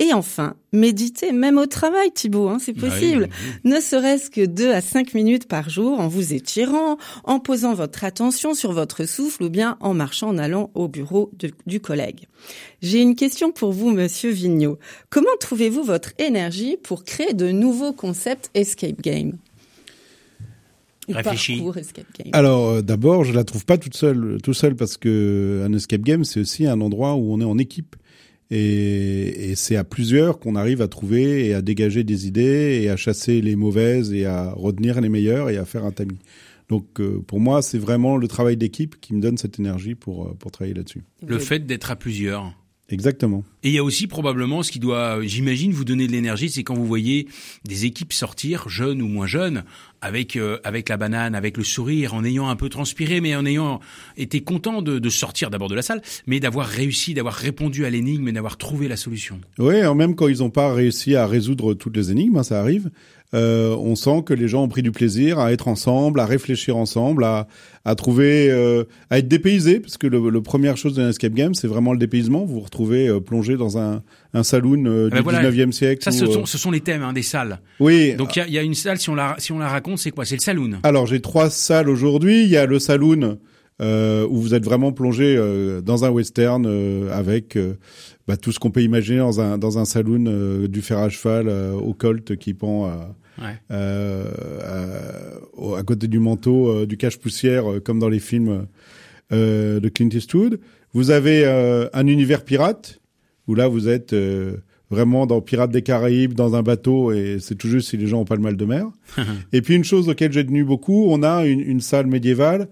Et 0.00 0.12
enfin, 0.12 0.54
méditer 0.72 1.30
même 1.30 1.56
au 1.56 1.66
travail, 1.66 2.10
Thibaut, 2.12 2.48
hein, 2.48 2.58
c'est 2.60 2.74
Ah 2.76 2.80
possible. 2.88 3.28
Ne 3.62 3.78
serait-ce 3.78 4.28
que 4.28 4.44
2 4.44 4.72
à 4.72 4.80
5 4.80 5.14
minutes 5.14 5.46
par 5.46 5.70
jour 5.70 6.00
en 6.00 6.08
vous 6.08 6.34
étirant, 6.34 6.96
en 7.22 7.38
posant 7.38 7.74
votre 7.74 8.02
attention 8.02 8.54
sur 8.54 8.72
votre 8.72 9.04
souffle 9.08 9.44
ou 9.44 9.50
bien 9.50 9.76
en 9.80 9.94
marchant 9.94 10.28
en 10.30 10.38
allant 10.38 10.70
au 10.74 10.88
bureau 10.88 11.30
de- 11.38 11.52
du 11.66 11.78
collègue. 11.78 12.26
J'ai 12.82 13.00
une 13.00 13.14
question 13.14 13.52
pour 13.52 13.72
vous, 13.72 13.90
monsieur 13.92 14.30
Vigneault. 14.30 14.78
Comment 15.10 15.28
trouvez-vous 15.38 15.84
votre 15.84 16.12
énergie 16.18 16.76
pour 16.82 17.04
créer 17.04 17.32
de 17.32 17.50
nouveaux 17.52 17.92
concepts 17.92 18.50
escape 18.54 19.00
game? 19.00 19.34
Réfléchis. 21.08 21.56
parcours 21.56 21.76
escape 21.76 22.06
game? 22.18 22.30
Alors 22.32 22.68
euh, 22.70 22.82
d'abord, 22.82 23.24
je 23.24 23.32
la 23.34 23.44
trouve 23.44 23.64
pas 23.66 23.76
toute 23.76 23.94
seule, 23.94 24.38
tout 24.42 24.54
seul 24.54 24.74
parce 24.74 24.96
que 24.96 25.62
un 25.64 25.72
escape 25.74 26.00
game, 26.00 26.24
c'est 26.24 26.40
aussi 26.40 26.66
un 26.66 26.80
endroit 26.80 27.14
où 27.14 27.32
on 27.32 27.40
est 27.40 27.44
en 27.44 27.58
équipe. 27.58 27.94
Et, 28.50 29.50
et 29.50 29.54
c'est 29.54 29.76
à 29.76 29.84
plusieurs 29.84 30.38
qu'on 30.38 30.54
arrive 30.54 30.82
à 30.82 30.88
trouver 30.88 31.46
et 31.46 31.54
à 31.54 31.62
dégager 31.62 32.04
des 32.04 32.26
idées 32.26 32.80
et 32.82 32.90
à 32.90 32.96
chasser 32.96 33.40
les 33.40 33.56
mauvaises 33.56 34.12
et 34.12 34.26
à 34.26 34.52
retenir 34.52 35.00
les 35.00 35.08
meilleures 35.08 35.50
et 35.50 35.56
à 35.56 35.64
faire 35.64 35.84
un 35.84 35.92
tamis. 35.92 36.18
Donc 36.68 37.00
euh, 37.00 37.22
pour 37.26 37.40
moi, 37.40 37.62
c'est 37.62 37.78
vraiment 37.78 38.16
le 38.16 38.28
travail 38.28 38.56
d'équipe 38.56 39.00
qui 39.00 39.14
me 39.14 39.20
donne 39.20 39.36
cette 39.36 39.58
énergie 39.58 39.94
pour, 39.94 40.26
euh, 40.26 40.36
pour 40.38 40.50
travailler 40.50 40.74
là-dessus. 40.74 41.02
Le 41.26 41.38
fait 41.38 41.60
d'être 41.60 41.90
à 41.90 41.96
plusieurs. 41.96 42.52
Exactement. 42.90 43.44
Et 43.62 43.68
il 43.68 43.74
y 43.74 43.78
a 43.78 43.84
aussi 43.84 44.06
probablement 44.06 44.62
ce 44.62 44.70
qui 44.70 44.78
doit, 44.78 45.18
j'imagine, 45.22 45.72
vous 45.72 45.86
donner 45.86 46.06
de 46.06 46.12
l'énergie, 46.12 46.50
c'est 46.50 46.62
quand 46.62 46.74
vous 46.74 46.84
voyez 46.84 47.28
des 47.64 47.86
équipes 47.86 48.12
sortir, 48.12 48.68
jeunes 48.68 49.00
ou 49.00 49.08
moins 49.08 49.26
jeunes, 49.26 49.64
avec 50.02 50.36
euh, 50.36 50.58
avec 50.64 50.90
la 50.90 50.98
banane, 50.98 51.34
avec 51.34 51.56
le 51.56 51.64
sourire, 51.64 52.12
en 52.12 52.24
ayant 52.24 52.48
un 52.48 52.56
peu 52.56 52.68
transpiré, 52.68 53.22
mais 53.22 53.34
en 53.34 53.46
ayant 53.46 53.80
été 54.18 54.42
content 54.42 54.82
de, 54.82 54.98
de 54.98 55.08
sortir 55.08 55.48
d'abord 55.48 55.68
de 55.68 55.74
la 55.74 55.80
salle, 55.80 56.02
mais 56.26 56.40
d'avoir 56.40 56.66
réussi, 56.66 57.14
d'avoir 57.14 57.34
répondu 57.34 57.86
à 57.86 57.90
l'énigme 57.90 58.28
et 58.28 58.32
d'avoir 58.32 58.58
trouvé 58.58 58.86
la 58.86 58.96
solution. 58.96 59.40
Oui, 59.58 59.76
même 59.94 60.14
quand 60.14 60.28
ils 60.28 60.38
n'ont 60.38 60.50
pas 60.50 60.74
réussi 60.74 61.16
à 61.16 61.26
résoudre 61.26 61.72
toutes 61.72 61.96
les 61.96 62.10
énigmes, 62.10 62.36
hein, 62.36 62.42
ça 62.42 62.60
arrive. 62.60 62.90
Euh, 63.34 63.74
on 63.76 63.96
sent 63.96 64.22
que 64.24 64.32
les 64.32 64.46
gens 64.48 64.62
ont 64.62 64.68
pris 64.68 64.82
du 64.82 64.92
plaisir 64.92 65.38
à 65.40 65.52
être 65.52 65.66
ensemble, 65.68 66.20
à 66.20 66.26
réfléchir 66.26 66.76
ensemble, 66.76 67.24
à, 67.24 67.48
à 67.84 67.94
trouver, 67.96 68.48
euh, 68.50 68.84
à 69.10 69.18
être 69.18 69.26
dépaysés, 69.28 69.80
parce 69.80 69.98
que 69.98 70.06
le, 70.06 70.30
le 70.30 70.42
première 70.42 70.76
chose 70.76 70.94
d'un 70.94 71.08
escape 71.08 71.34
game, 71.34 71.52
c'est 71.54 71.66
vraiment 71.66 71.92
le 71.92 71.98
dépaysement. 71.98 72.44
Vous 72.44 72.54
vous 72.54 72.60
retrouvez 72.60 73.08
euh, 73.08 73.18
plongé 73.20 73.56
dans 73.56 73.76
un, 73.76 74.02
un 74.34 74.42
saloon 74.44 74.84
euh, 74.86 75.08
Ah 75.10 75.16
ben 75.16 75.16
du 75.18 75.22
voilà. 75.24 75.50
19e 75.50 75.72
siècle. 75.72 76.04
Ça, 76.04 76.10
où, 76.10 76.14
ce 76.14 76.24
euh, 76.24 76.32
sont, 76.32 76.46
ce 76.46 76.58
sont 76.58 76.70
les 76.70 76.80
thèmes 76.80 77.02
hein, 77.02 77.12
des 77.12 77.22
salles. 77.22 77.58
oui. 77.80 78.14
Donc 78.14 78.36
il 78.36 78.38
y 78.38 78.42
a, 78.42 78.48
y 78.48 78.58
a 78.58 78.62
une 78.62 78.74
salle, 78.74 78.98
si 78.98 79.10
on 79.10 79.14
la, 79.16 79.34
si 79.38 79.50
on 79.52 79.58
la 79.58 79.68
raconte, 79.68 79.98
c'est 79.98 80.12
quoi? 80.12 80.24
C'est 80.24 80.36
le 80.36 80.40
saloon. 80.40 80.70
Alors 80.84 81.06
j'ai 81.06 81.20
trois 81.20 81.50
salles 81.50 81.88
aujourd'hui. 81.88 82.44
Il 82.44 82.50
y 82.50 82.56
a 82.56 82.66
le 82.66 82.78
saloon 82.78 83.38
euh, 83.82 84.26
où 84.30 84.40
vous 84.40 84.54
êtes 84.54 84.64
vraiment 84.64 84.92
plongé 84.92 85.34
euh, 85.36 85.80
dans 85.80 86.04
un 86.04 86.10
western 86.10 86.64
euh, 86.66 87.10
avec 87.12 87.58
bah, 88.28 88.36
tout 88.36 88.52
ce 88.52 88.58
qu'on 88.58 88.70
peut 88.70 88.82
imaginer 88.82 89.18
dans 89.18 89.40
un 89.40 89.58
dans 89.58 89.78
un 89.78 89.84
saloon 89.84 90.24
euh, 90.28 90.68
du 90.68 90.80
fer 90.80 90.98
à 90.98 91.08
cheval 91.08 91.48
euh, 91.48 91.72
au 91.72 91.92
colt 91.92 92.36
qui 92.36 92.54
pend 92.54 92.86
à, 92.86 93.14
Ouais. 93.40 93.56
euh, 93.70 95.38
à, 95.76 95.82
côté 95.82 96.06
du 96.08 96.18
manteau 96.18 96.68
euh, 96.68 96.86
du 96.86 96.96
cache-poussière 96.96 97.70
euh, 97.70 97.80
comme 97.80 97.98
dans 97.98 98.08
les 98.08 98.20
films 98.20 98.66
de 99.30 99.88
Clint 99.88 100.10
Eastwood. 100.12 100.60
Vous 100.92 101.10
avez 101.10 101.44
un 101.92 102.06
univers 102.06 102.44
pirate 102.44 103.00
où 103.48 103.56
là 103.56 103.66
vous 103.66 103.88
êtes 103.88 104.14
vraiment 104.90 105.26
dans 105.26 105.40
Pirates 105.40 105.72
des 105.72 105.82
Caraïbes 105.82 106.34
dans 106.34 106.54
un 106.54 106.62
bateau 106.62 107.10
et 107.10 107.38
c'est 107.40 107.56
tout 107.56 107.66
juste 107.66 107.88
si 107.88 107.96
les 107.96 108.06
gens 108.06 108.20
ont 108.20 108.24
pas 108.24 108.36
le 108.36 108.42
mal 108.42 108.56
de 108.56 108.64
mer. 108.64 108.86
et 109.52 109.60
puis 109.60 109.74
une 109.74 109.82
chose 109.82 110.08
auquel 110.08 110.30
j'ai 110.30 110.46
tenu 110.46 110.62
beaucoup, 110.62 111.06
on 111.08 111.24
a 111.24 111.46
une, 111.46 111.60
une 111.60 111.80
salle 111.80 112.06
médiévale 112.06 112.68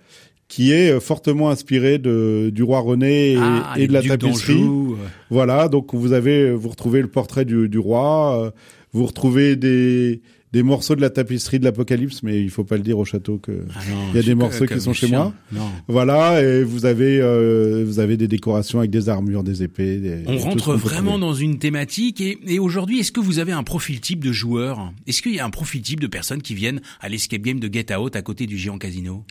qui 0.52 0.71
est 0.71 1.00
fortement 1.00 1.49
inspirée 1.49 1.97
de 1.97 2.50
du 2.54 2.62
roi 2.62 2.81
René 2.81 3.33
et, 3.33 3.38
Ah, 3.40 3.75
et 3.78 3.87
de 3.87 3.92
la 3.95 4.02
tapisserie. 4.02 4.62
Voilà, 5.31 5.69
donc 5.69 5.95
vous 5.95 6.12
avez, 6.12 6.52
vous 6.52 6.69
retrouvez 6.69 7.00
le 7.00 7.09
portrait 7.09 7.47
du, 7.47 7.71
du 7.71 7.78
roi, 7.78 8.38
euh, 8.38 8.50
vous 8.92 9.07
retrouvez 9.07 9.57
des, 9.57 10.21
des 10.53 10.63
morceaux 10.63 10.95
de 10.97 11.01
la 11.01 11.09
tapisserie 11.11 11.59
de 11.59 11.65
l'Apocalypse, 11.65 12.23
mais 12.23 12.41
il 12.43 12.51
faut 12.51 12.65
pas 12.65 12.77
le 12.77 12.83
dire 12.83 12.99
au 12.99 13.05
château 13.07 13.39
que. 13.39 13.53
Ah 13.75 13.81
non, 13.91 13.97
Il 14.13 14.17
y 14.17 14.19
a 14.19 14.23
des 14.23 14.35
morceaux 14.35 14.67
que- 14.67 14.75
qui 14.75 14.81
sont 14.81 14.93
chez 14.93 15.07
moi. 15.09 15.33
Non. 15.51 15.63
Voilà, 15.89 16.43
et 16.43 16.63
vous 16.63 16.85
avez, 16.85 17.21
euh, 17.21 17.85
vous 17.87 18.01
avez 18.01 18.17
des 18.19 18.29
décorations 18.29 18.79
avec 18.81 18.91
des 18.91 19.09
armures, 19.09 19.45
des 19.45 19.63
épées. 19.63 19.97
Des, 19.97 20.25
On 20.27 20.37
rentre 20.37 20.75
vraiment 20.75 21.19
dans 21.19 21.33
une 21.35 21.59
thématique 21.59 22.21
et, 22.21 22.39
et 22.47 22.59
aujourd'hui, 22.59 23.01
est-ce 23.01 23.13
que 23.13 23.21
vous 23.21 23.39
avez 23.39 23.53
un 23.53 23.63
profil 23.63 24.01
type 24.01 24.23
de 24.23 24.33
joueur? 24.33 24.93
Est-ce 25.07 25.23
qu'il 25.23 25.35
y 25.35 25.39
a 25.41 25.45
un 25.47 25.51
profil 25.51 25.81
type 25.81 26.01
de 26.01 26.07
personnes 26.07 26.43
qui 26.43 26.55
viennent 26.55 26.81
à 27.01 27.09
l'escape 27.09 27.41
game 27.43 27.59
de 27.59 27.73
Get 27.73 27.95
Out 27.97 28.15
à 28.17 28.21
côté 28.23 28.47
du 28.47 28.59
géant 28.59 28.77
casino? 28.79 29.25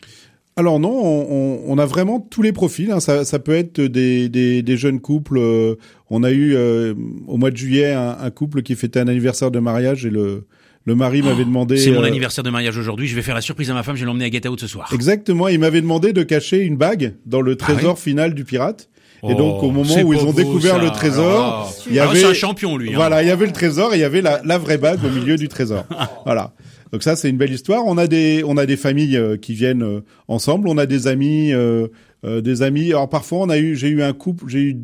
Alors 0.56 0.78
non, 0.80 0.90
on, 0.90 1.26
on- 1.30 1.60
on 1.66 1.78
a 1.78 1.86
vraiment 1.86 2.20
tous 2.20 2.42
les 2.42 2.52
profils. 2.52 2.90
hein. 2.90 3.00
Ça, 3.00 3.24
ça 3.24 3.38
peut 3.38 3.54
être 3.54 3.80
des, 3.80 4.28
des, 4.28 4.62
des 4.62 4.76
jeunes 4.76 5.00
couples. 5.00 5.38
euh, 5.38 5.76
on 6.10 6.24
a 6.24 6.30
eu 6.30 6.54
euh, 6.56 6.94
au 7.26 7.36
mois 7.38 7.50
de 7.50 7.56
juillet 7.56 7.92
un, 7.92 8.16
un 8.20 8.30
couple 8.30 8.62
qui 8.62 8.74
fêtait 8.74 9.00
un 9.00 9.08
anniversaire 9.08 9.50
de 9.50 9.60
mariage 9.60 10.04
et 10.04 10.10
le, 10.10 10.46
le 10.84 10.94
mari 10.94 11.22
m'avait 11.22 11.44
demandé. 11.44 11.76
C'est 11.76 11.90
mon 11.90 12.02
euh, 12.02 12.06
anniversaire 12.06 12.42
de 12.44 12.50
mariage 12.50 12.76
aujourd'hui, 12.76 13.06
je 13.08 13.14
vais 13.14 13.22
faire 13.22 13.34
la 13.34 13.40
surprise 13.40 13.70
à 13.70 13.74
ma 13.74 13.82
femme, 13.82 13.94
je 13.96 14.00
vais 14.00 14.06
l'emmener 14.06 14.24
à 14.26 14.30
Get 14.30 14.48
Out 14.48 14.60
ce 14.60 14.66
soir. 14.66 14.90
Exactement, 14.92 15.48
il 15.48 15.58
m'avait 15.58 15.80
demandé 15.80 16.12
de 16.12 16.22
cacher 16.22 16.60
une 16.60 16.76
bague 16.76 17.14
dans 17.26 17.40
le 17.40 17.56
trésor 17.56 17.98
final 17.98 18.34
du 18.34 18.44
pirate. 18.44 18.88
Et 19.28 19.34
donc 19.36 19.62
au 19.62 19.70
moment 19.70 19.94
Oh, 19.98 20.02
où 20.02 20.12
ils 20.12 20.24
ont 20.24 20.32
découvert 20.32 20.76
ça. 20.78 20.82
le 20.82 20.90
trésor, 20.90 21.24
Alors, 21.30 21.74
il 21.88 21.94
y 21.94 22.00
alors, 22.00 22.10
avait 22.10 22.20
c'est 22.20 22.26
un 22.26 22.34
champion 22.34 22.76
lui. 22.76 22.88
hein. 22.90 22.96
voilà, 22.96 23.22
il 23.22 23.28
y 23.28 23.30
avait 23.30 23.46
le 23.46 23.52
trésor 23.52 23.94
et 23.94 23.98
il 23.98 24.00
y 24.00 24.04
avait 24.04 24.20
la, 24.20 24.40
la 24.44 24.58
vraie 24.58 24.78
bague 24.78 24.98
au 25.04 25.10
milieu 25.10 25.36
du 25.36 25.46
trésor. 25.46 25.84
Voilà. 26.24 26.54
Donc 26.92 27.04
ça 27.04 27.14
c'est 27.14 27.30
une 27.30 27.36
belle 27.38 27.52
histoire. 27.52 27.84
On 27.86 27.96
a 27.98 28.08
des 28.08 28.42
on 28.44 28.56
a 28.56 28.66
des 28.66 28.76
familles 28.76 29.16
euh, 29.16 29.36
qui 29.36 29.54
viennent 29.54 29.84
euh, 29.84 30.00
ensemble, 30.26 30.66
on 30.66 30.76
a 30.76 30.86
des 30.86 31.06
amis 31.06 31.52
euh, 31.52 31.86
des 32.24 32.62
amis. 32.62 32.88
Alors 32.90 33.08
parfois 33.08 33.38
on 33.38 33.48
a 33.48 33.58
eu 33.58 33.76
j'ai 33.76 33.88
eu 33.90 34.02
un 34.02 34.12
couple, 34.12 34.46
j'ai 34.48 34.58
eu 34.60 34.76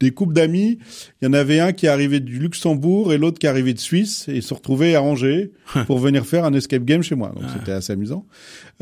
des 0.00 0.10
couples 0.10 0.32
d'amis. 0.34 0.78
Il 1.20 1.26
y 1.26 1.28
en 1.28 1.32
avait 1.34 1.60
un 1.60 1.72
qui 1.72 1.86
est 1.86 1.90
arrivé 1.90 2.20
du 2.20 2.38
Luxembourg 2.38 3.12
et 3.12 3.18
l'autre 3.18 3.38
qui 3.38 3.46
est 3.46 3.50
arrivé 3.50 3.74
de 3.74 3.78
Suisse 3.78 4.26
et 4.28 4.36
ils 4.36 4.42
se 4.42 4.54
retrouvaient 4.54 4.94
à 4.94 5.02
Angers 5.02 5.52
pour 5.86 5.98
venir 5.98 6.26
faire 6.26 6.44
un 6.44 6.52
escape 6.54 6.84
game 6.84 7.02
chez 7.02 7.14
moi. 7.14 7.32
Donc 7.34 7.44
c'était 7.58 7.72
assez 7.72 7.92
amusant. 7.92 8.24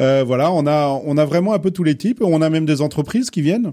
Euh, 0.00 0.24
voilà, 0.26 0.52
on 0.52 0.66
a 0.66 0.88
on 1.04 1.16
a 1.18 1.24
vraiment 1.24 1.52
un 1.54 1.58
peu 1.58 1.70
tous 1.70 1.84
les 1.84 1.96
types. 1.96 2.22
On 2.22 2.40
a 2.40 2.48
même 2.50 2.64
des 2.66 2.80
entreprises 2.80 3.30
qui 3.30 3.42
viennent 3.42 3.72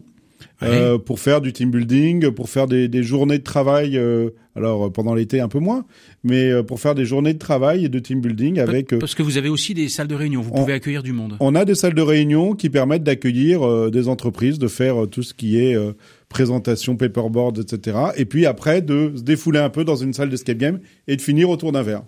euh, 0.63 0.97
pour 0.97 1.19
faire 1.19 1.41
du 1.41 1.53
team 1.53 1.69
building, 1.71 2.31
pour 2.31 2.49
faire 2.49 2.67
des, 2.67 2.87
des 2.87 3.03
journées 3.03 3.37
de 3.37 3.43
travail. 3.43 3.97
euh, 3.97 4.29
alors 4.57 4.85
euh, 4.85 4.89
pendant 4.89 5.13
l'été 5.13 5.41
un 5.41 5.49
peu 5.49 5.59
moins, 5.59 5.83
mais 6.23 6.49
euh, 6.49 6.63
pour 6.63 6.79
faire 6.79 6.95
des 6.95 7.03
journées 7.03 7.33
de 7.33 7.39
travail 7.39 7.83
et 7.85 7.89
de 7.89 7.99
team 7.99 8.21
building 8.21 8.59
avec. 8.59 8.93
euh, 8.93 8.99
Parce 8.99 9.13
que 9.15 9.21
vous 9.23 9.37
avez 9.37 9.49
aussi 9.49 9.73
des 9.73 9.89
salles 9.89 10.07
de 10.07 10.15
réunion, 10.15 10.41
vous 10.41 10.51
on- 10.53 10.61
pouvez 10.61 10.73
accueillir 10.73 11.03
du 11.03 11.11
monde. 11.11 11.35
on 11.41 11.55
a 11.55 11.65
des 11.65 11.75
salles 11.75 11.93
de 11.93 12.01
réunion 12.01 12.53
qui 12.53 12.69
permettent 12.69 13.03
d'accueillir 13.03 13.65
euh, 13.67 13.89
des 13.91 14.07
entreprises, 14.07 14.57
de 14.57 14.67
faire 14.69 15.07
tout 15.11 15.23
ce 15.23 15.33
qui 15.33 15.59
est 15.59 15.75
euh, 15.75 15.91
présentation, 16.35 16.97
paperboard, 16.97 17.59
etc. 17.59 17.97
Et 18.17 18.25
puis 18.25 18.45
après 18.45 18.81
de 18.81 19.13
se 19.15 19.21
défouler 19.21 19.59
un 19.59 19.69
peu 19.69 19.85
dans 19.85 19.95
une 19.95 20.11
salle 20.11 20.29
d'escape 20.29 20.57
game 20.57 20.79
et 21.07 21.15
de 21.15 21.21
finir 21.21 21.49
autour 21.49 21.71
d'un 21.71 21.81
verre. 21.81 22.03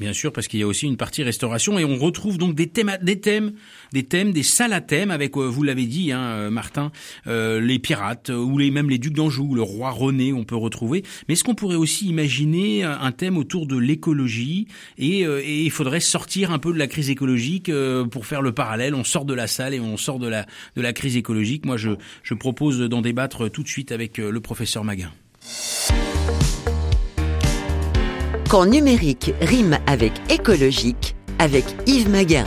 Bien 0.00 0.12
sûr, 0.12 0.32
parce 0.32 0.48
qu'il 0.48 0.60
y 0.60 0.62
a 0.62 0.66
aussi 0.66 0.86
une 0.86 0.96
partie 0.96 1.22
restauration 1.22 1.78
et 1.78 1.84
on 1.84 1.96
retrouve 1.96 2.36
donc 2.36 2.54
des 2.54 2.66
thèmes, 2.66 2.96
des 3.02 3.20
thèmes, 3.20 3.52
des 3.92 4.02
thèmes, 4.02 4.32
des 4.32 4.42
salles 4.42 4.72
à 4.72 4.80
thèmes 4.80 5.10
avec, 5.10 5.36
euh, 5.36 5.46
vous 5.46 5.62
l'avez 5.62 5.86
dit, 5.86 6.10
hein, 6.10 6.20
euh, 6.20 6.50
Martin, 6.50 6.90
euh, 7.26 7.60
les 7.60 7.78
pirates 7.78 8.30
euh, 8.30 8.36
ou 8.36 8.58
les 8.58 8.70
même 8.70 8.90
les 8.90 8.98
ducs 8.98 9.14
d'Anjou, 9.14 9.54
le 9.54 9.62
roi 9.62 9.90
René, 9.90 10.32
on 10.32 10.44
peut 10.44 10.56
retrouver. 10.56 11.04
Mais 11.28 11.34
est-ce 11.34 11.44
qu'on 11.44 11.54
pourrait 11.54 11.76
aussi 11.76 12.06
imaginer 12.06 12.82
un 12.82 13.12
thème 13.12 13.36
autour 13.36 13.66
de 13.66 13.76
l'écologie 13.76 14.66
et, 14.98 15.24
euh, 15.24 15.40
et 15.44 15.62
il 15.62 15.70
faudrait 15.70 16.00
sortir 16.00 16.50
un 16.50 16.58
peu 16.58 16.72
de 16.72 16.78
la 16.78 16.86
crise 16.86 17.10
écologique 17.10 17.68
euh, 17.68 18.04
pour 18.04 18.26
faire 18.26 18.42
le 18.42 18.52
parallèle. 18.52 18.94
On 18.94 19.04
sort 19.04 19.24
de 19.24 19.34
la 19.34 19.46
salle 19.46 19.74
et 19.74 19.80
on 19.80 19.96
sort 19.96 20.18
de 20.18 20.28
la 20.28 20.46
de 20.76 20.82
la 20.82 20.92
crise 20.92 21.16
écologique. 21.16 21.66
Moi, 21.66 21.76
je 21.76 21.90
je 22.22 22.34
propose 22.34 22.80
d'en 22.80 23.00
débattre 23.00 23.50
tout 23.50 23.62
de 23.62 23.68
suite 23.68 23.92
avec 23.92 24.18
le 24.18 24.40
professeur 24.40 24.84
Maguin. 24.84 25.12
Quand 28.54 28.66
numérique 28.66 29.34
rime 29.40 29.78
avec 29.88 30.12
écologique, 30.30 31.16
avec 31.40 31.64
Yves 31.88 32.08
Maguin. 32.08 32.46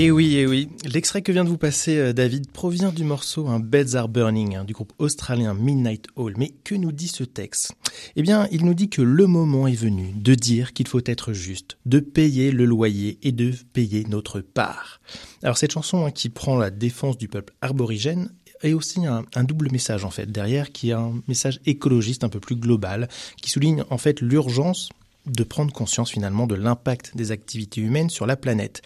Et 0.00 0.12
oui, 0.12 0.36
et 0.36 0.46
oui. 0.46 0.68
L'extrait 0.84 1.22
que 1.22 1.32
vient 1.32 1.42
de 1.42 1.48
vous 1.48 1.58
passer, 1.58 1.96
euh, 1.98 2.12
David, 2.12 2.52
provient 2.52 2.92
du 2.92 3.02
morceau 3.02 3.48
un 3.48 3.58
Beds 3.58 3.96
Are 3.96 4.08
Burning 4.08 4.54
hein, 4.54 4.62
du 4.62 4.72
groupe 4.72 4.92
australien 4.98 5.54
Midnight 5.54 6.06
Hall. 6.14 6.34
Mais 6.36 6.50
que 6.62 6.76
nous 6.76 6.92
dit 6.92 7.08
ce 7.08 7.24
texte? 7.24 7.72
Eh 8.14 8.22
bien, 8.22 8.46
il 8.52 8.64
nous 8.64 8.74
dit 8.74 8.90
que 8.90 9.02
le 9.02 9.26
moment 9.26 9.66
est 9.66 9.74
venu 9.74 10.12
de 10.14 10.36
dire 10.36 10.72
qu'il 10.72 10.86
faut 10.86 11.00
être 11.04 11.32
juste, 11.32 11.78
de 11.84 11.98
payer 11.98 12.52
le 12.52 12.64
loyer 12.64 13.18
et 13.24 13.32
de 13.32 13.52
payer 13.72 14.04
notre 14.08 14.40
part. 14.40 15.00
Alors 15.42 15.58
cette 15.58 15.72
chanson 15.72 16.06
hein, 16.06 16.12
qui 16.12 16.28
prend 16.28 16.56
la 16.56 16.70
défense 16.70 17.18
du 17.18 17.26
peuple 17.26 17.54
arborigène 17.60 18.30
est 18.62 18.74
aussi 18.74 19.04
un, 19.04 19.24
un 19.34 19.42
double 19.42 19.68
message 19.72 20.04
en 20.04 20.10
fait 20.10 20.30
derrière, 20.30 20.70
qui 20.70 20.90
est 20.90 20.92
un 20.92 21.20
message 21.26 21.58
écologiste 21.66 22.22
un 22.22 22.28
peu 22.28 22.38
plus 22.38 22.54
global, 22.54 23.08
qui 23.42 23.50
souligne 23.50 23.82
en 23.90 23.98
fait 23.98 24.20
l'urgence 24.20 24.90
de 25.26 25.42
prendre 25.42 25.72
conscience 25.72 26.12
finalement 26.12 26.46
de 26.46 26.54
l'impact 26.54 27.16
des 27.16 27.32
activités 27.32 27.80
humaines 27.80 28.10
sur 28.10 28.26
la 28.26 28.36
planète. 28.36 28.80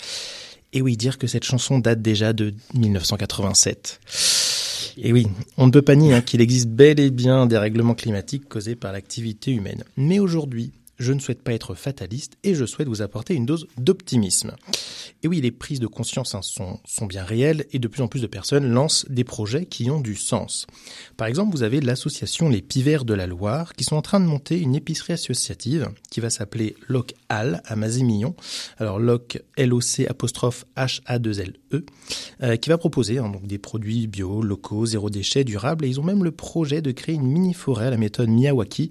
Et 0.73 0.81
oui, 0.81 0.97
dire 0.97 1.19
que 1.19 1.27
cette 1.27 1.45
chanson 1.45 1.79
date 1.79 2.01
déjà 2.01 2.33
de 2.33 2.55
1987. 2.75 4.01
Et 4.99 5.13
oui, 5.13 5.27
on 5.57 5.67
ne 5.67 5.71
peut 5.71 5.83
pas 5.83 5.95
nier 5.95 6.15
hein, 6.15 6.21
qu'il 6.21 6.41
existe 6.41 6.69
bel 6.69 7.01
et 7.01 7.11
bien 7.11 7.47
des 7.47 7.59
règlements 7.59 7.95
climatiques 7.95 8.49
causés 8.49 8.77
par 8.77 8.93
l'activité 8.93 9.51
humaine. 9.51 9.85
Mais 9.97 10.19
aujourd'hui, 10.19 10.73
je 11.03 11.13
ne 11.13 11.19
souhaite 11.19 11.43
pas 11.43 11.53
être 11.53 11.75
fataliste 11.75 12.37
et 12.45 12.55
je 12.55 12.65
souhaite 12.65 12.89
vous 12.89 13.03
apporter 13.03 13.35
une 13.35 13.47
dose 13.47 13.67
d'optimisme. 13.77 14.53
Et 15.23 15.29
oui, 15.29 15.41
les 15.41 15.51
prises 15.51 15.81
de 15.81 15.87
conscience 15.87 16.35
hein, 16.35 16.41
sont, 16.43 17.07
bien 17.07 17.25
réelles 17.25 17.67
et 17.73 17.79
de 17.79 17.89
plus 17.89 18.03
en 18.03 18.09
plus 18.09 18.23
de 18.23 18.27
personnes 18.27 18.67
lancent 18.67 19.07
des 19.09 19.25
projets 19.25 19.67
qui 19.67 19.91
ont 19.91 20.01
du 20.01 20.15
sens. 20.15 20.67
Par 21.17 21.27
exemple, 21.27 21.55
vous 21.55 21.63
avez 21.63 21.81
l'association 21.81 22.49
Les 22.49 22.63
Pivers 22.63 23.05
de 23.05 23.15
la 23.15 23.27
Loire 23.27 23.73
qui 23.75 23.85
sont 23.85 23.97
en 23.97 24.03
train 24.03 24.21
de 24.21 24.25
monter 24.25 24.59
une 24.59 24.75
épicerie 24.75 25.13
associative 25.13 25.89
qui 26.11 26.21
va 26.21 26.31
s'appeler 26.31 26.77
Loc 26.89 27.15
Al 27.29 27.63
à 27.65 27.77
Mazémillon. 27.77 28.35
Alors 28.79 28.99
Loc 28.99 29.43
L-O-C 29.57 30.07
apostrophe 30.07 30.65
H-A-2-L-E 30.77 31.85
euh, 32.43 32.57
qui 32.57 32.69
va 32.69 32.79
proposer 32.79 33.19
hein, 33.19 33.29
donc 33.29 33.47
des 33.47 33.59
produits 33.59 34.07
bio, 34.07 34.43
locaux, 34.43 34.87
zéro 34.87 35.11
déchet, 35.11 35.45
durables 35.45 35.85
et 35.85 35.89
ils 35.89 36.01
ont 36.01 36.05
même 36.05 36.25
le 36.25 36.31
projet 36.31 36.81
de 36.83 36.93
créer 36.93 37.15
une 37.17 37.27
mini 37.27 37.55
forêt 37.55 37.87
à 37.87 37.91
la 37.91 37.97
méthode 37.97 38.29
Miyawaki 38.29 38.91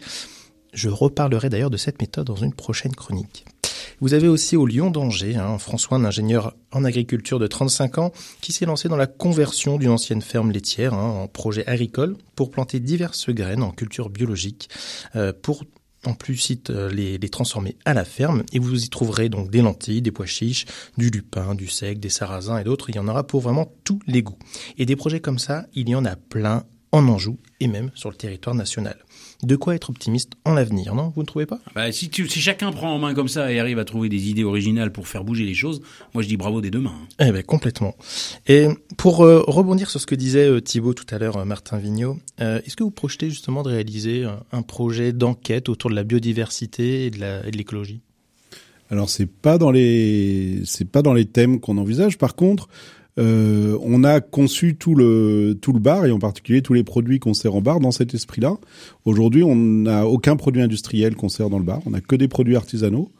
je 0.74 0.90
reparlerai 0.90 1.50
d'ailleurs 1.50 1.70
de 1.70 1.78
cette 1.78 2.02
méthode 2.02 2.28
dans 2.28 2.36
une 2.36 2.54
prochaine 2.54 2.96
chronique. 2.96 3.46
Vous 4.00 4.14
avez 4.14 4.28
aussi 4.28 4.58
au 4.58 4.66
Lyon 4.66 4.90
d'Angers, 4.90 5.36
hein, 5.36 5.58
François, 5.60 5.98
un 5.98 6.06
ingénieur 6.06 6.56
en 6.72 6.84
agriculture 6.84 7.38
de 7.38 7.48
35 7.48 7.98
ans, 8.00 8.12
qui 8.42 8.52
s'est 8.52 8.66
lancé 8.66 8.90
dans 8.90 8.98
la 8.98 9.08
conversion 9.08 9.78
d'une 9.78 9.92
ancienne 9.92 10.22
ferme 10.22 10.52
laitière 10.52 10.94
hein, 10.94 11.22
en 11.24 11.28
projet 11.28 11.66
agricole 11.68 12.16
pour 12.36 12.50
planter 12.50 12.80
diverses 12.80 13.30
graines 13.30 13.62
en 13.62 13.72
culture 13.72 14.10
biologique, 14.10 14.70
euh, 15.16 15.34
pour 15.40 15.66
en 16.06 16.16
plus 16.16 16.52
euh, 16.72 16.90
les, 16.90 17.20
les, 17.20 17.30
transformer 17.30 17.78
à 17.86 17.94
la 17.94 18.06
ferme. 18.06 18.44
Et 18.54 18.60
vous 18.60 18.84
y 18.84 18.90
trouverez 18.90 19.30
donc 19.30 19.52
des 19.52 19.62
lentilles, 19.62 20.02
des 20.02 20.12
pois 20.12 20.26
chiches, 20.26 20.66
du 20.98 21.12
lupin, 21.12 21.54
du 21.54 21.68
sec, 21.68 22.00
des 22.00 22.10
sarrasins 22.10 22.58
et 22.58 22.64
d'autres. 22.64 22.90
Il 22.90 22.96
y 22.96 23.00
en 23.00 23.08
aura 23.08 23.22
pour 23.24 23.42
vraiment 23.42 23.72
tous 23.84 24.00
les 24.08 24.24
goûts. 24.24 24.40
Et 24.80 24.88
des 24.88 24.96
projets 24.96 25.20
comme 25.20 25.38
ça, 25.38 25.68
il 25.76 25.88
y 25.90 25.94
en 25.94 26.06
a 26.06 26.16
plein 26.16 26.64
en 26.92 27.08
Anjou 27.08 27.38
et 27.60 27.68
même 27.68 27.92
sur 27.94 28.10
le 28.10 28.16
territoire 28.16 28.56
national 28.56 28.98
de 29.44 29.56
quoi 29.56 29.76
être 29.76 29.90
optimiste 29.90 30.34
en 30.46 30.54
l'avenir, 30.54 30.96
non? 30.96 31.12
Vous 31.16 31.22
ne 31.22 31.26
trouvez 31.26 31.46
pas? 31.46 31.60
Bah, 31.76 31.92
si, 31.92 32.10
tu, 32.10 32.28
si 32.28 32.40
chacun 32.40 32.72
prend 32.72 32.94
en 32.94 33.00
main 33.00 33.14
comme 33.14 33.28
ça 33.28 33.52
et 33.52 33.60
arrive 33.60 33.80
à 33.80 33.86
trouver 33.86 34.10
des 34.10 34.30
idées 34.30 34.44
originales 34.44 34.92
pour 34.92 35.08
faire 35.08 35.24
bouger 35.24 35.46
les 35.46 35.54
choses, 35.54 35.82
moi 36.14 36.24
je 36.24 36.28
dis 36.28 36.38
bravo 36.38 36.62
des 36.62 36.72
deux 36.72 36.80
mains. 36.80 36.96
Hein. 37.20 37.28
Eh 37.28 37.32
ben 37.32 37.44
complètement. 37.44 37.96
Et 38.48 38.68
pour 38.98 39.24
euh, 39.24 39.44
rebondir 39.48 39.90
sur 39.90 40.00
ce 40.00 40.06
que 40.06 40.16
disait 40.16 40.48
euh, 40.48 40.62
Thibaut 40.62 40.94
tout 40.94 41.06
à 41.14 41.18
l'heure, 41.18 41.38
euh, 41.38 41.46
Martin 41.46 41.78
Vigneault, 41.78 42.18
est-ce 42.40 42.76
que 42.76 42.84
vous 42.84 42.92
projetez 42.92 43.30
justement 43.30 43.62
de 43.62 43.70
réaliser 43.70 44.28
un 44.52 44.62
projet 44.64 45.14
d'enquête 45.14 45.70
autour 45.70 45.92
de 45.92 45.96
la 45.96 46.04
biodiversité 46.04 47.06
et 47.06 47.10
de 47.12 47.56
l'écologie? 47.56 48.02
Alors 48.90 49.10
c'est 49.10 49.28
pas 49.28 49.58
dans 49.58 49.72
les 49.72 50.62
c'est 50.66 50.90
pas 50.90 51.02
dans 51.02 51.14
les 51.14 51.26
thèmes 51.26 51.60
qu'on 51.60 51.78
envisage. 51.78 52.18
Par 52.18 52.36
contre, 52.36 52.68
euh, 53.19 53.78
on 53.82 54.04
a 54.04 54.21
conçu 54.21 54.76
tout 54.76 54.95
le 54.95 55.58
tout 55.62 55.74
le 55.74 55.80
bar 55.80 56.06
et 56.06 56.12
en 56.12 56.19
particulier 56.19 56.62
tous 56.62 56.74
les 56.74 56.84
produits 56.84 57.19
qu'on 57.19 57.34
sert 57.34 57.54
en 57.56 57.62
bar 57.62 57.80
dans 57.80 57.91
cet 57.91 58.13
esprit-là. 58.13 58.56
Aujourd'hui, 59.06 59.43
on 59.43 59.56
n'a 59.56 60.08
aucun 60.08 60.38
produit 60.38 60.62
industriel 60.62 61.15
qu'on 61.15 61.30
sert 61.30 61.50
dans 61.50 61.60
le 61.60 61.65
bar. 61.65 61.82
On 61.86 61.91
n'a 61.91 62.02
que 62.02 62.15
des 62.15 62.28
produits 62.28 62.56
artisanaux 62.56 63.12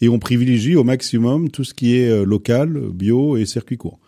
et 0.00 0.08
on 0.08 0.18
privilégie 0.18 0.76
au 0.76 0.84
maximum 0.84 1.50
tout 1.50 1.64
ce 1.64 1.74
qui 1.74 1.96
est 1.96 2.08
euh, 2.08 2.24
local, 2.24 2.80
bio 2.92 3.36
et 3.36 3.46
circuit 3.46 3.76
court. 3.76 3.98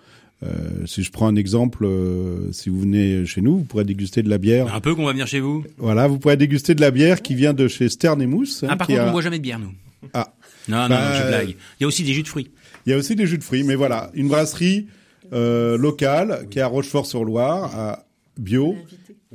Euh, 0.44 0.86
si 0.86 1.04
je 1.04 1.12
prends 1.12 1.28
un 1.28 1.36
exemple, 1.36 1.84
euh, 1.84 2.50
si 2.52 2.68
vous 2.68 2.80
venez 2.80 3.24
chez 3.26 3.40
nous, 3.40 3.58
vous 3.58 3.64
pourrez 3.64 3.84
déguster 3.84 4.22
de 4.22 4.28
la 4.28 4.38
bière. 4.38 4.74
Un 4.74 4.80
peu 4.80 4.94
qu'on 4.94 5.06
va 5.06 5.12
venir 5.12 5.26
chez 5.26 5.38
vous. 5.38 5.64
Voilà, 5.78 6.08
vous 6.08 6.18
pourrez 6.18 6.36
déguster 6.36 6.74
de 6.74 6.80
la 6.80 6.90
bière 6.90 7.22
qui 7.22 7.34
vient 7.34 7.52
de 7.52 7.68
chez 7.68 7.88
Stern 7.88 8.20
et 8.20 8.26
Mousse. 8.26 8.64
Hein, 8.64 8.68
ah, 8.70 8.76
par 8.76 8.86
contre, 8.86 9.02
on 9.02 9.12
boit 9.12 9.22
jamais 9.22 9.38
de 9.38 9.42
bière, 9.42 9.60
nous. 9.60 9.72
Ah. 10.14 10.34
Non, 10.68 10.82
non, 10.82 10.88
bah, 10.88 11.22
je 11.22 11.28
blague. 11.28 11.56
Il 11.78 11.82
y 11.82 11.84
a 11.84 11.86
aussi 11.86 12.02
des 12.02 12.12
jus 12.12 12.22
de 12.22 12.28
fruits. 12.28 12.50
Il 12.86 12.90
y 12.90 12.92
a 12.92 12.96
aussi 12.96 13.14
des 13.14 13.26
jus 13.26 13.38
de 13.38 13.44
fruits, 13.44 13.62
mais 13.62 13.76
voilà, 13.76 14.10
une 14.14 14.28
brasserie 14.28 14.86
euh, 15.32 15.76
local 15.76 16.46
qui 16.50 16.58
est 16.58 16.62
à 16.62 16.66
Rochefort-sur-Loire, 16.66 17.78
à 17.78 18.06
bio. 18.38 18.76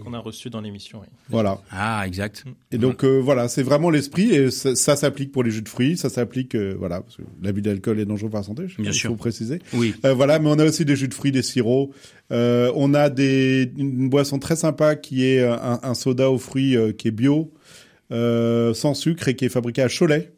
Qu'on 0.03 0.13
a 0.13 0.19
reçu 0.19 0.51
dans 0.51 0.61
l'émission. 0.61 0.99
Oui. 1.01 1.07
Voilà. 1.29 1.59
Ah, 1.71 2.03
exact. 2.05 2.45
Et 2.71 2.77
donc 2.77 3.03
euh, 3.03 3.19
voilà, 3.19 3.47
c'est 3.47 3.63
vraiment 3.63 3.89
l'esprit 3.89 4.31
et 4.31 4.51
ça, 4.51 4.75
ça 4.75 4.95
s'applique 4.95 5.31
pour 5.31 5.43
les 5.43 5.49
jus 5.49 5.63
de 5.63 5.69
fruits, 5.69 5.97
ça 5.97 6.09
s'applique 6.09 6.53
euh, 6.53 6.75
voilà 6.77 7.01
parce 7.01 7.17
que 7.17 7.23
l'abus 7.41 7.63
d'alcool 7.63 7.99
est 7.99 8.05
dangereux 8.05 8.29
pour 8.29 8.37
la 8.37 8.45
santé. 8.45 8.67
Je 8.67 8.79
Bien 8.79 8.91
sûr. 8.91 9.09
Faut 9.09 9.15
préciser. 9.15 9.59
Oui. 9.73 9.95
Euh, 10.05 10.13
voilà, 10.13 10.37
mais 10.37 10.49
on 10.49 10.59
a 10.59 10.65
aussi 10.65 10.85
des 10.85 10.95
jus 10.95 11.07
de 11.07 11.15
fruits, 11.15 11.31
des 11.31 11.41
sirops. 11.41 11.89
on 12.29 12.93
a 12.93 13.09
des 13.09 13.71
une 13.75 14.09
boisson 14.09 14.37
très 14.37 14.55
sympa 14.55 14.95
qui 14.95 15.25
est 15.25 15.41
un, 15.43 15.79
un 15.81 15.93
soda 15.95 16.29
aux 16.29 16.37
fruits 16.37 16.75
qui 16.97 17.07
est 17.07 17.11
bio, 17.11 17.51
sans 18.11 18.93
sucre 18.93 19.27
et 19.29 19.35
qui 19.35 19.45
est 19.45 19.49
fabriqué 19.49 19.81
à 19.81 19.89
Cholet 19.89 20.31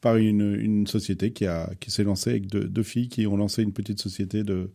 par 0.00 0.16
une, 0.16 0.54
une 0.54 0.86
société 0.86 1.32
qui 1.32 1.46
a 1.46 1.70
qui 1.80 1.90
s'est 1.90 2.04
lancée 2.04 2.30
avec 2.30 2.46
deux, 2.46 2.64
deux, 2.64 2.82
filles 2.82 3.08
qui 3.08 3.26
ont 3.26 3.36
lancé 3.36 3.62
une 3.62 3.72
petite 3.72 4.00
société 4.00 4.44
de 4.44 4.70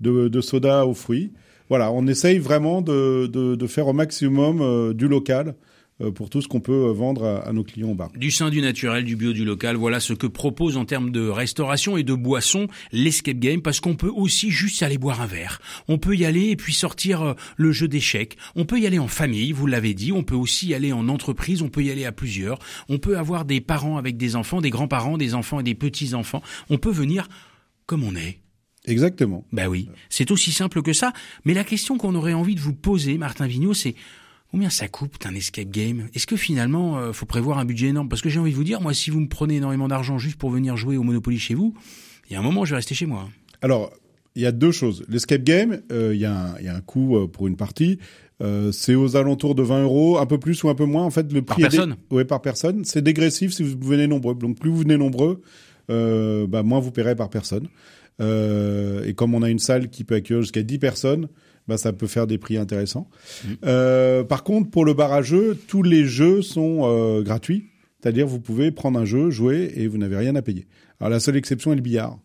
de, 0.00 0.28
de 0.28 0.40
soda 0.40 0.86
aux 0.86 0.94
fruits. 0.94 1.32
Voilà, 1.68 1.92
on 1.92 2.06
essaye 2.06 2.38
vraiment 2.38 2.80
de, 2.80 3.26
de, 3.26 3.54
de 3.54 3.66
faire 3.66 3.88
au 3.88 3.92
maximum 3.92 4.60
euh, 4.62 4.94
du 4.94 5.06
local 5.08 5.54
pour 6.14 6.30
tout 6.30 6.40
ce 6.40 6.48
qu'on 6.48 6.60
peut 6.60 6.90
vendre 6.90 7.42
à, 7.44 7.52
nos 7.52 7.64
clients 7.64 7.90
au 7.90 7.94
bar. 7.94 8.10
Du 8.14 8.30
sein, 8.30 8.50
du 8.50 8.60
naturel, 8.60 9.04
du 9.04 9.16
bio, 9.16 9.32
du 9.32 9.44
local, 9.44 9.76
voilà 9.76 10.00
ce 10.00 10.12
que 10.12 10.26
propose 10.26 10.76
en 10.76 10.84
termes 10.84 11.10
de 11.10 11.28
restauration 11.28 11.96
et 11.96 12.04
de 12.04 12.14
boissons 12.14 12.68
l'escape 12.92 13.38
game, 13.38 13.62
parce 13.62 13.80
qu'on 13.80 13.96
peut 13.96 14.12
aussi 14.14 14.50
juste 14.50 14.82
aller 14.82 14.98
boire 14.98 15.20
un 15.20 15.26
verre. 15.26 15.60
On 15.88 15.98
peut 15.98 16.16
y 16.16 16.24
aller 16.24 16.50
et 16.50 16.56
puis 16.56 16.72
sortir 16.72 17.22
euh, 17.22 17.34
le 17.56 17.72
jeu 17.72 17.88
d'échecs. 17.88 18.36
On 18.54 18.64
peut 18.64 18.78
y 18.78 18.86
aller 18.86 18.98
en 18.98 19.08
famille, 19.08 19.52
vous 19.52 19.66
l'avez 19.66 19.94
dit. 19.94 20.12
On 20.12 20.22
peut 20.22 20.34
aussi 20.34 20.68
y 20.68 20.74
aller 20.74 20.92
en 20.92 21.08
entreprise. 21.08 21.62
On 21.62 21.68
peut 21.68 21.82
y 21.82 21.90
aller 21.90 22.04
à 22.04 22.12
plusieurs. 22.12 22.58
On 22.88 22.98
peut 22.98 23.18
avoir 23.18 23.44
des 23.44 23.60
parents 23.60 23.96
avec 23.96 24.16
des 24.16 24.36
enfants, 24.36 24.60
des 24.60 24.70
grands-parents, 24.70 25.18
des 25.18 25.34
enfants 25.34 25.60
et 25.60 25.64
des 25.64 25.74
petits-enfants. 25.74 26.42
On 26.70 26.78
peut 26.78 26.90
venir 26.90 27.28
comme 27.86 28.04
on 28.04 28.14
est. 28.14 28.40
Exactement. 28.86 29.44
Ben 29.52 29.66
oui, 29.66 29.90
c'est 30.08 30.30
aussi 30.30 30.50
simple 30.50 30.82
que 30.82 30.92
ça. 30.92 31.12
Mais 31.44 31.52
la 31.52 31.64
question 31.64 31.98
qu'on 31.98 32.14
aurait 32.14 32.32
envie 32.32 32.54
de 32.54 32.60
vous 32.60 32.74
poser, 32.74 33.18
Martin 33.18 33.46
Vigneault, 33.46 33.74
c'est 33.74 33.94
Combien 34.50 34.70
ça 34.70 34.88
coûte 34.88 35.26
un 35.26 35.34
escape 35.34 35.68
game? 35.68 36.08
Est-ce 36.14 36.26
que 36.26 36.36
finalement, 36.36 36.98
euh, 36.98 37.12
faut 37.12 37.26
prévoir 37.26 37.58
un 37.58 37.66
budget 37.66 37.88
énorme? 37.88 38.08
Parce 38.08 38.22
que 38.22 38.30
j'ai 38.30 38.40
envie 38.40 38.52
de 38.52 38.56
vous 38.56 38.64
dire, 38.64 38.80
moi, 38.80 38.94
si 38.94 39.10
vous 39.10 39.20
me 39.20 39.28
prenez 39.28 39.56
énormément 39.56 39.88
d'argent 39.88 40.16
juste 40.16 40.36
pour 40.36 40.50
venir 40.50 40.76
jouer 40.76 40.96
au 40.96 41.02
Monopoly 41.02 41.38
chez 41.38 41.54
vous, 41.54 41.74
il 42.28 42.32
y 42.32 42.36
a 42.36 42.38
un 42.38 42.42
moment, 42.42 42.64
je 42.64 42.70
vais 42.70 42.76
rester 42.76 42.94
chez 42.94 43.04
moi. 43.04 43.28
Alors, 43.60 43.92
il 44.36 44.42
y 44.42 44.46
a 44.46 44.52
deux 44.52 44.72
choses. 44.72 45.04
L'escape 45.08 45.42
game, 45.42 45.82
euh, 45.92 46.14
il 46.14 46.20
y, 46.20 46.24
a 46.24 46.56
un 46.56 46.80
coût 46.80 47.16
euh, 47.16 47.26
pour 47.26 47.46
une 47.46 47.56
partie. 47.56 47.98
c'est 48.72 48.94
aux 48.94 49.16
alentours 49.16 49.54
de 49.54 49.62
20 49.62 49.82
euros, 49.82 50.18
un 50.18 50.26
peu 50.26 50.38
plus 50.38 50.62
ou 50.62 50.70
un 50.70 50.74
peu 50.74 50.86
moins. 50.86 51.04
En 51.04 51.10
fait, 51.10 51.30
le 51.30 51.42
prix 51.42 51.62
par 51.62 51.70
personne? 51.70 51.96
Oui, 52.10 52.24
par 52.24 52.40
personne. 52.40 52.84
C'est 52.86 53.02
dégressif 53.02 53.52
si 53.52 53.62
vous 53.62 53.76
venez 53.82 54.06
nombreux. 54.06 54.34
Donc, 54.34 54.58
plus 54.58 54.70
vous 54.70 54.78
venez 54.78 54.96
nombreux, 54.96 55.42
bah, 55.88 56.62
moins 56.62 56.80
vous 56.80 56.90
paierez 56.90 57.16
par 57.16 57.28
personne. 57.28 57.68
et 58.18 59.12
comme 59.14 59.34
on 59.34 59.42
a 59.42 59.50
une 59.50 59.58
salle 59.58 59.90
qui 59.90 60.04
peut 60.04 60.14
accueillir 60.14 60.40
jusqu'à 60.40 60.62
10 60.62 60.78
personnes, 60.78 61.28
bah, 61.68 61.76
ça 61.76 61.92
peut 61.92 62.06
faire 62.06 62.26
des 62.26 62.38
prix 62.38 62.56
intéressants. 62.56 63.08
Mmh. 63.44 63.48
Euh, 63.64 64.24
par 64.24 64.42
contre, 64.42 64.70
pour 64.70 64.84
le 64.84 64.94
bar 64.94 65.12
à 65.12 65.22
jeux, 65.22 65.56
tous 65.68 65.82
les 65.82 66.04
jeux 66.04 66.42
sont 66.42 66.80
euh, 66.82 67.22
gratuits. 67.22 67.66
C'est-à-dire, 68.00 68.26
vous 68.26 68.40
pouvez 68.40 68.70
prendre 68.70 68.98
un 68.98 69.04
jeu, 69.04 69.30
jouer, 69.30 69.72
et 69.76 69.86
vous 69.86 69.98
n'avez 69.98 70.16
rien 70.16 70.34
à 70.36 70.42
payer. 70.42 70.66
Alors, 71.00 71.10
la 71.10 71.20
seule 71.20 71.36
exception 71.36 71.72
est 71.72 71.76
le 71.76 71.82
billard 71.82 72.18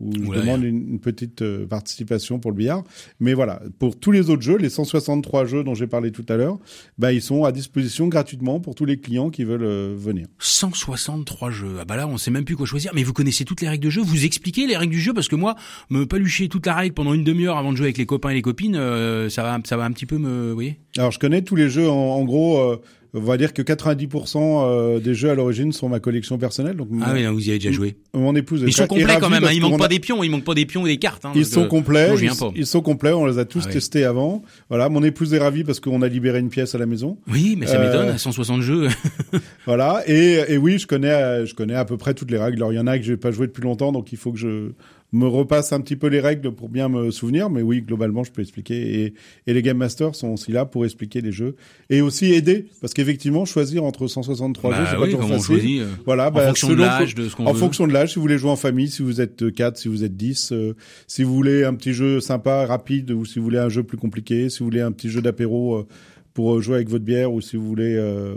où 0.00 0.12
je 0.12 0.40
demande 0.40 0.64
une, 0.64 0.98
petite 0.98 1.42
euh, 1.42 1.66
participation 1.66 2.38
pour 2.38 2.50
le 2.50 2.56
billard. 2.56 2.82
Mais 3.20 3.34
voilà, 3.34 3.60
pour 3.78 3.98
tous 3.98 4.12
les 4.12 4.30
autres 4.30 4.42
jeux, 4.42 4.56
les 4.56 4.70
163 4.70 5.44
jeux 5.44 5.64
dont 5.64 5.74
j'ai 5.74 5.86
parlé 5.86 6.10
tout 6.10 6.24
à 6.28 6.36
l'heure, 6.36 6.58
bah 6.98 7.12
ils 7.12 7.22
sont 7.22 7.44
à 7.44 7.52
disposition 7.52 8.08
gratuitement 8.08 8.60
pour 8.60 8.74
tous 8.74 8.84
les 8.84 8.98
clients 8.98 9.30
qui 9.30 9.44
veulent 9.44 9.62
euh, 9.62 9.94
venir. 9.96 10.26
163 10.38 11.50
jeux. 11.50 11.76
Ah 11.80 11.84
bah 11.84 11.96
là, 11.96 12.08
on 12.08 12.16
sait 12.16 12.30
même 12.30 12.44
plus 12.44 12.56
quoi 12.56 12.66
choisir. 12.66 12.92
Mais 12.94 13.02
vous 13.02 13.12
connaissez 13.12 13.44
toutes 13.44 13.60
les 13.60 13.68
règles 13.68 13.84
de 13.84 13.90
jeu. 13.90 14.02
Vous 14.02 14.24
expliquez 14.24 14.66
les 14.66 14.76
règles 14.76 14.92
du 14.92 15.00
jeu 15.00 15.12
parce 15.12 15.28
que 15.28 15.36
moi, 15.36 15.54
me 15.90 16.06
palucher 16.06 16.48
toute 16.48 16.66
la 16.66 16.74
règle 16.74 16.94
pendant 16.94 17.14
une 17.14 17.24
demi-heure 17.24 17.58
avant 17.58 17.72
de 17.72 17.76
jouer 17.76 17.86
avec 17.86 17.98
les 17.98 18.06
copains 18.06 18.30
et 18.30 18.34
les 18.34 18.42
copines, 18.42 18.76
euh, 18.76 19.28
ça 19.28 19.42
va, 19.42 19.58
ça 19.64 19.76
va 19.76 19.84
un 19.84 19.92
petit 19.92 20.06
peu 20.06 20.18
me, 20.18 20.48
vous 20.48 20.54
voyez? 20.54 20.78
Alors 20.96 21.10
je 21.10 21.18
connais 21.18 21.42
tous 21.42 21.56
les 21.56 21.68
jeux 21.68 21.88
en, 21.88 21.94
en 21.94 22.24
gros 22.24 22.80
on 23.14 23.20
va 23.20 23.36
dire 23.36 23.52
que 23.52 23.62
90% 23.62 24.38
euh, 24.38 25.00
des 25.00 25.14
jeux 25.14 25.30
à 25.30 25.34
l'origine 25.34 25.72
sont 25.72 25.88
ma 25.88 26.00
collection 26.00 26.38
personnelle. 26.38 26.76
Donc 26.76 26.88
ah 27.02 27.10
oui, 27.12 27.24
vous 27.26 27.46
y 27.46 27.50
avez 27.50 27.58
déjà 27.58 27.72
joué. 27.72 27.96
Mon 28.14 28.34
épouse. 28.36 28.62
Ils 28.66 28.72
sont 28.72 28.86
complets 28.86 29.18
quand 29.20 29.30
même. 29.30 29.44
Hein. 29.44 29.50
Il 29.52 29.60
manque 29.60 29.78
pas 29.78 29.88
des 29.88 30.00
pions. 30.00 30.22
Il 30.22 30.30
manque 30.30 30.44
pas 30.44 30.54
des 30.54 30.66
pions 30.66 30.86
et 30.86 30.90
des 30.90 30.98
cartes. 30.98 31.24
Hein, 31.24 31.32
ils 31.34 31.46
sont 31.46 31.66
complets. 31.66 32.14
Ils, 32.54 32.66
sont 32.66 32.82
complets. 32.82 33.12
On 33.12 33.26
les 33.26 33.38
a 33.38 33.44
tous 33.44 33.64
ah 33.66 33.72
testés 33.72 34.04
avant. 34.04 34.42
Voilà. 34.68 34.88
Mon 34.88 35.02
épouse 35.02 35.34
est 35.34 35.38
ravie 35.38 35.64
parce 35.64 35.80
qu'on 35.80 36.02
a 36.02 36.08
libéré 36.08 36.38
une 36.38 36.50
pièce 36.50 36.74
à 36.74 36.78
la 36.78 36.86
maison. 36.86 37.18
Oui, 37.30 37.56
mais 37.58 37.66
ça 37.66 37.80
euh... 37.80 37.86
m'étonne. 37.86 38.18
160 38.18 38.62
jeux. 38.62 38.88
voilà. 39.66 40.02
Et, 40.06 40.44
et 40.48 40.56
oui, 40.56 40.78
je 40.78 40.86
connais, 40.86 41.46
je 41.46 41.54
connais 41.54 41.74
à 41.74 41.84
peu 41.84 41.96
près 41.96 42.14
toutes 42.14 42.30
les 42.30 42.38
règles. 42.38 42.56
Alors 42.58 42.72
il 42.72 42.76
y 42.76 42.80
en 42.80 42.86
a 42.86 42.98
que 42.98 43.04
j'ai 43.04 43.16
pas 43.16 43.30
joué 43.32 43.46
depuis 43.46 43.62
longtemps, 43.62 43.92
donc 43.92 44.12
il 44.12 44.18
faut 44.18 44.32
que 44.32 44.38
je 44.38 44.70
me 45.12 45.26
repasse 45.26 45.72
un 45.72 45.80
petit 45.80 45.96
peu 45.96 46.06
les 46.06 46.20
règles 46.20 46.52
pour 46.52 46.68
bien 46.68 46.88
me 46.88 47.10
souvenir, 47.10 47.50
mais 47.50 47.62
oui, 47.62 47.82
globalement, 47.82 48.22
je 48.22 48.30
peux 48.30 48.42
expliquer. 48.42 49.04
Et, 49.04 49.14
et 49.46 49.52
les 49.54 49.62
Game 49.62 49.76
Masters 49.78 50.14
sont 50.14 50.28
aussi 50.28 50.52
là 50.52 50.66
pour 50.66 50.84
expliquer 50.84 51.20
les 51.20 51.32
jeux 51.32 51.56
et 51.88 52.00
aussi 52.00 52.32
aider, 52.32 52.66
parce 52.80 52.94
qu'effectivement, 52.94 53.44
choisir 53.44 53.82
entre 53.84 54.06
163 54.06 54.70
bah 54.70 54.76
jeux, 54.76 54.84
c'est 54.90 54.96
oui, 54.96 55.00
pas 55.00 55.06
toujours 55.06 55.28
facile. 55.28 55.44
Choisit, 55.46 55.80
euh, 55.80 55.86
voilà, 56.06 56.28
en 56.28 56.32
bah, 56.32 56.46
fonction 56.46 56.68
de 56.68 56.74
l'âge, 56.74 57.14
de 57.14 57.28
ce 57.28 57.34
qu'on 57.34 57.46
En 57.46 57.52
veut. 57.52 57.58
fonction 57.58 57.86
de 57.88 57.92
l'âge, 57.92 58.10
si 58.10 58.14
vous 58.16 58.22
voulez 58.22 58.38
jouer 58.38 58.50
en 58.50 58.56
famille, 58.56 58.88
si 58.88 59.02
vous 59.02 59.20
êtes 59.20 59.52
4, 59.52 59.76
si 59.78 59.88
vous 59.88 60.04
êtes 60.04 60.16
10, 60.16 60.52
euh, 60.52 60.74
si 61.08 61.24
vous 61.24 61.34
voulez 61.34 61.64
un 61.64 61.74
petit 61.74 61.92
jeu 61.92 62.20
sympa, 62.20 62.64
rapide, 62.66 63.10
ou 63.10 63.24
si 63.24 63.38
vous 63.40 63.44
voulez 63.44 63.58
un 63.58 63.68
jeu 63.68 63.82
plus 63.82 63.98
compliqué, 63.98 64.48
si 64.48 64.60
vous 64.60 64.66
voulez 64.66 64.80
un 64.80 64.92
petit 64.92 65.10
jeu 65.10 65.20
d'apéro. 65.22 65.76
Euh, 65.76 65.86
pour 66.32 66.54
euh, 66.54 66.60
jouer 66.60 66.76
avec 66.76 66.88
votre 66.88 67.04
bière 67.04 67.32
ou 67.32 67.40
si 67.40 67.56
vous 67.56 67.66
voulez 67.66 67.96
euh, 67.96 68.34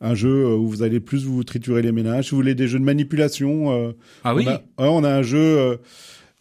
un 0.00 0.16
jeu 0.16 0.46
euh, 0.46 0.56
où 0.56 0.66
vous 0.66 0.82
allez 0.82 0.98
plus 0.98 1.24
vous 1.24 1.44
triturer 1.44 1.80
les 1.80 1.92
ménages. 1.92 2.24
Si 2.24 2.30
vous 2.32 2.38
voulez 2.38 2.56
des 2.56 2.66
jeux 2.66 2.80
de 2.80 2.84
manipulation, 2.84 3.70
euh, 3.72 3.92
Ah 4.24 4.34
oui 4.34 4.44
on, 4.44 4.50
a, 4.50 4.54
ouais, 4.54 4.60
on 4.92 5.04
a 5.04 5.10
un 5.10 5.22
jeu. 5.22 5.38
euh, 5.38 5.76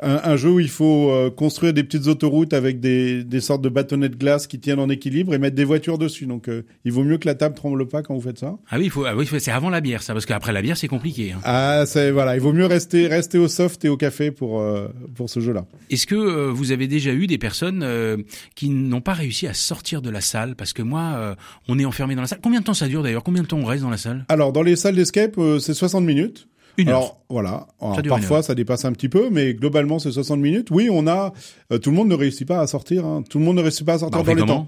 un, 0.01 0.19
un 0.31 0.35
jeu 0.35 0.49
où 0.51 0.59
il 0.59 0.69
faut 0.69 1.09
euh, 1.11 1.29
construire 1.31 1.73
des 1.73 1.83
petites 1.83 2.07
autoroutes 2.07 2.53
avec 2.53 2.79
des, 2.81 3.23
des 3.23 3.39
sortes 3.39 3.61
de 3.61 3.69
bâtonnets 3.69 4.09
de 4.09 4.15
glace 4.17 4.45
qui 4.45 4.59
tiennent 4.59 4.79
en 4.79 4.89
équilibre 4.89 5.33
et 5.33 5.37
mettre 5.37 5.55
des 5.55 5.63
voitures 5.63 5.97
dessus. 5.97 6.25
Donc, 6.25 6.49
euh, 6.49 6.63
il 6.83 6.91
vaut 6.91 7.03
mieux 7.03 7.17
que 7.17 7.27
la 7.27 7.35
table 7.35 7.55
tremble 7.55 7.87
pas 7.87 8.01
quand 8.03 8.13
vous 8.13 8.21
faites 8.21 8.39
ça. 8.39 8.57
Ah 8.69 8.77
oui, 8.77 8.85
il 8.85 8.89
faut, 8.89 9.05
ah 9.05 9.15
oui, 9.15 9.25
c'est 9.39 9.51
avant 9.51 9.69
la 9.69 9.79
bière, 9.79 10.03
ça, 10.03 10.13
parce 10.13 10.25
qu'après 10.25 10.51
la 10.51 10.61
bière, 10.61 10.75
c'est 10.75 10.89
compliqué. 10.89 11.31
hein. 11.31 11.39
Ah, 11.45 11.83
c'est 11.85 12.11
voilà, 12.11 12.35
il 12.35 12.41
vaut 12.41 12.51
mieux 12.53 12.65
rester 12.65 13.07
rester 13.07 13.37
au 13.37 13.47
soft 13.47 13.85
et 13.85 13.89
au 13.89 13.95
café 13.97 14.31
pour 14.31 14.59
euh, 14.59 14.89
pour 15.15 15.29
ce 15.29 15.39
jeu-là. 15.39 15.65
Est-ce 15.89 16.07
que 16.07 16.15
euh, 16.15 16.51
vous 16.51 16.71
avez 16.73 16.87
déjà 16.87 17.13
eu 17.13 17.27
des 17.27 17.37
personnes 17.37 17.81
euh, 17.83 18.17
qui 18.55 18.69
n'ont 18.69 19.01
pas 19.01 19.13
réussi 19.13 19.47
à 19.47 19.53
sortir 19.53 20.01
de 20.01 20.09
la 20.09 20.21
salle? 20.21 20.55
Parce 20.55 20.73
que 20.73 20.81
moi, 20.81 21.13
euh, 21.15 21.35
on 21.69 21.79
est 21.79 21.85
enfermé 21.85 22.15
dans 22.15 22.21
la 22.21 22.27
salle. 22.27 22.39
Combien 22.43 22.59
de 22.59 22.65
temps 22.65 22.73
ça 22.73 22.87
dure 22.87 23.01
d'ailleurs? 23.03 23.23
Combien 23.23 23.43
de 23.43 23.47
temps 23.47 23.59
on 23.59 23.65
reste 23.65 23.83
dans 23.83 23.89
la 23.89 23.97
salle? 23.97 24.25
Alors, 24.29 24.51
dans 24.51 24.61
les 24.63 24.75
salles 24.75 24.95
d'escape, 24.95 25.37
euh, 25.37 25.59
c'est 25.59 25.73
60 25.73 26.03
minutes. 26.03 26.47
Une 26.77 26.89
heure. 26.89 26.97
Alors 26.97 27.21
voilà, 27.29 27.67
Alors, 27.81 27.95
Ça 27.95 28.01
parfois 28.03 28.43
ça 28.43 28.55
dépasse 28.55 28.85
un 28.85 28.91
petit 28.93 29.09
peu, 29.09 29.29
mais 29.29 29.53
globalement 29.53 29.99
c'est 29.99 30.11
60 30.11 30.39
minutes. 30.39 30.69
Oui, 30.71 30.89
on 30.91 31.07
a 31.07 31.33
euh, 31.71 31.77
tout 31.79 31.89
le 31.91 31.95
monde 31.95 32.07
ne 32.09 32.15
réussit 32.15 32.47
pas 32.47 32.59
à 32.59 32.67
sortir. 32.67 33.05
hein. 33.05 33.23
Tout 33.29 33.39
le 33.39 33.45
monde 33.45 33.57
ne 33.57 33.61
réussit 33.61 33.85
pas 33.85 33.93
à 33.93 33.95
Bah, 33.95 33.99
sortir 33.99 34.19
on 34.21 34.23
dans 34.23 34.33
les 34.33 34.45
temps. 34.45 34.67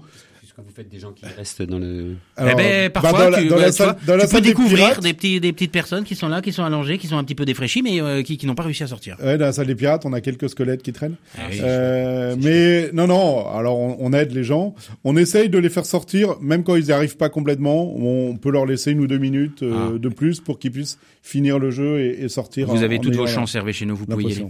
Quand 0.58 0.64
vous 0.66 0.72
faites 0.74 0.88
des 0.88 0.98
gens 0.98 1.12
qui 1.12 1.24
restent 1.24 1.62
dans 1.62 1.78
le... 1.78 2.16
Alors, 2.36 2.54
eh 2.54 2.56
ben, 2.56 2.90
bah, 2.92 3.00
parfois, 3.00 3.26
dans 3.26 3.30
la, 3.30 3.38
tu, 3.42 3.46
dans 3.46 3.54
bah, 3.54 3.62
la 3.62 3.70
tu 3.70 3.76
salle, 3.76 3.86
vois, 3.86 3.96
dans 4.08 4.16
la 4.16 4.26
tu 4.26 4.34
peux 4.34 4.40
découvrir 4.40 4.76
pirates, 4.88 5.02
des, 5.04 5.14
petits, 5.14 5.38
des 5.38 5.52
petites 5.52 5.70
personnes 5.70 6.02
qui 6.02 6.16
sont 6.16 6.26
là, 6.26 6.42
qui 6.42 6.50
sont 6.52 6.64
allongées, 6.64 6.98
qui 6.98 7.06
sont 7.06 7.16
un 7.16 7.22
petit 7.22 7.36
peu 7.36 7.44
défraîchies, 7.44 7.80
mais 7.80 8.02
euh, 8.02 8.22
qui, 8.24 8.36
qui 8.38 8.44
n'ont 8.44 8.56
pas 8.56 8.64
réussi 8.64 8.82
à 8.82 8.88
sortir. 8.88 9.16
ouais, 9.22 9.38
dans 9.38 9.44
la 9.44 9.52
salle 9.52 9.68
des 9.68 9.76
pirates, 9.76 10.04
on 10.04 10.12
a 10.12 10.20
quelques 10.20 10.50
squelettes 10.50 10.82
qui 10.82 10.92
traînent. 10.92 11.14
Ah 11.36 11.42
oui. 11.48 11.58
Euh, 11.62 12.34
mais 12.42 12.90
non, 12.92 13.06
non. 13.06 13.48
Alors 13.48 13.78
on, 13.78 13.98
on 14.00 14.12
aide 14.12 14.32
les 14.32 14.42
gens. 14.42 14.74
On 15.04 15.16
essaye 15.16 15.48
de 15.48 15.58
les 15.58 15.68
faire 15.70 15.86
sortir, 15.86 16.34
même 16.40 16.64
quand 16.64 16.74
ils 16.74 16.86
n'y 16.86 16.92
arrivent 16.92 17.16
pas 17.18 17.28
complètement. 17.28 17.94
On 17.96 18.36
peut 18.36 18.50
leur 18.50 18.66
laisser 18.66 18.90
une 18.90 18.98
ou 18.98 19.06
deux 19.06 19.18
minutes 19.18 19.62
euh, 19.62 19.90
Ah. 19.94 19.96
de 19.96 20.08
plus 20.08 20.40
pour 20.40 20.58
qu'ils 20.58 20.72
puissent 20.72 20.98
finir 21.22 21.60
le 21.60 21.70
jeu 21.70 22.00
et, 22.00 22.24
et 22.24 22.28
sortir. 22.28 22.66
Vous 22.66 22.80
en- 22.80 22.82
avez 22.82 22.98
en 22.98 23.02
toutes 23.02 23.14
vos 23.14 23.28
chances, 23.28 23.54
Hervé, 23.54 23.72
chez 23.72 23.86
nous, 23.86 23.94
vous 23.94 24.06
pouvez 24.06 24.24
y 24.24 24.32
aller. 24.32 24.46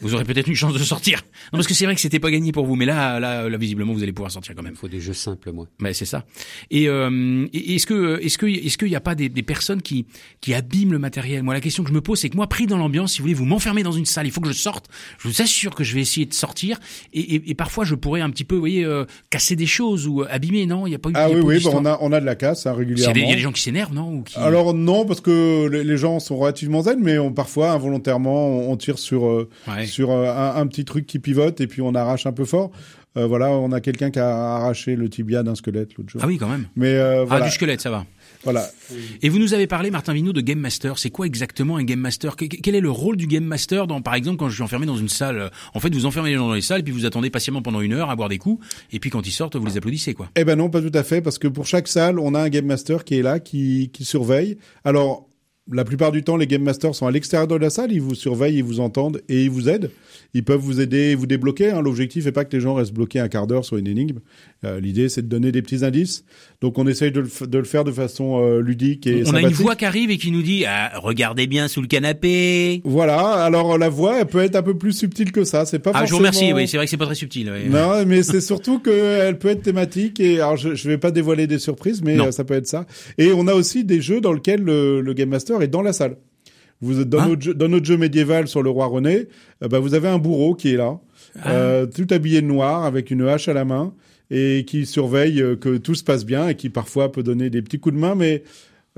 Vous 0.00 0.14
aurez 0.14 0.24
peut-être 0.24 0.46
une 0.46 0.54
chance 0.54 0.74
de 0.74 0.78
sortir. 0.78 1.22
Non, 1.52 1.58
parce 1.58 1.66
que 1.66 1.74
c'est 1.74 1.84
vrai 1.84 1.94
que 1.94 2.00
c'était 2.00 2.20
pas 2.20 2.30
gagné 2.30 2.52
pour 2.52 2.66
vous, 2.66 2.76
mais 2.76 2.84
là, 2.84 3.18
là, 3.18 3.48
là, 3.48 3.56
visiblement, 3.58 3.92
vous 3.92 4.02
allez 4.02 4.12
pouvoir 4.12 4.30
sortir 4.30 4.54
quand 4.54 4.62
même. 4.62 4.74
Il 4.74 4.78
faut 4.78 4.88
des 4.88 5.00
jeux 5.00 5.12
simples, 5.12 5.50
moi. 5.52 5.66
Mais 5.80 5.92
c'est 5.92 6.04
ça. 6.04 6.24
Et, 6.70 6.88
euh, 6.88 7.46
est-ce 7.52 7.86
que 7.86 8.20
est-ce 8.22 8.38
que 8.38 8.46
est-ce 8.46 8.78
qu'il 8.78 8.88
n'y 8.88 8.96
a 8.96 9.00
pas 9.00 9.14
des, 9.14 9.28
des 9.28 9.42
personnes 9.42 9.82
qui 9.82 10.06
qui 10.40 10.54
abîment 10.54 10.92
le 10.92 10.98
matériel? 10.98 11.42
Moi, 11.42 11.54
la 11.54 11.60
question 11.60 11.82
que 11.82 11.88
je 11.88 11.94
me 11.94 12.00
pose, 12.00 12.20
c'est 12.20 12.28
que 12.30 12.36
moi, 12.36 12.46
pris 12.46 12.66
dans 12.66 12.76
l'ambiance, 12.76 13.12
si 13.12 13.18
vous 13.18 13.24
voulez, 13.24 13.34
vous 13.34 13.44
m'enfermez 13.44 13.82
dans 13.82 13.92
une 13.92 14.06
salle, 14.06 14.26
il 14.26 14.32
faut 14.32 14.40
que 14.40 14.48
je 14.48 14.52
sorte. 14.52 14.86
Je 15.18 15.28
vous 15.28 15.42
assure 15.42 15.74
que 15.74 15.84
je 15.84 15.94
vais 15.94 16.00
essayer 16.00 16.26
de 16.26 16.34
sortir. 16.34 16.78
Et, 17.12 17.20
et, 17.20 17.50
et 17.50 17.54
parfois, 17.54 17.84
je 17.84 17.94
pourrais 17.94 18.20
un 18.20 18.30
petit 18.30 18.44
peu, 18.44 18.54
vous 18.54 18.60
voyez, 18.62 18.84
euh, 18.84 19.04
casser 19.30 19.56
des 19.56 19.66
choses 19.66 20.06
ou 20.06 20.24
abîmer. 20.28 20.66
Non, 20.66 20.86
il 20.86 20.90
n'y 20.90 20.96
a 20.96 20.98
pas 20.98 21.10
eu. 21.10 21.12
Ah 21.16 21.28
oui, 21.30 21.40
oui, 21.42 21.60
bah, 21.64 21.70
on 21.74 21.84
a 21.84 21.98
on 22.00 22.12
a 22.12 22.20
de 22.20 22.26
la 22.26 22.36
casse 22.36 22.66
hein, 22.66 22.72
régulièrement. 22.72 23.14
il 23.16 23.28
y 23.28 23.32
a 23.32 23.34
des 23.34 23.40
gens 23.40 23.52
qui 23.52 23.62
s'énervent, 23.62 23.94
non? 23.94 24.12
Ou 24.12 24.22
qui... 24.22 24.36
Alors 24.38 24.74
non, 24.74 25.04
parce 25.06 25.20
que 25.20 25.66
les, 25.68 25.82
les 25.82 25.96
gens 25.96 26.20
sont 26.20 26.36
relativement 26.36 26.82
zen, 26.82 27.00
mais 27.02 27.18
on, 27.18 27.32
parfois 27.32 27.72
involontairement 27.72 28.48
on, 28.48 28.70
on 28.70 28.76
tire 28.76 28.98
sur 28.98 29.26
euh, 29.26 29.48
Ouais. 29.66 29.87
Sur 29.88 30.10
euh, 30.10 30.30
un, 30.32 30.56
un 30.60 30.66
petit 30.68 30.84
truc 30.84 31.06
qui 31.06 31.18
pivote 31.18 31.60
et 31.60 31.66
puis 31.66 31.82
on 31.82 31.94
arrache 31.94 32.26
un 32.26 32.32
peu 32.32 32.44
fort. 32.44 32.70
Euh, 33.16 33.26
voilà, 33.26 33.50
on 33.50 33.72
a 33.72 33.80
quelqu'un 33.80 34.10
qui 34.10 34.18
a 34.20 34.28
arraché 34.28 34.94
le 34.94 35.08
tibia 35.08 35.42
d'un 35.42 35.54
squelette 35.56 35.94
l'autre 35.96 36.10
jour. 36.10 36.20
Ah 36.22 36.26
oui, 36.28 36.36
quand 36.36 36.48
même. 36.48 36.66
Mais 36.76 36.94
euh, 36.94 37.22
Ah, 37.22 37.24
voilà, 37.24 37.46
du 37.46 37.50
squelette, 37.50 37.80
ça 37.80 37.90
va. 37.90 38.04
voilà. 38.44 38.68
Et 39.22 39.28
vous 39.30 39.38
nous 39.38 39.54
avez 39.54 39.66
parlé, 39.66 39.90
Martin 39.90 40.12
Vinou, 40.12 40.32
de 40.34 40.42
Game 40.42 40.58
Master. 40.60 40.98
C'est 40.98 41.10
quoi 41.10 41.26
exactement 41.26 41.78
un 41.78 41.84
Game 41.84 41.98
Master 41.98 42.36
Que- 42.36 42.44
Quel 42.44 42.74
est 42.74 42.80
le 42.80 42.90
rôle 42.90 43.16
du 43.16 43.26
Game 43.26 43.44
Master 43.44 43.86
dans, 43.86 44.02
par 44.02 44.14
exemple, 44.14 44.36
quand 44.36 44.48
je 44.50 44.54
suis 44.54 44.62
enfermé 44.62 44.84
dans 44.86 44.96
une 44.98 45.08
salle 45.08 45.50
En 45.74 45.80
fait, 45.80 45.92
vous 45.92 46.04
enfermez 46.06 46.30
les 46.30 46.36
gens 46.36 46.46
dans 46.48 46.54
les 46.54 46.60
salles, 46.60 46.84
puis 46.84 46.92
vous 46.92 47.06
attendez 47.06 47.30
patiemment 47.30 47.62
pendant 47.62 47.80
une 47.80 47.94
heure 47.94 48.10
à 48.10 48.14
boire 48.14 48.28
des 48.28 48.38
coups, 48.38 48.64
et 48.92 49.00
puis 49.00 49.10
quand 49.10 49.26
ils 49.26 49.32
sortent, 49.32 49.56
vous 49.56 49.66
les 49.66 49.78
applaudissez, 49.78 50.12
quoi. 50.14 50.28
Eh 50.36 50.44
ben 50.44 50.56
non, 50.56 50.68
pas 50.68 50.82
tout 50.82 50.92
à 50.94 51.02
fait, 51.02 51.20
parce 51.22 51.38
que 51.38 51.48
pour 51.48 51.66
chaque 51.66 51.88
salle, 51.88 52.18
on 52.20 52.34
a 52.34 52.40
un 52.42 52.48
game 52.50 52.66
master 52.66 53.04
qui 53.04 53.16
est 53.18 53.22
là, 53.22 53.40
qui 53.40 53.90
qui 53.92 54.04
surveille. 54.04 54.58
Alors 54.84 55.27
la 55.72 55.84
plupart 55.84 56.12
du 56.12 56.22
temps, 56.22 56.36
les 56.36 56.46
game 56.46 56.62
masters 56.62 56.94
sont 56.94 57.06
à 57.06 57.10
l'extérieur 57.10 57.46
de 57.48 57.54
la 57.56 57.70
salle, 57.70 57.92
ils 57.92 58.00
vous 58.00 58.14
surveillent, 58.14 58.56
ils 58.58 58.64
vous 58.64 58.80
entendent 58.80 59.20
et 59.28 59.44
ils 59.44 59.50
vous 59.50 59.68
aident. 59.68 59.90
Ils 60.34 60.44
peuvent 60.44 60.60
vous 60.60 60.80
aider, 60.80 61.14
vous 61.14 61.26
débloquer. 61.26 61.70
Hein. 61.70 61.80
L'objectif 61.80 62.26
n'est 62.26 62.32
pas 62.32 62.44
que 62.44 62.54
les 62.54 62.60
gens 62.60 62.74
restent 62.74 62.92
bloqués 62.92 63.18
un 63.18 63.28
quart 63.28 63.46
d'heure 63.46 63.64
sur 63.64 63.78
une 63.78 63.86
énigme. 63.86 64.18
Euh, 64.64 64.78
L'idée, 64.78 65.08
c'est 65.08 65.22
de 65.22 65.26
donner 65.26 65.52
des 65.52 65.62
petits 65.62 65.84
indices. 65.86 66.22
Donc, 66.60 66.76
on 66.78 66.86
essaye 66.86 67.10
de 67.12 67.20
le, 67.20 67.26
f- 67.28 67.46
de 67.46 67.56
le 67.56 67.64
faire 67.64 67.82
de 67.84 67.90
façon 67.92 68.38
euh, 68.42 68.60
ludique 68.60 69.06
et 69.06 69.22
On 69.26 69.32
a 69.34 69.40
une 69.40 69.48
voix 69.48 69.74
qui 69.74 69.86
arrive 69.86 70.10
et 70.10 70.18
qui 70.18 70.30
nous 70.30 70.42
dit 70.42 70.64
ah, 70.66 70.92
regardez 70.96 71.46
bien 71.46 71.66
sous 71.66 71.80
le 71.80 71.86
canapé. 71.86 72.82
Voilà. 72.84 73.18
Alors, 73.44 73.78
la 73.78 73.88
voix, 73.88 74.20
elle 74.20 74.26
peut 74.26 74.40
être 74.42 74.56
un 74.56 74.62
peu 74.62 74.76
plus 74.76 74.92
subtile 74.92 75.32
que 75.32 75.44
ça. 75.44 75.64
C'est 75.64 75.78
pas 75.78 75.92
Ah, 75.94 76.04
je 76.04 76.10
vous 76.10 76.18
remercie. 76.18 76.52
Oui, 76.52 76.68
c'est 76.68 76.76
vrai 76.76 76.84
que 76.86 76.90
c'est 76.90 76.96
pas 76.98 77.06
très 77.06 77.14
subtil. 77.14 77.50
Non, 77.70 78.04
mais 78.06 78.22
c'est 78.22 78.40
surtout 78.42 78.80
qu'elle 78.80 79.38
peut 79.38 79.48
être 79.48 79.62
thématique 79.62 80.20
et 80.20 80.40
alors 80.40 80.56
je, 80.58 80.74
je 80.74 80.88
vais 80.88 80.98
pas 80.98 81.10
dévoiler 81.10 81.46
des 81.46 81.58
surprises, 81.58 82.02
mais 82.02 82.16
Non. 82.16 82.26
euh, 82.26 82.30
ça 82.32 82.44
peut 82.44 82.54
être 82.54 82.66
ça. 82.66 82.86
Et 83.16 83.32
on 83.32 83.46
a 83.46 83.54
aussi 83.54 83.84
des 83.84 84.00
jeux 84.02 84.20
dans 84.20 84.32
lesquels 84.32 84.62
le, 84.62 85.00
le 85.00 85.12
game 85.14 85.28
master 85.30 85.57
est 85.60 85.68
dans 85.68 85.82
la 85.82 85.92
salle. 85.92 86.16
Vous 86.80 87.00
êtes 87.00 87.08
dans, 87.08 87.20
Hein 87.20 87.28
notre 87.30 87.42
jeu, 87.42 87.54
dans 87.54 87.68
notre 87.68 87.86
jeu 87.86 87.96
médiéval 87.96 88.46
sur 88.46 88.62
le 88.62 88.70
roi 88.70 88.86
René, 88.86 89.26
euh, 89.64 89.68
bah, 89.68 89.80
vous 89.80 89.94
avez 89.94 90.08
un 90.08 90.18
bourreau 90.18 90.54
qui 90.54 90.72
est 90.74 90.76
là, 90.76 90.98
Ah. 91.42 91.50
euh, 91.52 91.86
tout 91.86 92.06
habillé 92.10 92.40
de 92.40 92.46
noir 92.46 92.84
avec 92.84 93.10
une 93.10 93.26
hache 93.28 93.48
à 93.48 93.52
la 93.52 93.64
main 93.64 93.92
et 94.30 94.64
qui 94.66 94.86
surveille 94.86 95.42
euh, 95.42 95.56
que 95.56 95.76
tout 95.78 95.94
se 95.96 96.04
passe 96.04 96.24
bien 96.24 96.48
et 96.48 96.54
qui 96.54 96.68
parfois 96.70 97.10
peut 97.10 97.22
donner 97.22 97.50
des 97.50 97.62
petits 97.62 97.80
coups 97.80 97.94
de 97.96 98.00
main, 98.00 98.14
mais 98.14 98.44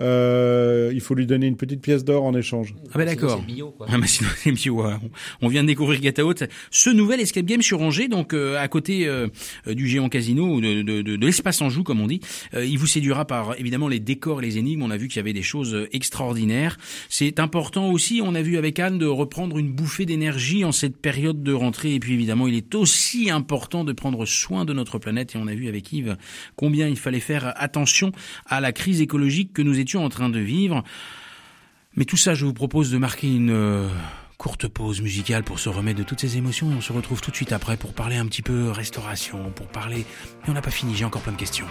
euh, 0.01 0.91
il 0.93 1.01
faut 1.01 1.15
lui 1.15 1.27
donner 1.27 1.47
une 1.47 1.57
petite 1.57 1.81
pièce 1.81 2.05
d'or 2.05 2.25
en 2.25 2.35
échange. 2.35 2.75
Ah 2.93 2.99
ben 2.99 3.05
d'accord. 3.05 3.43
C'est 3.47 3.53
bio, 3.53 3.71
quoi. 3.71 3.87
Ah, 3.91 3.97
sinon, 4.07 4.31
c'est 4.37 4.51
monsieur, 4.51 4.73
ouais, 4.73 4.95
on 5.43 5.49
vient 5.49 5.63
de 5.63 5.69
découvrir 5.69 6.01
Get 6.03 6.21
Out. 6.23 6.45
Ce 6.71 6.91
nouvel 6.91 7.21
escape 7.21 7.47
game 7.47 7.63
sur 7.63 7.81
Angers, 7.83 8.09
donc 8.09 8.33
euh, 8.33 8.59
à 8.59 8.69
côté 8.69 9.07
euh, 9.07 9.29
euh, 9.67 9.75
du 9.75 9.87
géant 9.87 10.09
casino 10.09 10.47
ou 10.55 10.61
de, 10.61 10.83
de, 10.83 11.03
de, 11.03 11.17
de 11.17 11.27
l'espace 11.27 11.61
en 11.61 11.69
joue 11.69 11.83
comme 11.83 12.01
on 12.01 12.07
dit, 12.07 12.21
euh, 12.55 12.65
il 12.65 12.79
vous 12.79 12.87
séduira 12.87 13.25
par 13.25 13.59
évidemment 13.59 13.89
les 13.89 14.01
décors 14.01 14.43
et 14.43 14.47
les 14.47 14.59
énigmes. 14.59 14.83
On 14.83 14.91
a 14.91 14.97
vu 14.97 15.09
qu'il 15.09 15.17
y 15.17 15.21
avait 15.21 15.33
des 15.33 15.43
choses 15.43 15.75
euh, 15.75 15.89
extraordinaires. 15.93 16.77
C'est 17.09 17.41
important 17.41 17.91
aussi, 17.91 18.21
on 18.23 18.35
a 18.35 18.43
vu 18.43 18.57
avec 18.57 18.79
Anne 18.79 18.99
de 18.99 19.07
reprendre 19.07 19.59
une 19.59 19.73
bouffée 19.73 20.07
d'énergie 20.07 20.65
en 20.65 20.73
cette 20.73 20.97
période 20.97 21.43
de 21.43 21.53
rentrée. 21.53 21.95
Et 21.95 22.01
puis 22.01 22.15
évidemment, 22.15 22.47
il 22.47 22.55
est 22.55 22.75
aussi 22.75 23.31
important 23.31 23.85
de 23.85 23.93
prendre 23.93 24.25
soin 24.25 24.65
de 24.65 24.73
notre 24.73 24.99
planète. 24.99 25.35
Et 25.35 25.39
on 25.39 25.47
a 25.47 25.55
vu 25.55 25.69
avec 25.69 25.93
Yves 25.93 26.17
combien 26.57 26.89
il 26.89 26.97
fallait 26.97 27.21
faire 27.21 27.53
attention 27.57 28.13
à 28.47 28.61
la 28.61 28.73
crise 28.73 29.01
écologique 29.01 29.53
que 29.53 29.63
nous 29.63 29.79
étions 29.79 29.90
en 29.99 30.09
train 30.09 30.29
de 30.29 30.39
vivre. 30.39 30.85
Mais 31.97 32.05
tout 32.05 32.17
ça, 32.17 32.35
je 32.35 32.45
vous 32.45 32.53
propose 32.53 32.91
de 32.91 32.99
marquer 32.99 33.35
une 33.35 33.51
euh, 33.51 33.89
courte 34.39 34.69
pause 34.69 35.01
musicale 35.01 35.43
pour 35.43 35.59
se 35.59 35.69
remettre 35.69 35.99
de 35.99 36.05
toutes 36.05 36.21
ces 36.21 36.37
émotions 36.37 36.69
on 36.69 36.81
se 36.81 36.93
retrouve 36.93 37.21
tout 37.21 37.31
de 37.31 37.37
suite 37.37 37.53
après 37.53 37.77
pour 37.77 37.93
parler 37.93 38.17
un 38.17 38.27
petit 38.27 38.43
peu 38.43 38.71
restauration, 38.71 39.51
pour 39.51 39.67
parler... 39.67 40.07
Mais 40.43 40.51
on 40.51 40.53
n'a 40.53 40.63
pas 40.63 40.71
fini, 40.71 40.95
j'ai 40.95 41.05
encore 41.05 41.23
plein 41.23 41.33
de 41.33 41.39
questions. 41.39 41.67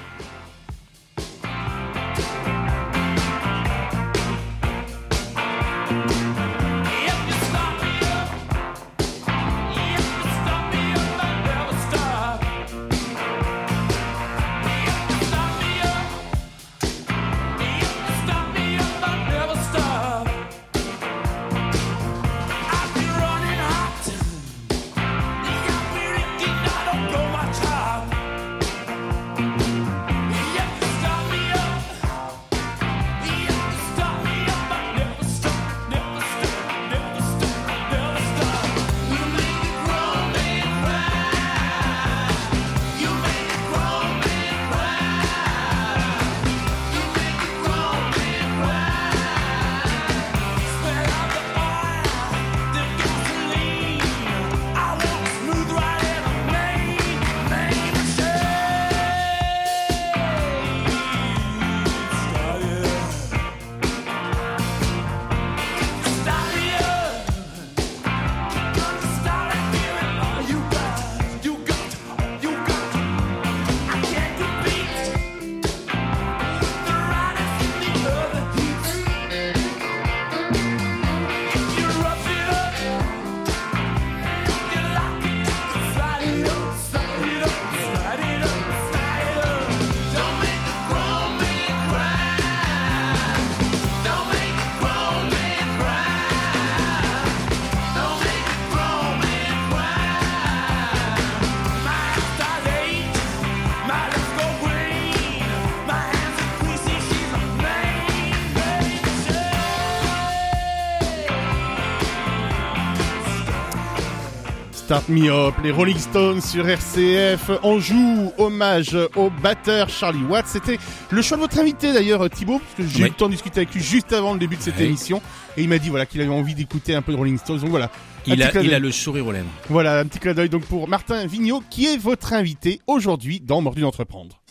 Start 114.89 115.09
Me 115.09 115.29
Up, 115.29 115.53
les 115.63 115.69
Rolling 115.69 115.99
Stones 115.99 116.41
sur 116.41 116.67
RCF. 116.67 117.51
On 117.61 117.79
joue 117.79 118.33
hommage 118.39 118.97
au 119.15 119.29
batteur 119.29 119.87
Charlie 119.87 120.23
Watts. 120.23 120.47
C'était 120.47 120.79
le 121.11 121.21
choix 121.21 121.37
de 121.37 121.43
votre 121.43 121.59
invité 121.59 121.93
d'ailleurs 121.93 122.27
Thibaut, 122.27 122.57
parce 122.57 122.73
que 122.73 122.97
j'ai 122.97 123.03
eu 123.03 123.09
le 123.09 123.11
temps 123.11 123.27
de 123.27 123.33
discuter 123.33 123.59
avec 123.59 123.71
lui 123.71 123.83
juste 123.83 124.13
avant 124.13 124.33
le 124.33 124.39
début 124.39 124.55
de 124.55 124.63
cette 124.63 124.79
émission. 124.79 125.21
Et 125.57 125.61
il 125.61 125.69
m'a 125.69 125.77
dit 125.77 125.89
voilà 125.89 126.07
qu'il 126.07 126.21
avait 126.21 126.33
envie 126.33 126.55
d'écouter 126.55 126.95
un 126.95 127.03
peu 127.03 127.11
de 127.11 127.17
Rolling 127.17 127.37
Stones. 127.37 127.59
Donc 127.59 127.69
voilà. 127.69 127.91
Il 128.25 128.41
a, 128.41 128.51
il 128.63 128.73
a, 128.73 128.79
le 128.79 128.91
sourire 128.91 129.27
aux 129.27 129.31
lèvres. 129.31 129.45
Voilà, 129.69 129.99
un 129.99 130.05
petit 130.05 130.17
clin 130.17 130.33
d'œil 130.33 130.49
donc 130.49 130.65
pour 130.65 130.87
Martin 130.87 131.27
Vigneault, 131.27 131.61
qui 131.69 131.85
est 131.85 131.97
votre 131.97 132.33
invité 132.33 132.81
aujourd'hui 132.87 133.41
dans 133.41 133.61
Mordu 133.61 133.81
d'entreprendre. 133.81 134.41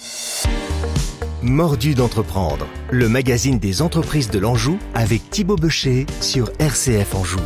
Mordu 1.43 1.97
d'entreprendre, 1.97 2.69
le 2.93 3.09
magazine 3.09 3.59
des 3.59 3.83
entreprises 3.83 4.31
de 4.31 4.39
l'Anjou 4.39 4.79
avec 4.95 5.31
Thibaut 5.31 5.57
Becher 5.57 6.07
sur 6.21 6.49
RCF 6.61 7.17
Anjou. 7.17 7.41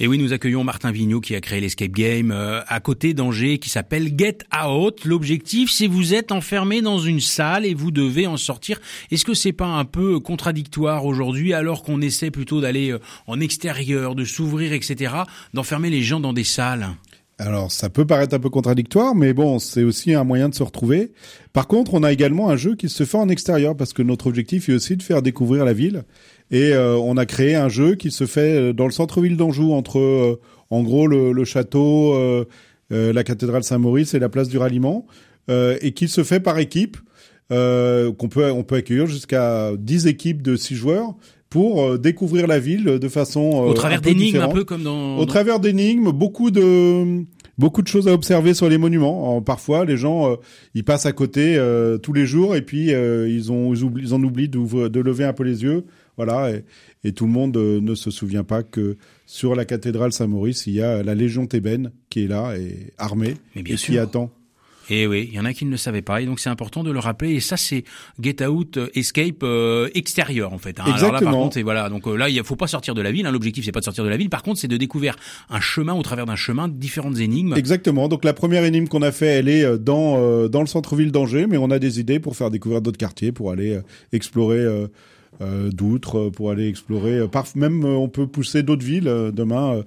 Et 0.00 0.08
oui, 0.08 0.18
nous 0.18 0.32
accueillons 0.32 0.64
Martin 0.64 0.90
Vigneault 0.90 1.20
qui 1.20 1.36
a 1.36 1.40
créé 1.40 1.60
l'escape 1.60 1.92
game 1.92 2.32
euh, 2.32 2.60
à 2.66 2.80
côté 2.80 3.14
d'Angers 3.14 3.58
qui 3.58 3.70
s'appelle 3.70 4.12
Get 4.18 4.38
Out. 4.66 5.04
L'objectif, 5.04 5.70
c'est 5.70 5.86
vous 5.86 6.14
êtes 6.14 6.32
enfermé 6.32 6.82
dans 6.82 6.98
une 6.98 7.20
salle 7.20 7.64
et 7.64 7.74
vous 7.74 7.92
devez 7.92 8.26
en 8.26 8.36
sortir. 8.36 8.80
Est-ce 9.12 9.24
que 9.24 9.34
c'est 9.34 9.52
pas 9.52 9.68
un 9.68 9.84
peu 9.84 10.18
contradictoire 10.18 11.06
aujourd'hui 11.06 11.54
alors 11.54 11.84
qu'on 11.84 12.00
essaie 12.00 12.32
plutôt 12.32 12.60
d'aller 12.60 12.90
euh, 12.90 12.98
en 13.28 13.38
extérieur, 13.38 14.16
de 14.16 14.24
s'ouvrir, 14.24 14.72
etc., 14.72 15.14
d'enfermer 15.52 15.90
les 15.90 16.02
gens 16.02 16.18
dans 16.18 16.32
des 16.32 16.44
salles? 16.44 16.88
Alors, 17.38 17.72
ça 17.72 17.90
peut 17.90 18.06
paraître 18.06 18.34
un 18.36 18.38
peu 18.38 18.48
contradictoire, 18.48 19.14
mais 19.16 19.32
bon, 19.32 19.58
c'est 19.58 19.82
aussi 19.82 20.14
un 20.14 20.22
moyen 20.22 20.48
de 20.48 20.54
se 20.54 20.62
retrouver. 20.62 21.12
Par 21.52 21.66
contre, 21.66 21.94
on 21.94 22.04
a 22.04 22.12
également 22.12 22.48
un 22.48 22.56
jeu 22.56 22.76
qui 22.76 22.88
se 22.88 23.04
fait 23.04 23.18
en 23.18 23.28
extérieur, 23.28 23.76
parce 23.76 23.92
que 23.92 24.02
notre 24.02 24.28
objectif 24.28 24.68
est 24.68 24.74
aussi 24.74 24.96
de 24.96 25.02
faire 25.02 25.20
découvrir 25.20 25.64
la 25.64 25.72
ville. 25.72 26.04
Et 26.52 26.72
euh, 26.72 26.96
on 26.96 27.16
a 27.16 27.26
créé 27.26 27.56
un 27.56 27.68
jeu 27.68 27.96
qui 27.96 28.12
se 28.12 28.26
fait 28.26 28.56
euh, 28.56 28.72
dans 28.72 28.86
le 28.86 28.92
centre-ville 28.92 29.36
d'Anjou, 29.36 29.72
entre, 29.72 29.98
euh, 29.98 30.40
en 30.70 30.84
gros, 30.84 31.08
le, 31.08 31.44
château, 31.44 32.16
la 32.90 33.24
cathédrale 33.24 33.64
Saint-Maurice 33.64 34.14
et 34.14 34.20
la 34.20 34.28
place 34.28 34.48
du 34.48 34.58
Ralliement, 34.58 35.06
et 35.48 35.92
qui 35.92 36.06
se 36.06 36.22
fait 36.22 36.40
par 36.40 36.58
équipe, 36.58 36.96
qu'on 37.50 38.28
peut, 38.30 38.50
on 38.50 38.62
peut 38.62 38.76
accueillir 38.76 39.06
jusqu'à 39.06 39.72
10 39.76 40.06
équipes 40.06 40.42
de 40.42 40.56
6 40.56 40.76
joueurs 40.76 41.14
pour 41.54 41.98
découvrir 42.00 42.48
la 42.48 42.58
ville 42.58 42.84
de 42.84 43.08
façon 43.08 43.40
au 43.40 43.74
travers 43.74 44.00
d'énigmes 44.00 44.40
un 44.40 44.48
peu 44.48 44.64
comme 44.64 44.82
dans 44.82 45.18
au 45.18 45.24
travers 45.24 45.60
d'énigmes 45.60 46.10
beaucoup 46.10 46.50
de 46.50 47.22
beaucoup 47.58 47.80
de 47.80 47.86
choses 47.86 48.08
à 48.08 48.12
observer 48.12 48.54
sur 48.54 48.68
les 48.68 48.76
monuments. 48.76 49.40
Parfois 49.40 49.84
les 49.84 49.96
gens 49.96 50.36
ils 50.74 50.82
passent 50.82 51.06
à 51.06 51.12
côté 51.12 51.56
tous 52.02 52.12
les 52.12 52.26
jours 52.26 52.56
et 52.56 52.62
puis 52.62 52.90
ils 52.90 53.52
ont 53.52 53.72
ils, 53.72 53.84
oublient, 53.84 54.04
ils 54.06 54.14
en 54.14 54.22
oublient 54.24 54.48
de 54.48 55.00
lever 55.00 55.24
un 55.24 55.32
peu 55.32 55.44
les 55.44 55.62
yeux. 55.62 55.84
Voilà, 56.16 56.52
et, 57.02 57.12
tout 57.12 57.26
le 57.26 57.32
monde 57.32 57.56
euh, 57.56 57.80
ne 57.80 57.94
se 57.94 58.10
souvient 58.10 58.44
pas 58.44 58.62
que 58.62 58.96
sur 59.26 59.54
la 59.54 59.64
cathédrale 59.64 60.12
Saint-Maurice, 60.12 60.66
il 60.66 60.74
y 60.74 60.82
a 60.82 61.02
la 61.02 61.14
Légion 61.14 61.46
thébaine 61.46 61.90
qui 62.08 62.24
est 62.24 62.28
là 62.28 62.56
et 62.56 62.92
armée 62.98 63.34
Mais 63.56 63.62
bien 63.62 63.74
et 63.74 63.78
qui 63.78 63.98
attend. 63.98 64.30
Et 64.90 65.06
oui, 65.06 65.28
il 65.30 65.36
y 65.36 65.40
en 65.40 65.44
a 65.44 65.52
qui 65.52 65.64
ne 65.64 65.70
le 65.70 65.76
savaient 65.76 66.02
pas, 66.02 66.20
et 66.20 66.26
donc 66.26 66.40
c'est 66.40 66.50
important 66.50 66.82
de 66.84 66.90
le 66.90 66.98
rappeler. 66.98 67.32
Et 67.32 67.40
ça, 67.40 67.56
c'est 67.56 67.84
Get 68.20 68.46
Out, 68.46 68.76
euh, 68.76 68.88
Escape 68.94 69.42
euh, 69.42 69.88
extérieur 69.94 70.52
en 70.52 70.58
fait. 70.58 70.80
Hein. 70.80 70.84
Exactement. 70.86 71.08
Alors 71.08 71.20
là, 71.20 71.30
par 71.30 71.32
contre, 71.32 71.56
et 71.56 71.62
voilà. 71.62 71.88
Donc 71.88 72.06
là, 72.06 72.28
il 72.28 72.42
faut 72.44 72.56
pas 72.56 72.66
sortir 72.66 72.94
de 72.94 73.02
la 73.02 73.12
ville. 73.12 73.26
Hein. 73.26 73.32
L'objectif, 73.32 73.64
c'est 73.64 73.72
pas 73.72 73.80
de 73.80 73.84
sortir 73.84 74.04
de 74.04 74.08
la 74.08 74.16
ville. 74.16 74.30
Par 74.30 74.42
contre, 74.42 74.60
c'est 74.60 74.68
de 74.68 74.76
découvrir 74.76 75.16
un 75.50 75.60
chemin 75.60 75.94
au 75.94 76.02
travers 76.02 76.26
d'un 76.26 76.36
chemin, 76.36 76.68
différentes 76.68 77.18
énigmes. 77.18 77.54
Exactement. 77.56 78.08
Donc 78.08 78.24
la 78.24 78.32
première 78.32 78.64
énigme 78.64 78.88
qu'on 78.88 79.02
a 79.02 79.12
fait, 79.12 79.26
elle 79.26 79.48
est 79.48 79.78
dans 79.78 80.48
dans 80.48 80.60
le 80.60 80.66
centre-ville 80.66 81.12
d'Angers, 81.12 81.46
mais 81.48 81.56
on 81.56 81.70
a 81.70 81.78
des 81.78 82.00
idées 82.00 82.20
pour 82.20 82.36
faire 82.36 82.50
découvrir 82.50 82.80
d'autres 82.82 82.98
quartiers, 82.98 83.32
pour 83.32 83.50
aller 83.50 83.78
explorer 84.12 84.66
euh, 85.40 85.70
d'outre 85.72 86.30
pour 86.30 86.52
aller 86.52 86.68
explorer. 86.68 87.18
Euh, 87.18 87.26
même 87.56 87.84
euh, 87.84 87.96
on 87.96 88.08
peut 88.08 88.28
pousser 88.28 88.62
d'autres 88.62 88.84
villes 88.84 89.10
demain. 89.32 89.82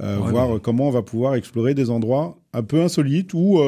Voir 0.00 0.60
comment 0.60 0.88
on 0.88 0.90
va 0.90 1.02
pouvoir 1.02 1.34
explorer 1.34 1.74
des 1.74 1.90
endroits 1.90 2.38
un 2.52 2.62
peu 2.62 2.82
insolites 2.82 3.32
ou 3.34 3.60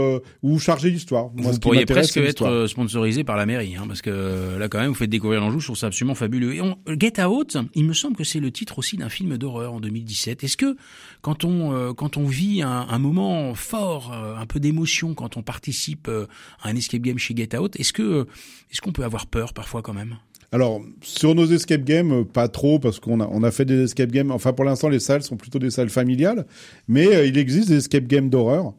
ou 0.43 0.59
chargés 0.59 0.91
d'histoire. 0.91 1.31
Vous 1.35 1.59
pourriez 1.59 1.87
presque 1.87 2.17
être 2.17 2.67
sponsorisé 2.67 3.25
par 3.25 3.37
la 3.37 3.47
mairie, 3.47 3.77
hein, 3.77 3.85
parce 3.87 4.03
que 4.03 4.57
là 4.59 4.69
quand 4.69 4.79
même 4.79 4.89
vous 4.89 4.95
faites 4.95 5.11
découvrir 5.11 5.41
l'Anjou, 5.41 5.61
je 5.61 5.67
trouve 5.67 5.77
ça 5.77 5.87
absolument 5.89 6.15
fabuleux. 6.15 6.55
Et 6.55 6.61
on, 6.61 6.77
Get 6.99 7.23
Out, 7.23 7.57
il 7.75 7.85
me 7.85 7.93
semble 7.93 8.17
que 8.17 8.25
c'est 8.25 8.41
le 8.41 8.51
titre 8.51 8.79
aussi 8.79 8.97
d'un 8.97 9.09
film 9.09 9.37
d'horreur 9.39 9.73
en 9.73 9.81
2017. 9.81 10.45
Est-ce 10.45 10.57
que 10.57 10.77
quand 11.23 11.45
on 11.45 11.95
quand 11.95 12.17
on 12.17 12.27
vit 12.27 12.63
un, 12.63 12.87
un 12.89 12.99
moment 12.99 13.55
fort, 13.55 14.13
un 14.13 14.47
peu 14.47 14.61
d'émotion 14.61 15.15
quand 15.15 15.37
on 15.37 15.43
participe 15.43 16.09
à 16.09 16.69
un 16.69 16.77
escape 16.77 17.03
game 17.03 17.19
chez 17.19 17.37
Get 17.37 17.57
Out, 17.57 17.79
est-ce 17.79 17.93
que 17.93 18.27
est-ce 18.71 18.81
qu'on 18.81 18.93
peut 18.93 19.05
avoir 19.05 19.27
peur 19.27 19.53
parfois 19.53 19.83
quand 19.83 19.95
même? 19.95 20.17
Alors 20.53 20.81
sur 21.03 21.35
nos 21.35 21.47
escape 21.47 21.85
games, 21.85 22.13
euh, 22.13 22.25
pas 22.25 22.49
trop 22.49 22.79
parce 22.79 23.01
qu'on 23.01 23.21
a 23.21 23.29
on 23.31 23.43
a 23.43 23.51
fait 23.51 23.65
des 23.65 23.85
escape 23.85 24.11
games. 24.11 24.31
Enfin 24.31 24.53
pour 24.53 24.65
l'instant 24.65 24.89
les 24.89 25.01
salles 25.01 25.23
sont 25.23 25.37
plutôt 25.37 25.59
des 25.59 25.71
salles 25.71 25.91
familiales, 25.91 26.47
mais 26.89 27.07
euh, 27.15 27.27
il 27.27 27.37
existe 27.39 27.69
des 27.69 27.79
escape 27.79 28.05
games 28.05 28.31
d'horreur, 28.31 28.73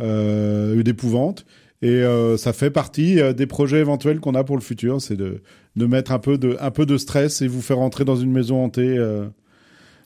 euh, 0.00 0.82
d'épouvante, 0.82 1.46
et 1.82 1.88
euh, 1.88 2.36
ça 2.36 2.52
fait 2.52 2.70
partie 2.70 3.18
des 3.34 3.46
projets 3.46 3.78
éventuels 3.78 4.20
qu'on 4.20 4.34
a 4.34 4.44
pour 4.44 4.56
le 4.56 4.62
futur, 4.62 5.00
c'est 5.00 5.16
de 5.16 5.42
de 5.76 5.86
mettre 5.86 6.12
un 6.12 6.18
peu 6.18 6.38
de 6.38 6.56
un 6.60 6.70
peu 6.70 6.86
de 6.86 6.96
stress 6.96 7.42
et 7.42 7.48
vous 7.48 7.62
faire 7.62 7.78
entrer 7.78 8.04
dans 8.04 8.16
une 8.16 8.32
maison 8.32 8.62
hantée. 8.62 8.98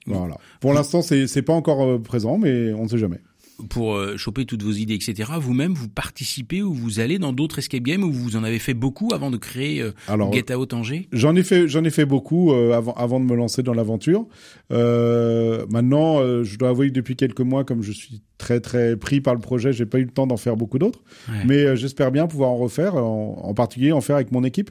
voilà. 0.06 0.36
Pour 0.60 0.72
l'instant 0.72 1.02
c'est 1.02 1.26
c'est 1.26 1.42
pas 1.42 1.54
encore 1.54 2.00
présent, 2.02 2.38
mais 2.38 2.72
on 2.72 2.84
ne 2.84 2.88
sait 2.88 2.98
jamais 2.98 3.20
pour 3.68 3.94
euh, 3.94 4.16
choper 4.16 4.44
toutes 4.44 4.62
vos 4.62 4.72
idées, 4.72 4.94
etc. 4.94 5.30
Vous-même, 5.38 5.74
vous 5.74 5.88
participez 5.88 6.62
ou 6.62 6.72
vous 6.72 7.00
allez 7.00 7.18
dans 7.18 7.32
d'autres 7.32 7.58
escape 7.58 7.82
games 7.82 8.02
où 8.02 8.12
vous 8.12 8.36
en 8.36 8.44
avez 8.44 8.58
fait 8.58 8.74
beaucoup 8.74 9.08
avant 9.12 9.30
de 9.30 9.36
créer 9.36 9.82
euh, 9.82 9.92
Get 10.32 10.54
Out 10.54 10.72
Angers? 10.72 11.08
J'en 11.12 11.34
ai 11.36 11.42
fait, 11.42 11.68
j'en 11.68 11.84
ai 11.84 11.90
fait 11.90 12.06
beaucoup 12.06 12.52
euh, 12.52 12.72
avant, 12.72 12.92
avant 12.94 13.20
de 13.20 13.24
me 13.24 13.36
lancer 13.36 13.62
dans 13.62 13.74
l'aventure. 13.74 14.26
Euh, 14.72 15.66
maintenant, 15.70 16.20
je 16.42 16.56
dois 16.58 16.70
avouer 16.70 16.88
que 16.88 16.94
depuis 16.94 17.16
quelques 17.16 17.40
mois, 17.40 17.64
comme 17.64 17.82
je 17.82 17.92
suis 17.92 18.22
très 18.38 18.60
très 18.60 18.96
pris 18.96 19.20
par 19.20 19.34
le 19.34 19.40
projet, 19.40 19.72
j'ai 19.72 19.86
pas 19.86 19.98
eu 19.98 20.04
le 20.04 20.10
temps 20.10 20.26
d'en 20.26 20.36
faire 20.36 20.56
beaucoup 20.56 20.78
d'autres. 20.78 21.02
Mais 21.46 21.76
j'espère 21.76 22.10
bien 22.10 22.26
pouvoir 22.26 22.50
en 22.50 22.56
refaire, 22.56 22.96
en, 22.96 23.40
en, 23.42 23.54
particulier 23.54 23.92
en 23.92 24.00
faire 24.00 24.16
avec 24.16 24.32
mon 24.32 24.44
équipe 24.44 24.70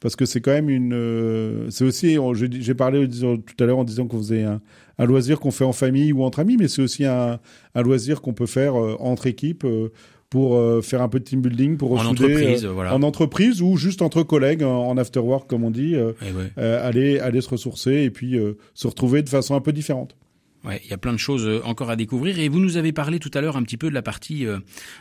parce 0.00 0.14
que 0.14 0.26
c'est 0.26 0.40
quand 0.40 0.52
même 0.52 0.70
une. 0.70 1.66
c'est 1.70 1.84
aussi, 1.84 2.16
j'ai 2.34 2.74
parlé 2.74 3.08
tout 3.08 3.42
à 3.58 3.66
l'heure 3.66 3.78
en 3.78 3.84
disant 3.84 4.06
qu'on 4.06 4.18
faisait 4.18 4.44
un, 4.44 4.60
un 4.98 5.06
loisir 5.06 5.40
qu'on 5.40 5.50
fait 5.50 5.64
en 5.64 5.72
famille 5.72 6.12
ou 6.12 6.22
entre 6.22 6.40
amis, 6.40 6.56
mais 6.56 6.68
c'est 6.68 6.82
aussi 6.82 7.04
un, 7.04 7.38
un 7.74 7.82
loisir 7.82 8.20
qu'on 8.20 8.34
peut 8.34 8.46
faire 8.46 8.78
euh, 8.78 8.96
entre 8.98 9.26
équipes 9.26 9.64
euh, 9.64 9.92
pour 10.28 10.56
euh, 10.56 10.82
faire 10.82 11.00
un 11.00 11.08
peu 11.08 11.20
de 11.20 11.24
team 11.24 11.40
building, 11.40 11.76
pour 11.76 11.92
en 11.92 12.04
entreprise, 12.04 12.66
voilà. 12.66 12.94
en 12.94 13.02
entreprise 13.02 13.62
ou 13.62 13.76
juste 13.76 14.02
entre 14.02 14.22
collègues 14.22 14.62
en, 14.62 14.96
after 14.98 15.20
work 15.20 15.48
comme 15.48 15.64
on 15.64 15.70
dit, 15.70 15.94
eh 15.94 16.60
aller 16.60 17.18
aller 17.18 17.40
se 17.40 17.48
ressourcer 17.48 18.02
et 18.02 18.10
puis 18.10 18.38
se 18.74 18.86
retrouver 18.86 19.22
de 19.22 19.28
façon 19.28 19.54
un 19.54 19.60
peu 19.60 19.72
différente. 19.72 20.16
Ouais, 20.64 20.80
il 20.84 20.90
y 20.90 20.94
a 20.94 20.98
plein 20.98 21.12
de 21.12 21.18
choses 21.18 21.46
euh, 21.46 21.60
encore 21.64 21.88
à 21.88 21.94
découvrir 21.94 22.40
et 22.40 22.48
vous 22.48 22.58
nous 22.58 22.76
avez 22.76 22.92
parlé 22.92 23.20
tout 23.20 23.30
à 23.34 23.40
l'heure 23.40 23.56
un 23.56 23.62
petit 23.62 23.76
peu 23.76 23.88
de 23.88 23.94
la 23.94 24.02
partie 24.02 24.44
euh, 24.44 24.58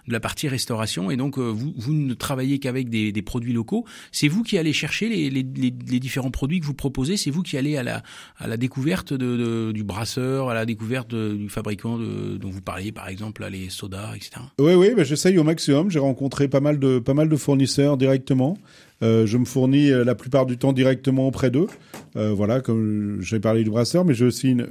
de 0.07 0.13
la 0.13 0.19
partie 0.19 0.47
restauration 0.47 1.09
et 1.09 1.17
donc 1.17 1.39
euh, 1.39 1.49
vous 1.49 1.73
vous 1.75 1.93
ne 1.93 2.13
travaillez 2.13 2.59
qu'avec 2.59 2.89
des, 2.89 3.21
produits 3.23 3.53
locaux. 3.53 3.83
C'est 4.11 4.27
vous 4.27 4.43
qui 4.43 4.57
allez 4.57 4.71
chercher 4.71 5.09
les, 5.09 5.29
les, 5.31 5.43
les, 5.43 5.99
différents 5.99 6.29
produits 6.29 6.59
que 6.59 6.65
vous 6.65 6.75
proposez. 6.75 7.17
C'est 7.17 7.31
vous 7.31 7.41
qui 7.41 7.57
allez 7.57 7.75
à 7.75 7.83
la 7.83 8.03
à 8.37 8.47
la 8.47 8.57
découverte 8.57 9.13
de, 9.13 9.71
du 9.71 9.83
brasseur, 9.83 10.49
à 10.49 10.53
la 10.53 10.65
découverte 10.65 11.13
du 11.13 11.49
fabricant 11.49 11.97
dont 11.97 12.49
vous 12.49 12.61
parliez 12.61 12.91
par 12.91 13.09
exemple 13.09 13.45
les 13.49 13.69
sodas, 13.69 14.15
etc. 14.15 14.41
Oui 14.59 14.75
oui, 14.75 14.93
bah, 14.95 15.03
j'essaye 15.03 15.39
au 15.39 15.43
maximum. 15.43 15.89
J'ai 15.89 15.99
rencontré 15.99 16.47
pas 16.47 16.59
mal 16.59 16.77
de 16.79 16.99
pas 16.99 17.15
mal 17.15 17.27
de 17.27 17.35
fournisseurs 17.35 17.97
directement. 17.97 18.57
Je 19.01 19.37
me 19.37 19.45
fournis 19.45 19.89
la 19.89 20.15
plupart 20.15 20.45
du 20.45 20.57
temps 20.57 20.73
directement 20.73 21.27
auprès 21.27 21.49
d'eux. 21.49 21.67
Voilà, 22.15 22.61
comme 22.61 23.17
j'ai 23.21 23.39
parlé 23.39 23.63
du 23.63 23.71
brasseur, 23.71 24.05
mais 24.05 24.13
j'ai 24.13 24.25
aussi 24.25 24.51
une, 24.51 24.67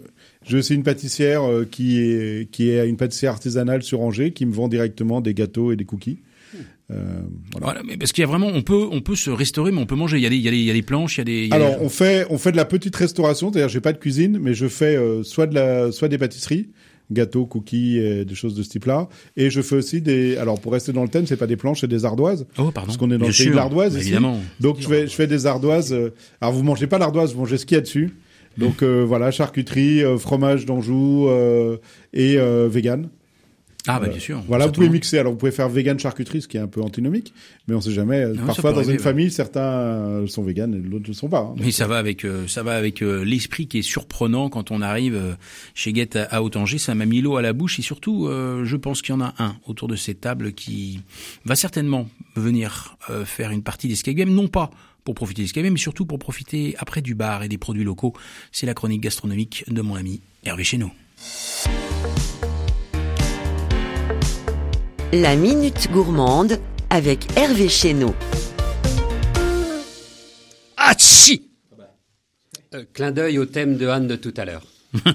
j'ai 0.47 0.59
aussi 0.59 0.75
une 0.75 0.83
pâtissière 0.83 1.43
euh, 1.43 1.67
qui 1.69 2.01
est 2.01 2.51
qui 2.51 2.71
est 2.71 2.89
une 2.89 2.97
pâtissière 2.97 3.33
artisanale 3.33 3.83
sur 3.83 4.01
Angers 4.01 4.33
qui 4.33 4.47
me 4.47 4.53
vend 4.53 4.69
directement 4.69 5.21
des 5.21 5.35
gâteaux 5.35 5.73
et 5.73 5.77
des 5.77 5.85
cookies. 5.85 6.19
Euh, 6.91 7.03
voilà. 7.51 7.67
voilà. 7.67 7.83
mais 7.85 7.97
parce 7.97 8.13
qu'il 8.13 8.23
y 8.23 8.25
a 8.25 8.29
vraiment, 8.29 8.47
on 8.47 8.63
peut, 8.63 8.87
on 8.91 9.01
peut 9.01 9.17
se 9.17 9.31
restaurer, 9.31 9.73
mais 9.73 9.81
on 9.81 9.87
peut 9.87 9.97
manger. 9.97 10.19
Il 10.19 10.23
y 10.23 10.27
a 10.27 10.31
des, 10.31 10.37
il 10.37 10.43
y 10.43 10.49
a 10.49 10.53
des, 10.53 10.59
il 10.59 10.65
y 10.65 10.71
a 10.71 10.75
des 10.75 10.83
planches, 10.83 11.17
il 11.17 11.21
y 11.21 11.23
a 11.23 11.25
des. 11.25 11.49
Alors, 11.53 11.83
on 11.83 11.89
fait, 11.89 12.27
on 12.31 12.39
fait 12.39 12.53
de 12.53 12.57
la 12.57 12.65
petite 12.65 12.95
restauration. 12.95 13.51
C'est-à-dire, 13.51 13.69
j'ai 13.69 13.81
pas 13.81 13.93
de 13.93 13.99
cuisine, 13.99 14.39
mais 14.41 14.55
je 14.55 14.69
fais 14.69 14.97
euh, 14.97 15.23
soit 15.23 15.47
de 15.47 15.55
la, 15.55 15.91
soit 15.91 16.09
des 16.09 16.19
pâtisseries, 16.19 16.69
gâteaux, 17.11 17.45
cookies, 17.45 17.99
et 17.99 18.25
des 18.25 18.35
choses 18.37 18.55
de 18.55 18.63
ce 18.63 18.69
type-là. 18.69 19.09
Et 19.37 19.51
je 19.51 19.63
fais 19.63 19.77
aussi 19.77 20.01
des. 20.01 20.37
Alors, 20.37 20.61
pour 20.61 20.73
rester 20.73 20.93
dans 20.93 21.03
le 21.03 21.09
thème, 21.09 21.27
c'est 21.27 21.37
pas 21.37 21.49
des 21.49 21.57
planches, 21.57 21.81
c'est 21.81 21.89
des 21.89 22.05
ardoises. 22.05 22.47
Oh, 22.57 22.71
pardon. 22.71 22.87
Parce 22.87 22.97
qu'on 22.97 23.11
est 23.11 23.19
dans 23.19 23.27
le 23.27 23.33
pays 23.33 23.47
de 23.47 23.55
l'ardoise 23.55 23.95
ici. 23.95 24.03
Évidemment. 24.03 24.41
Donc, 24.61 24.77
je 24.81 24.87
fais, 24.87 25.07
je 25.09 25.13
fais 25.13 25.27
des 25.27 25.47
ardoises. 25.47 25.93
alors, 26.41 26.55
vous 26.55 26.63
mangez 26.63 26.87
pas 26.87 26.99
l'ardoise, 26.99 27.35
vous 27.35 27.41
mangez 27.41 27.59
ce 27.59 27.67
qu'il 27.67 27.75
y 27.75 27.79
a 27.79 27.83
dessus. 27.83 28.15
Donc 28.59 28.83
euh, 28.83 29.05
voilà, 29.07 29.31
charcuterie, 29.31 30.03
euh, 30.03 30.19
fromage 30.19 30.67
d'Anjou 30.67 31.29
euh, 31.29 31.77
et 32.13 32.37
vegan. 32.69 33.09
Ah 33.89 34.01
bah 34.01 34.09
bien 34.09 34.19
sûr. 34.19 34.43
Voilà, 34.49 34.67
vous 34.67 34.73
pouvez 34.73 34.89
mixer. 34.89 35.17
Alors 35.19 35.31
vous 35.31 35.39
pouvez 35.39 35.53
faire 35.53 35.69
vegan 35.69 35.97
charcuterie, 35.97 36.43
ce 36.43 36.49
qui 36.49 36.57
est 36.57 36.61
un 36.61 36.67
peu 36.67 36.83
antinomique, 36.83 37.33
mais 37.69 37.75
on 37.77 37.81
sait 37.81 37.93
jamais. 37.93 38.33
Parfois 38.45 38.73
dans 38.73 38.83
une 38.83 38.99
famille, 38.99 39.31
certains 39.31 40.25
sont 40.27 40.43
vegan 40.43 40.75
et 40.75 40.79
d'autres 40.79 41.09
ne 41.09 41.15
sont 41.15 41.29
pas. 41.29 41.39
Hein. 41.39 41.55
Mais 41.61 41.71
ça 41.71 41.87
va 41.87 41.97
avec 41.99 42.27
ça 42.49 42.65
va 42.65 42.75
avec 42.75 43.01
l'esprit 43.01 43.69
qui 43.69 43.79
est 43.79 43.83
surprenant 43.83 44.49
quand 44.49 44.73
on 44.73 44.83
arrive 44.83 45.37
chez 45.75 45.95
Get 45.95 46.17
à 46.17 46.43
Hautanger. 46.43 46.79
Ça 46.79 46.97
m'a 46.97 47.07
mis 47.07 47.21
l'eau 47.21 47.37
à 47.37 47.43
la 47.43 47.53
bouche 47.53 47.79
et 47.79 47.83
surtout, 47.83 48.29
je 48.29 48.77
pense 48.77 49.03
qu'il 49.03 49.15
y 49.15 49.19
en 49.19 49.21
a 49.21 49.35
un 49.39 49.55
autour 49.69 49.87
de 49.87 49.95
cette 49.95 50.21
table 50.21 50.53
qui 50.53 51.03
va 51.45 51.55
certainement 51.55 52.09
venir 52.35 52.97
faire 53.25 53.53
une 53.53 53.63
partie 53.63 53.87
d'escape 53.87 54.17
game, 54.17 54.31
non 54.31 54.49
pas 54.49 54.73
pour 55.07 55.15
profiter 55.15 55.43
des 55.43 55.47
escaliers, 55.47 55.71
mais 55.71 55.79
surtout 55.79 56.05
pour 56.05 56.19
profiter 56.19 56.75
après 56.79 57.01
du 57.01 57.15
bar 57.15 57.45
et 57.45 57.49
des 57.49 57.59
produits 57.59 57.85
locaux. 57.85 58.13
C'est 58.51 58.67
la 58.67 58.75
chronique 58.75 59.01
gastronomique 59.01 59.65
de 59.69 59.81
mon 59.81 59.95
ami 59.95 60.21
Hervé 60.45 60.65
Chéneau. 60.65 60.91
La 65.13 65.37
Minute 65.37 65.89
Gourmande 65.93 66.61
avec 66.91 67.25
Hervé 67.37 67.69
Chéneau. 67.69 68.15
Hachi 70.77 71.49
euh, 72.75 72.85
Clin 72.93 73.13
d'œil 73.13 73.39
au 73.39 73.47
thème 73.47 73.77
de 73.77 73.87
Anne 73.87 74.09
de 74.09 74.17
tout 74.17 74.35
à 74.37 74.45
l'heure. 74.45 74.67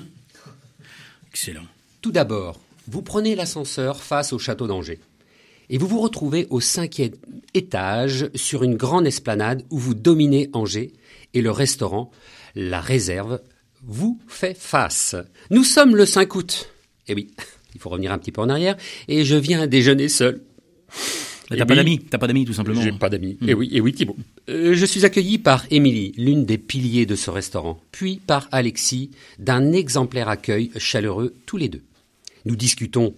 Excellent. 1.30 1.66
Tout 2.02 2.14
d'abord, 2.14 2.62
vous 2.88 3.02
prenez 3.02 3.36
l'ascenseur 3.36 4.02
face 4.02 4.32
au 4.32 4.40
château 4.40 4.68
d'Angers 4.68 5.00
et 5.72 5.78
vous 5.80 5.88
vous 5.88 6.02
retrouvez 6.02 6.46
au 6.52 6.60
cinquième 6.60 7.14
étage 7.56 8.30
sur 8.36 8.62
une 8.64 8.76
grande 8.76 9.08
esplanade 9.08 9.64
où 9.72 9.80
vous 9.80 9.94
dominez 9.96 10.50
Angers 10.54 10.92
et 11.34 11.42
le 11.42 11.50
restaurant, 11.50 12.12
la 12.56 12.82
réserve, 12.82 13.40
vous 13.84 14.20
fait 14.28 14.56
face. 14.56 15.16
Nous 15.50 15.64
sommes 15.64 15.96
le 15.96 16.06
5 16.06 16.36
août. 16.36 16.70
Eh 17.08 17.16
oui, 17.16 17.30
il 17.74 17.82
faut 17.82 17.90
revenir 17.90 18.12
un 18.12 18.18
petit 18.20 18.32
peu 18.34 18.42
en 18.42 18.50
arrière 18.50 18.76
et 19.08 19.24
je 19.26 19.36
viens 19.38 19.66
déjeuner 19.66 20.10
seul. 20.10 20.42
T'as 21.50 21.56
Eh 21.56 21.60
pas 21.60 21.66
oui. 21.70 21.76
d'amis, 21.78 22.00
t'as 22.00 22.18
pas 22.18 22.28
d'amis 22.28 22.46
tout 22.46 22.54
simplement. 22.54 22.82
J'ai 22.82 22.92
pas 22.92 23.10
d'amis. 23.10 23.38
Et 23.48 23.54
oui, 23.54 23.70
et 23.72 23.82
oui, 23.82 23.94
Thibault. 23.94 24.16
Euh, 24.50 24.74
je 24.74 24.86
suis 24.86 25.06
accueilli 25.06 25.38
par 25.38 25.66
Émilie, 25.72 26.14
l'une 26.18 26.46
des 26.46 26.58
piliers 26.58 27.06
de 27.06 27.16
ce 27.16 27.30
restaurant, 27.30 27.82
puis 27.92 28.22
par 28.26 28.48
Alexis, 28.52 29.12
d'un 29.40 29.72
exemplaire 29.72 30.28
accueil 30.30 30.72
chaleureux 30.78 31.34
tous 31.46 31.58
les 31.58 31.70
deux. 31.70 31.82
Nous 32.46 32.56
discutons 32.56 33.16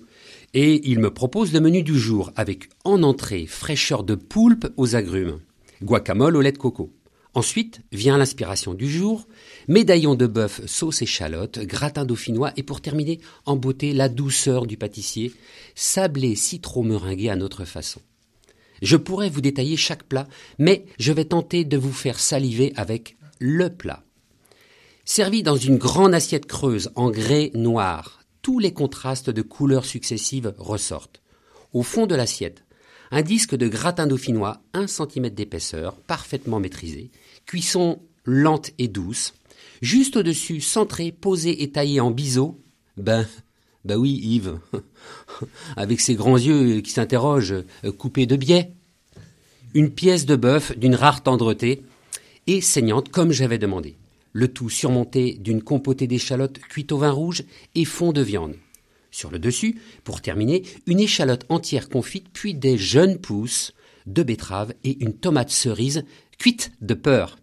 et 0.54 0.89
il 0.89 0.99
me 0.99 1.14
propose 1.14 1.54
le 1.54 1.60
menu 1.60 1.84
du 1.84 1.97
jour 1.97 2.32
avec 2.36 2.70
en 2.84 3.04
entrée 3.04 3.45
fraîcheur 3.45 4.04
de 4.04 4.16
poulpe 4.16 4.72
aux 4.78 4.95
agrumes, 4.95 5.39
guacamole 5.82 6.36
au 6.36 6.41
lait 6.41 6.51
de 6.51 6.58
coco. 6.58 6.93
Ensuite 7.36 7.82
vient 7.91 8.20
l'inspiration 8.20 8.76
du 8.76 8.88
jour, 8.88 9.28
médaillon 9.68 10.14
de 10.14 10.28
bœuf 10.28 10.62
sauce 10.68 11.01
échalote, 11.01 11.60
gratin 11.60 12.06
dauphinois 12.06 12.51
et 12.58 12.64
pour 12.64 12.80
terminer 12.80 13.20
en 13.45 13.56
beauté 13.56 13.91
la 13.91 14.08
douceur 14.08 14.68
du 14.68 14.78
pâtissier, 14.78 15.34
sablé 15.74 16.36
citron 16.36 16.84
meringué 16.84 17.30
à 17.30 17.36
notre 17.36 17.66
façon. 17.66 18.01
Je 18.84 18.97
pourrais 18.97 19.30
vous 19.30 19.41
détailler 19.41 19.78
chaque 19.78 20.04
plat, 20.04 20.28
mais 20.60 20.86
je 20.99 21.12
vais 21.12 21.26
tenter 21.26 21.64
de 21.66 21.78
vous 21.78 21.93
faire 21.93 22.20
saliver 22.20 22.72
avec 22.76 23.18
le 23.39 23.70
plat. 23.70 24.04
Servi 25.06 25.41
dans 25.41 25.58
une 25.58 25.78
grande 25.78 26.14
assiette 26.14 26.45
creuse 26.45 26.91
en 26.95 27.10
grès 27.10 27.49
noir, 27.56 28.23
tous 28.44 28.60
les 28.60 28.74
contrastes 28.74 29.32
de 29.32 29.41
couleurs 29.41 29.86
successives 29.86 30.54
ressortent. 30.60 31.22
Au 31.72 31.82
fond 31.82 32.06
de 32.06 32.14
l'assiette, 32.14 32.64
un 33.10 33.24
disque 33.24 33.56
de 33.56 33.68
gratin 33.68 34.06
dauphinois, 34.06 34.62
1 34.74 34.86
cm 34.86 35.30
d'épaisseur, 35.30 35.96
parfaitement 35.96 36.60
maîtrisé, 36.60 37.10
cuisson 37.48 38.00
lente 38.26 38.72
et 38.78 38.88
douce, 38.88 39.34
juste 39.82 40.18
au-dessus, 40.18 40.62
centré, 40.62 41.12
posé 41.12 41.64
et 41.64 41.72
taillé 41.72 42.00
en 42.00 42.12
biseau, 42.12 42.62
ben, 42.98 43.26
ben 43.86 43.96
oui, 43.96 44.20
Yves, 44.22 44.60
avec 45.78 46.02
ses 46.02 46.16
grands 46.16 46.38
yeux 46.38 46.82
qui 46.82 46.91
s'interrogent, 46.91 47.64
euh, 47.86 47.91
coupé 47.91 48.26
de 48.26 48.36
biais. 48.36 48.74
Une 49.74 49.89
pièce 49.89 50.26
de 50.26 50.36
bœuf 50.36 50.78
d'une 50.78 50.96
rare 50.96 51.24
tendreté 51.24 51.82
et 52.46 52.62
saignante 52.62 53.10
comme 53.10 53.32
j'avais 53.32 53.58
demandé. 53.58 53.96
Le 54.34 54.48
tout 54.48 54.70
surmonté 54.70 55.36
d'une 55.40 55.62
compotée 55.62 56.08
d'échalotes 56.08 56.60
cuites 56.60 56.92
au 56.92 56.98
vin 56.98 57.12
rouge 57.12 57.44
et 57.76 57.86
fond 57.86 58.12
de 58.12 58.22
viande. 58.22 58.56
Sur 59.12 59.30
le 59.30 59.38
dessus, 59.38 59.80
pour 60.04 60.22
terminer, 60.22 60.64
une 60.88 61.00
échalote 61.00 61.46
entière 61.50 61.88
confite, 61.88 62.26
puis 62.34 62.56
des 62.56 62.78
jeunes 62.80 63.20
pousses 63.20 63.74
de 64.08 64.24
betterave 64.24 64.74
et 64.84 65.02
une 65.04 65.14
tomate 65.14 65.52
cerise 65.52 66.04
cuite 66.40 66.72
de 66.82 66.96
peur. 66.96 67.38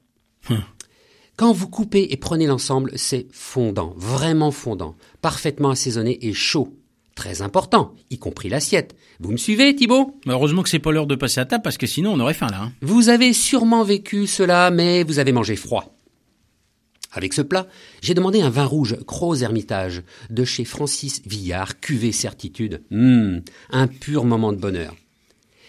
Quand 1.36 1.52
vous 1.52 1.68
coupez 1.68 2.12
et 2.12 2.16
prenez 2.16 2.46
l'ensemble, 2.46 2.92
c'est 2.96 3.28
fondant, 3.30 3.94
vraiment 3.96 4.50
fondant, 4.50 4.96
parfaitement 5.22 5.70
assaisonné 5.70 6.18
et 6.26 6.34
chaud. 6.34 6.76
Très 7.14 7.40
important, 7.40 7.94
y 8.10 8.18
compris 8.18 8.48
l'assiette. 8.48 8.96
Vous 9.20 9.30
me 9.30 9.36
suivez, 9.36 9.74
Thibault? 9.76 10.18
Heureusement 10.26 10.62
que 10.62 10.68
c'est 10.68 10.78
pas 10.80 10.90
l'heure 10.90 11.06
de 11.06 11.14
passer 11.14 11.40
à 11.40 11.44
table 11.44 11.62
parce 11.62 11.78
que 11.78 11.86
sinon 11.86 12.12
on 12.14 12.20
aurait 12.20 12.34
faim 12.34 12.48
là. 12.50 12.62
hein. 12.62 12.72
Vous 12.82 13.10
avez 13.10 13.32
sûrement 13.32 13.84
vécu 13.84 14.26
cela, 14.26 14.70
mais 14.70 15.04
vous 15.04 15.18
avez 15.18 15.32
mangé 15.32 15.54
froid. 15.54 15.94
Avec 17.12 17.32
ce 17.32 17.42
plat, 17.42 17.66
j'ai 18.02 18.14
demandé 18.14 18.40
un 18.40 18.50
vin 18.50 18.64
rouge 18.64 18.96
Croix 19.06 19.40
Hermitage 19.40 20.02
de 20.30 20.44
chez 20.44 20.64
Francis 20.64 21.22
Villard, 21.26 21.80
cuvée 21.80 22.12
certitude. 22.12 22.82
Hum, 22.92 23.42
un 23.70 23.86
pur 23.88 24.24
moment 24.24 24.52
de 24.52 24.58
bonheur. 24.58 24.94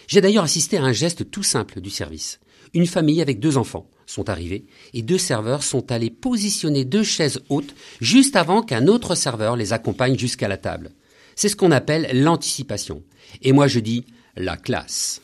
J'ai 0.08 0.22
d'ailleurs 0.22 0.44
assisté 0.44 0.78
à 0.78 0.84
un 0.84 0.92
geste 0.92 1.32
tout 1.32 1.44
simple 1.44 1.82
du 1.82 1.90
service. 1.90 2.40
Une 2.74 2.86
famille 2.86 3.22
avec 3.22 3.40
deux 3.40 3.58
enfants 3.58 3.90
sont 4.06 4.30
arrivés 4.30 4.66
et 4.94 5.02
deux 5.02 5.18
serveurs 5.18 5.64
sont 5.64 5.92
allés 5.92 6.10
positionner 6.10 6.86
deux 6.86 7.04
chaises 7.04 7.42
hautes 7.50 7.74
juste 8.02 8.36
avant 8.36 8.62
qu'un 8.62 8.88
autre 8.88 9.16
serveur 9.16 9.56
les 9.56 9.74
accompagne 9.74 10.18
jusqu'à 10.18 10.48
la 10.48 10.58
table. 10.58 10.92
C'est 11.36 11.50
ce 11.50 11.56
qu'on 11.56 11.72
appelle 11.72 12.10
l'anticipation. 12.14 13.04
Et 13.42 13.52
moi 13.52 13.68
je 13.68 13.80
dis 13.80 14.06
la 14.36 14.58
classe. 14.58 15.22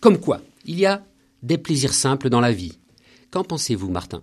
Comme 0.00 0.18
quoi, 0.18 0.42
il 0.64 0.78
y 0.78 0.86
a 0.86 1.04
des 1.42 1.58
plaisirs 1.58 1.94
simples 1.94 2.28
dans 2.28 2.40
la 2.40 2.52
vie. 2.52 2.78
Qu'en 3.30 3.44
pensez-vous, 3.44 3.90
Martin? 3.90 4.22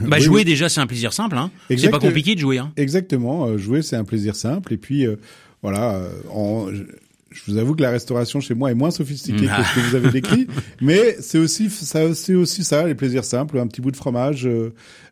Bah 0.00 0.16
Oui, 0.18 0.22
jouer 0.22 0.34
oui. 0.36 0.44
déjà 0.44 0.68
c'est 0.68 0.80
un 0.80 0.86
plaisir 0.86 1.12
simple. 1.12 1.36
Hein. 1.36 1.50
C'est 1.76 1.90
pas 1.90 1.98
compliqué 1.98 2.34
de 2.34 2.40
jouer. 2.40 2.58
Hein. 2.58 2.72
Exactement. 2.76 3.46
euh, 3.46 3.58
jouer, 3.58 3.82
c'est 3.82 3.96
un 3.96 4.04
plaisir 4.04 4.34
simple. 4.36 4.72
Et 4.72 4.76
puis, 4.78 5.06
euh, 5.06 5.16
voilà, 5.62 5.94
euh, 5.96 6.10
en- 6.32 6.68
je, 6.72 6.82
je 7.30 7.42
vous 7.46 7.58
avoue 7.58 7.74
que 7.74 7.82
la 7.82 7.90
restauration 7.90 8.40
chez 8.40 8.54
moi 8.54 8.70
est 8.70 8.74
moins 8.74 8.90
sophistiquée 8.90 9.46
que 9.46 9.62
ce 9.64 9.74
que 9.74 9.80
vous 9.90 9.94
avez 9.96 10.10
décrit, 10.10 10.46
mais 10.80 11.16
c'est 11.20 11.38
aussi 11.38 11.68
ça, 11.70 12.14
c'est 12.14 12.34
aussi 12.34 12.64
ça, 12.64 12.86
les 12.86 12.94
plaisirs 12.94 13.24
simples, 13.24 13.58
un 13.58 13.66
petit 13.66 13.80
bout 13.82 13.90
de 13.90 13.96
fromage, 13.96 14.48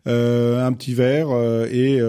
euh, 0.07 0.67
un 0.67 0.73
petit 0.73 0.95
verre 0.95 1.29
et 1.71 2.01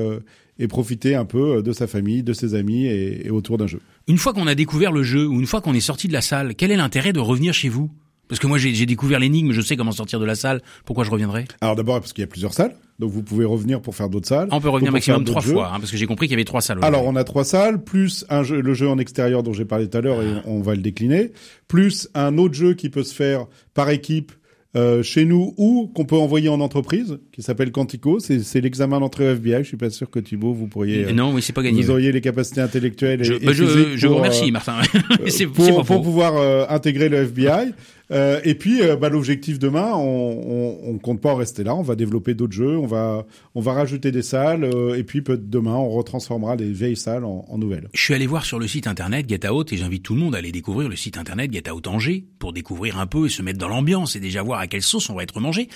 et 0.60 0.68
profiter 0.68 1.14
un 1.14 1.26
peu 1.26 1.62
de 1.62 1.72
sa 1.72 1.86
famille, 1.86 2.24
de 2.24 2.34
ses 2.34 2.56
amis 2.56 2.88
et, 2.88 3.28
et 3.28 3.30
autour 3.30 3.60
d'un 3.60 3.68
jeu. 3.68 3.80
Une 4.08 4.18
fois 4.18 4.34
qu'on 4.34 4.48
a 4.48 4.56
découvert 4.56 4.92
le 4.92 5.04
jeu 5.04 5.28
ou 5.28 5.40
une 5.40 5.46
fois 5.46 5.62
qu'on 5.62 5.76
est 5.76 5.80
sorti 5.80 6.08
de 6.08 6.14
la 6.14 6.22
salle, 6.22 6.56
quel 6.56 6.72
est 6.72 6.78
l'intérêt 6.78 7.14
de 7.14 7.20
revenir 7.20 7.54
chez 7.54 7.70
vous? 7.70 7.92
Parce 8.28 8.40
que 8.40 8.48
moi 8.48 8.58
j'ai 8.58 8.86
découvert 8.86 9.20
l'énigme, 9.20 9.52
je 9.52 9.62
sais 9.62 9.78
comment 9.78 9.92
sortir 9.92 10.20
de 10.20 10.26
la 10.26 10.36
salle. 10.36 10.62
Pourquoi 10.86 11.04
je 11.04 11.12
reviendrai? 11.12 11.46
Alors 11.62 11.76
d'abord 11.76 12.00
parce 12.00 12.14
qu'il 12.14 12.22
y 12.22 12.26
a 12.26 12.28
plusieurs 12.28 12.54
salles, 12.54 12.76
donc 13.00 13.12
vous 13.12 13.24
pouvez 13.24 13.46
revenir 13.46 13.82
pour 13.82 13.96
faire 13.96 14.10
d'autres 14.10 14.28
salles. 14.28 14.50
On 14.52 14.60
peut 14.62 14.70
revenir 14.70 14.92
maximum 14.92 15.24
trois 15.24 15.42
fois, 15.42 15.68
hein, 15.74 15.80
parce 15.80 15.92
que 15.92 15.98
j'ai 15.98 16.08
compris 16.08 16.28
qu'il 16.28 16.34
y 16.34 16.40
avait 16.40 16.46
trois 16.46 16.62
salles. 16.62 16.80
Alors 16.82 17.06
on 17.06 17.16
a 17.16 17.24
trois 17.24 17.44
salles, 17.46 17.84
plus 17.84 18.26
un 18.30 18.44
jeu, 18.44 18.62
le 18.62 18.74
jeu 18.74 18.90
en 18.90 18.98
extérieur 18.98 19.44
dont 19.44 19.54
j'ai 19.54 19.66
parlé 19.66 19.90
tout 19.90 19.98
à 19.98 20.02
l'heure 20.02 20.22
et 20.22 20.28
on 20.46 20.62
va 20.62 20.76
le 20.76 20.82
décliner, 20.82 21.32
plus 21.68 22.10
un 22.14 22.38
autre 22.38 22.54
jeu 22.54 22.74
qui 22.74 22.90
peut 22.90 23.04
se 23.04 23.14
faire 23.14 23.46
par 23.74 23.90
équipe 23.90 24.32
euh, 24.76 25.02
chez 25.02 25.26
nous 25.26 25.54
ou 25.58 25.90
qu'on 25.96 26.06
peut 26.06 26.18
envoyer 26.18 26.50
en 26.50 26.60
entreprise, 26.60 27.18
qui 27.32 27.42
s'appelle 27.42 27.72
Quantico. 27.72 28.20
C'est 28.20 28.62
l'examen 28.62 29.00
d'entrée 29.00 29.28
au 29.28 29.32
FBI. 29.32 29.60
Je 29.60 29.70
suis 29.70 29.78
pas 29.78 29.90
sûr 29.90 30.10
que 30.10 30.20
Thibaut 30.20 30.54
vous 30.54 30.68
pourriez, 30.68 31.06
euh, 31.06 31.14
non, 31.14 31.34
oui, 31.34 31.42
c'est 31.42 31.54
pas 31.54 31.64
gagné. 31.64 31.82
vous 31.82 31.90
auriez 31.90 32.12
les 32.12 32.22
capacités 32.22 32.62
intellectuelles 32.62 33.22
et, 33.22 33.24
Je, 33.24 33.34
et 33.34 33.40
bah, 33.40 33.54
je, 33.54 33.96
je 33.96 34.08
vous 34.08 34.16
remercie, 34.16 34.50
euh, 34.50 34.52
Martin. 34.52 34.82
c'est 35.28 35.48
pour, 35.48 35.84
pour 35.84 36.02
pouvoir 36.04 36.36
euh, 36.36 36.66
intégrer 36.70 37.10
le 37.10 37.18
FBI. 37.18 37.72
Euh, 38.10 38.40
et 38.46 38.56
puis, 38.56 38.82
euh, 38.82 38.96
bah, 38.96 39.10
l'objectif 39.10 39.60
demain, 39.60 39.92
on, 39.94 40.00
on, 40.02 40.92
on 40.92 40.98
compte 40.98 41.20
pas 41.20 41.34
en 41.34 41.36
rester 41.36 41.64
là. 41.64 41.76
On 41.76 41.82
va 41.82 41.96
développer 41.96 42.34
d'autres 42.34 42.54
jeux. 42.54 42.78
On 42.78 42.88
va, 42.88 43.26
on 43.54 43.62
va 43.62 43.74
rajouter 43.74 44.12
des 44.12 44.22
salles. 44.22 44.64
euh, 44.64 44.98
et 44.98 45.04
puis, 45.04 45.22
peut 45.22 45.38
demain, 45.38 45.76
on 45.76 45.90
retransformera 45.90 46.56
les 46.56 46.72
vieilles 46.72 46.96
salles 46.96 47.26
en, 47.26 47.46
en 47.50 47.58
nouvelles. 47.58 47.90
Je 47.94 48.02
suis 48.02 48.14
allé 48.14 48.26
voir 48.28 48.46
sur 48.46 48.60
le 48.60 48.68
site 48.68 48.88
internet 48.88 49.28
Get 49.28 49.48
Out 49.50 49.74
et 49.74 49.78
j'invite 49.78 50.04
tout 50.04 50.16
le 50.16 50.22
monde 50.22 50.36
à 50.36 50.38
aller 50.38 50.52
découvrir 50.54 50.88
le 50.88 50.96
site 50.96 51.18
internet 51.18 51.52
Get 51.52 51.70
Out 51.70 51.88
Angers 51.88 52.26
pour 52.40 52.54
découvrir 52.54 52.98
un 52.98 53.08
peu 53.08 53.26
et 53.26 53.30
se 53.30 53.42
mettre 53.42 53.60
dans 53.60 53.68
l'ambiance 53.68 54.16
et 54.16 54.20
déjà 54.20 54.42
voir 54.42 54.60
à 54.60 54.68
quelle 54.68 54.84
sauce 54.84 55.10
on 55.10 55.16
va 55.16 55.24
être 55.24 55.40
mangé. 55.42 55.68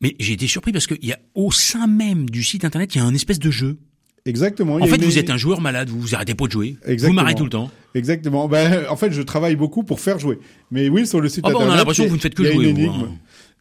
Mais 0.00 0.14
j'ai 0.20 0.34
été 0.34 0.46
surpris 0.46 0.72
parce 0.72 0.86
qu'il 0.86 1.04
y 1.04 1.12
a 1.12 1.18
au 1.34 1.50
sein 1.50 1.86
même 1.86 2.28
du 2.28 2.44
site 2.44 2.64
internet, 2.64 2.94
il 2.94 2.98
y 2.98 3.00
a 3.00 3.04
un 3.04 3.14
espèce 3.14 3.38
de 3.38 3.50
jeu. 3.50 3.78
Exactement. 4.26 4.74
En 4.76 4.86
fait, 4.86 4.96
une- 4.96 5.04
vous 5.04 5.18
êtes 5.18 5.30
un 5.30 5.36
joueur 5.36 5.60
malade, 5.60 5.88
vous 5.88 6.00
vous 6.00 6.14
arrêtez 6.14 6.34
pas 6.34 6.46
de 6.46 6.52
jouer. 6.52 6.76
Vous 6.84 6.90
Exactement. 6.92 7.22
marrez 7.22 7.34
tout 7.34 7.44
le 7.44 7.50
temps. 7.50 7.70
Exactement. 7.94 8.48
Ben, 8.48 8.84
en 8.90 8.96
fait, 8.96 9.12
je 9.12 9.22
travaille 9.22 9.56
beaucoup 9.56 9.82
pour 9.84 10.00
faire 10.00 10.18
jouer. 10.18 10.38
Mais 10.70 10.88
oui, 10.88 11.06
sur 11.06 11.20
le 11.20 11.28
site 11.28 11.44
Ah 11.46 11.48
bah, 11.50 11.54
on 11.54 11.58
a 11.60 11.62
internet. 11.62 11.78
l'impression 11.78 12.04
que 12.04 12.08
vous 12.10 12.16
ne 12.16 12.20
faites 12.20 12.34
que 12.34 12.44
jouer, 12.44 12.72
vous, 12.72 12.90
hein. 12.90 13.08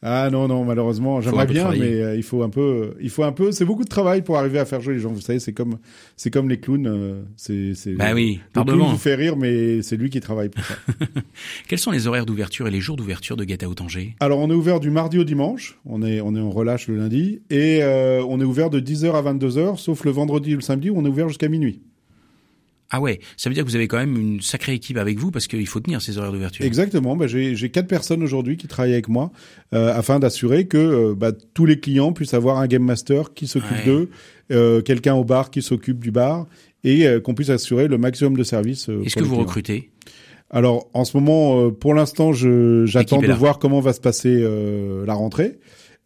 Ah 0.02 0.30
non 0.30 0.48
non 0.48 0.66
malheureusement 0.66 1.20
j'aimerais 1.22 1.48
bien 1.48 1.72
mais 1.72 2.02
euh, 2.02 2.16
il 2.16 2.22
faut 2.22 2.44
un 2.44 2.50
peu 2.50 2.96
il 3.02 3.10
faut 3.10 3.24
un 3.24 3.32
peu 3.32 3.52
c'est 3.52 3.66
beaucoup 3.66 3.84
de 3.84 3.90
travail 3.90 4.22
pour 4.22 4.38
arriver 4.38 4.60
à 4.60 4.66
faire 4.66 4.82
jouer 4.82 4.94
les 4.94 5.00
gens 5.00 5.12
vous 5.12 5.22
savez 5.22 5.40
c'est 5.40 5.54
comme 5.54 5.78
c'est 6.16 6.30
comme 6.30 6.48
les 6.48 6.60
clowns 6.60 6.86
euh, 6.86 7.24
c'est 7.38 7.74
c'est 7.74 7.94
Bah 7.94 8.14
oui, 8.14 8.40
le 8.56 8.64
clown 8.64 8.80
vous 8.92 8.98
fait 8.98 9.16
rire 9.16 9.36
mais 9.38 9.82
c'est 9.82 9.98
lui 9.98 10.10
qui 10.10 10.20
travaille 10.20 10.50
pour 10.50 10.64
ça. 10.64 10.76
Quels 11.68 11.80
sont 11.80 11.92
les 11.92 12.08
horaires 12.08 12.26
d'ouverture 12.26 12.68
et 12.68 12.72
les 12.72 12.82
jours 12.82 12.98
d'ouverture 12.98 13.36
de 13.38 13.46
Get 13.46 13.66
Out 13.66 13.82
Angers? 13.82 14.16
Alors 14.20 14.40
on 14.40 14.50
est 14.52 14.54
ouvert 14.54 14.80
du 14.80 14.92
mardi 14.92 15.18
au 15.18 15.24
dimanche, 15.24 15.80
on 15.86 16.04
est 16.04 16.22
on 16.22 16.36
est 16.36 16.42
en 16.42 16.52
relâche 16.52 16.88
le 16.88 16.98
lundi 16.98 17.42
et 17.50 17.80
euh, 17.82 18.24
on 18.28 18.40
est 18.40 18.46
ouvert 18.46 18.70
de 18.70 18.80
10h 18.80 19.14
à 19.14 19.34
22h 19.34 19.78
sauf 19.78 20.04
le 20.06 20.12
vendredi 20.12 20.52
et 20.52 20.56
le 20.56 20.62
samedi 20.62 20.90
où 20.90 20.98
on 20.98 21.06
est 21.06 21.10
ouvert 21.10 21.30
jusqu'à 21.30 21.48
minuit. 21.50 21.82
Ah 22.98 23.02
ouais, 23.02 23.20
ça 23.36 23.50
veut 23.50 23.54
dire 23.54 23.66
que 23.66 23.70
vous 23.70 23.76
avez 23.76 23.90
quand 23.90 23.98
même 23.98 24.16
une 24.16 24.40
sacrée 24.42 24.74
équipe 24.74 24.96
avec 24.96 25.18
vous 25.20 25.30
parce 25.30 25.48
qu'il 25.48 25.68
faut 25.68 25.82
tenir 25.82 26.02
ces 26.02 26.18
horaires 26.18 26.32
d'ouverture. 26.32 26.64
Exactement, 26.64 27.18
bah, 27.18 27.28
j'ai 27.28 27.70
quatre 27.70 27.88
personnes 27.88 28.24
aujourd'hui 28.24 28.56
qui 28.56 28.68
travaillent 28.68 28.94
avec 28.94 29.10
moi 29.10 29.32
euh, 29.74 29.94
afin 29.94 30.18
d'assurer 30.20 30.66
que 30.68 30.78
euh, 30.78 31.14
bah, 31.14 31.34
tous 31.54 31.66
les 31.66 31.78
clients 31.80 32.14
puissent 32.14 32.34
avoir 32.34 32.58
un 32.60 32.68
game 32.68 32.84
master 32.84 33.34
qui 33.34 33.48
s'occupe 33.48 33.72
Ouais. 33.72 33.86
d'eux, 33.86 34.10
euh, 34.54 34.82
quelqu'un 34.82 35.16
au 35.16 35.26
bar 35.26 35.50
qui 35.52 35.62
s'occupe 35.62 36.00
du 36.00 36.12
bar 36.12 36.46
et 36.86 37.06
euh, 37.06 37.20
qu'on 37.20 37.34
puisse 37.34 37.50
assurer 37.50 37.88
le 37.90 37.98
maximum 37.98 38.38
de 38.38 38.44
services. 38.44 38.88
euh, 38.88 39.04
Est-ce 39.04 39.16
que 39.16 39.24
vous 39.24 39.32
clients. 39.32 39.42
recrutez? 39.42 39.90
Alors 40.50 40.88
en 40.94 41.04
ce 41.04 41.18
moment, 41.18 41.66
euh, 41.66 41.72
pour 41.72 41.94
l'instant, 41.96 42.32
j'attends 42.32 43.20
de 43.22 43.34
voir 43.34 43.60
comment 43.60 43.82
va 43.82 43.92
se 43.94 44.00
passer 44.00 44.38
euh, 44.40 45.06
la 45.06 45.16
rentrée. 45.16 45.60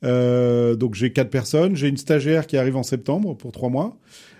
Euh, 0.03 0.75
donc 0.75 0.95
j'ai 0.95 1.11
quatre 1.11 1.29
personnes. 1.29 1.75
J'ai 1.75 1.87
une 1.87 1.97
stagiaire 1.97 2.47
qui 2.47 2.57
arrive 2.57 2.75
en 2.75 2.83
septembre 2.83 3.35
pour 3.35 3.51
trois 3.51 3.69
mois. 3.69 3.97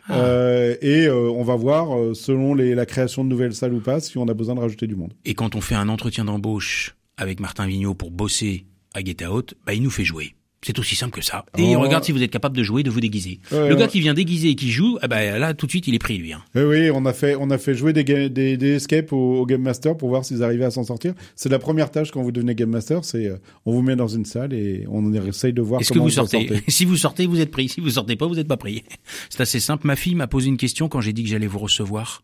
Ah. 0.07 0.19
Euh, 0.19 0.75
et 0.81 1.05
euh, 1.05 1.29
on 1.29 1.43
va 1.43 1.55
voir, 1.55 2.15
selon 2.15 2.55
les, 2.55 2.73
la 2.75 2.85
création 2.85 3.23
de 3.23 3.29
nouvelles 3.29 3.53
salles 3.53 3.73
ou 3.73 3.81
pas, 3.81 3.99
si 3.99 4.17
on 4.17 4.27
a 4.27 4.33
besoin 4.33 4.55
de 4.55 4.59
rajouter 4.59 4.87
du 4.87 4.95
monde. 4.95 5.13
Et 5.25 5.33
quand 5.33 5.55
on 5.55 5.61
fait 5.61 5.75
un 5.75 5.89
entretien 5.89 6.25
d'embauche 6.25 6.95
avec 7.17 7.39
Martin 7.39 7.67
Vigneault 7.67 7.95
pour 7.95 8.11
bosser 8.11 8.65
à 8.93 9.01
Get 9.01 9.25
Out, 9.25 9.53
bah, 9.65 9.73
il 9.73 9.83
nous 9.83 9.91
fait 9.91 10.05
jouer. 10.05 10.35
C'est 10.61 10.77
aussi 10.77 10.95
simple 10.95 11.13
que 11.17 11.21
ça. 11.23 11.45
Et 11.57 11.63
il 11.63 11.75
Oh. 11.77 11.79
regarde 11.79 12.03
si 12.03 12.11
vous 12.11 12.21
êtes 12.21 12.31
capable 12.31 12.57
de 12.57 12.63
jouer, 12.63 12.83
de 12.83 12.89
vous 12.89 12.99
déguiser. 12.99 13.39
Ouais, 13.51 13.69
le 13.69 13.75
ouais. 13.75 13.79
gars 13.79 13.87
qui 13.87 14.01
vient 14.01 14.13
déguiser 14.13 14.49
et 14.49 14.55
qui 14.55 14.71
joue, 14.71 14.97
ah 15.01 15.07
bah, 15.07 15.39
là, 15.39 15.53
tout 15.53 15.65
de 15.67 15.71
suite, 15.71 15.87
il 15.87 15.95
est 15.95 15.99
pris, 15.99 16.17
lui. 16.17 16.33
Hein. 16.33 16.43
Eh 16.53 16.63
oui, 16.63 16.91
on 16.93 17.05
a 17.05 17.13
fait, 17.13 17.35
on 17.39 17.49
a 17.49 17.57
fait 17.57 17.73
jouer 17.75 17.93
des, 17.93 18.03
des, 18.03 18.57
des 18.57 18.67
escapes 18.75 19.13
au, 19.13 19.39
au 19.39 19.45
Game 19.45 19.61
Master 19.61 19.95
pour 19.95 20.09
voir 20.09 20.25
s'ils 20.25 20.43
arrivaient 20.43 20.65
à 20.65 20.71
s'en 20.71 20.83
sortir. 20.83 21.13
C'est 21.35 21.47
la 21.49 21.59
première 21.59 21.91
tâche 21.91 22.11
quand 22.11 22.21
vous 22.21 22.31
devenez 22.33 22.55
Game 22.55 22.69
Master, 22.71 23.05
c'est 23.05 23.27
euh, 23.27 23.37
on 23.65 23.71
vous 23.71 23.81
met 23.81 23.95
dans 23.95 24.07
une 24.09 24.25
salle 24.25 24.53
et 24.53 24.85
on 24.89 25.13
essaye 25.13 25.53
de 25.53 25.61
voir 25.61 25.79
Est-ce 25.79 25.89
que 25.89 25.93
comment 25.93 26.05
vous 26.05 26.11
sortez 26.11 26.47
sortez. 26.47 26.63
Si 26.67 26.83
vous 26.85 26.97
sortez, 26.97 27.25
vous 27.25 27.39
êtes 27.39 27.51
pris. 27.51 27.69
Si 27.69 27.79
vous 27.79 27.91
sortez 27.91 28.15
pas, 28.17 28.27
vous 28.27 28.35
n'êtes 28.35 28.47
pas 28.47 28.57
pris. 28.57 28.83
C'est 29.29 29.39
assez 29.41 29.59
simple. 29.61 29.87
Ma 29.87 29.95
fille 29.95 30.15
m'a 30.15 30.27
posé 30.27 30.47
une 30.49 30.57
question 30.57 30.89
quand 30.89 30.99
j'ai 30.99 31.13
dit 31.13 31.23
que 31.23 31.29
j'allais 31.29 31.47
vous 31.47 31.59
recevoir. 31.59 32.23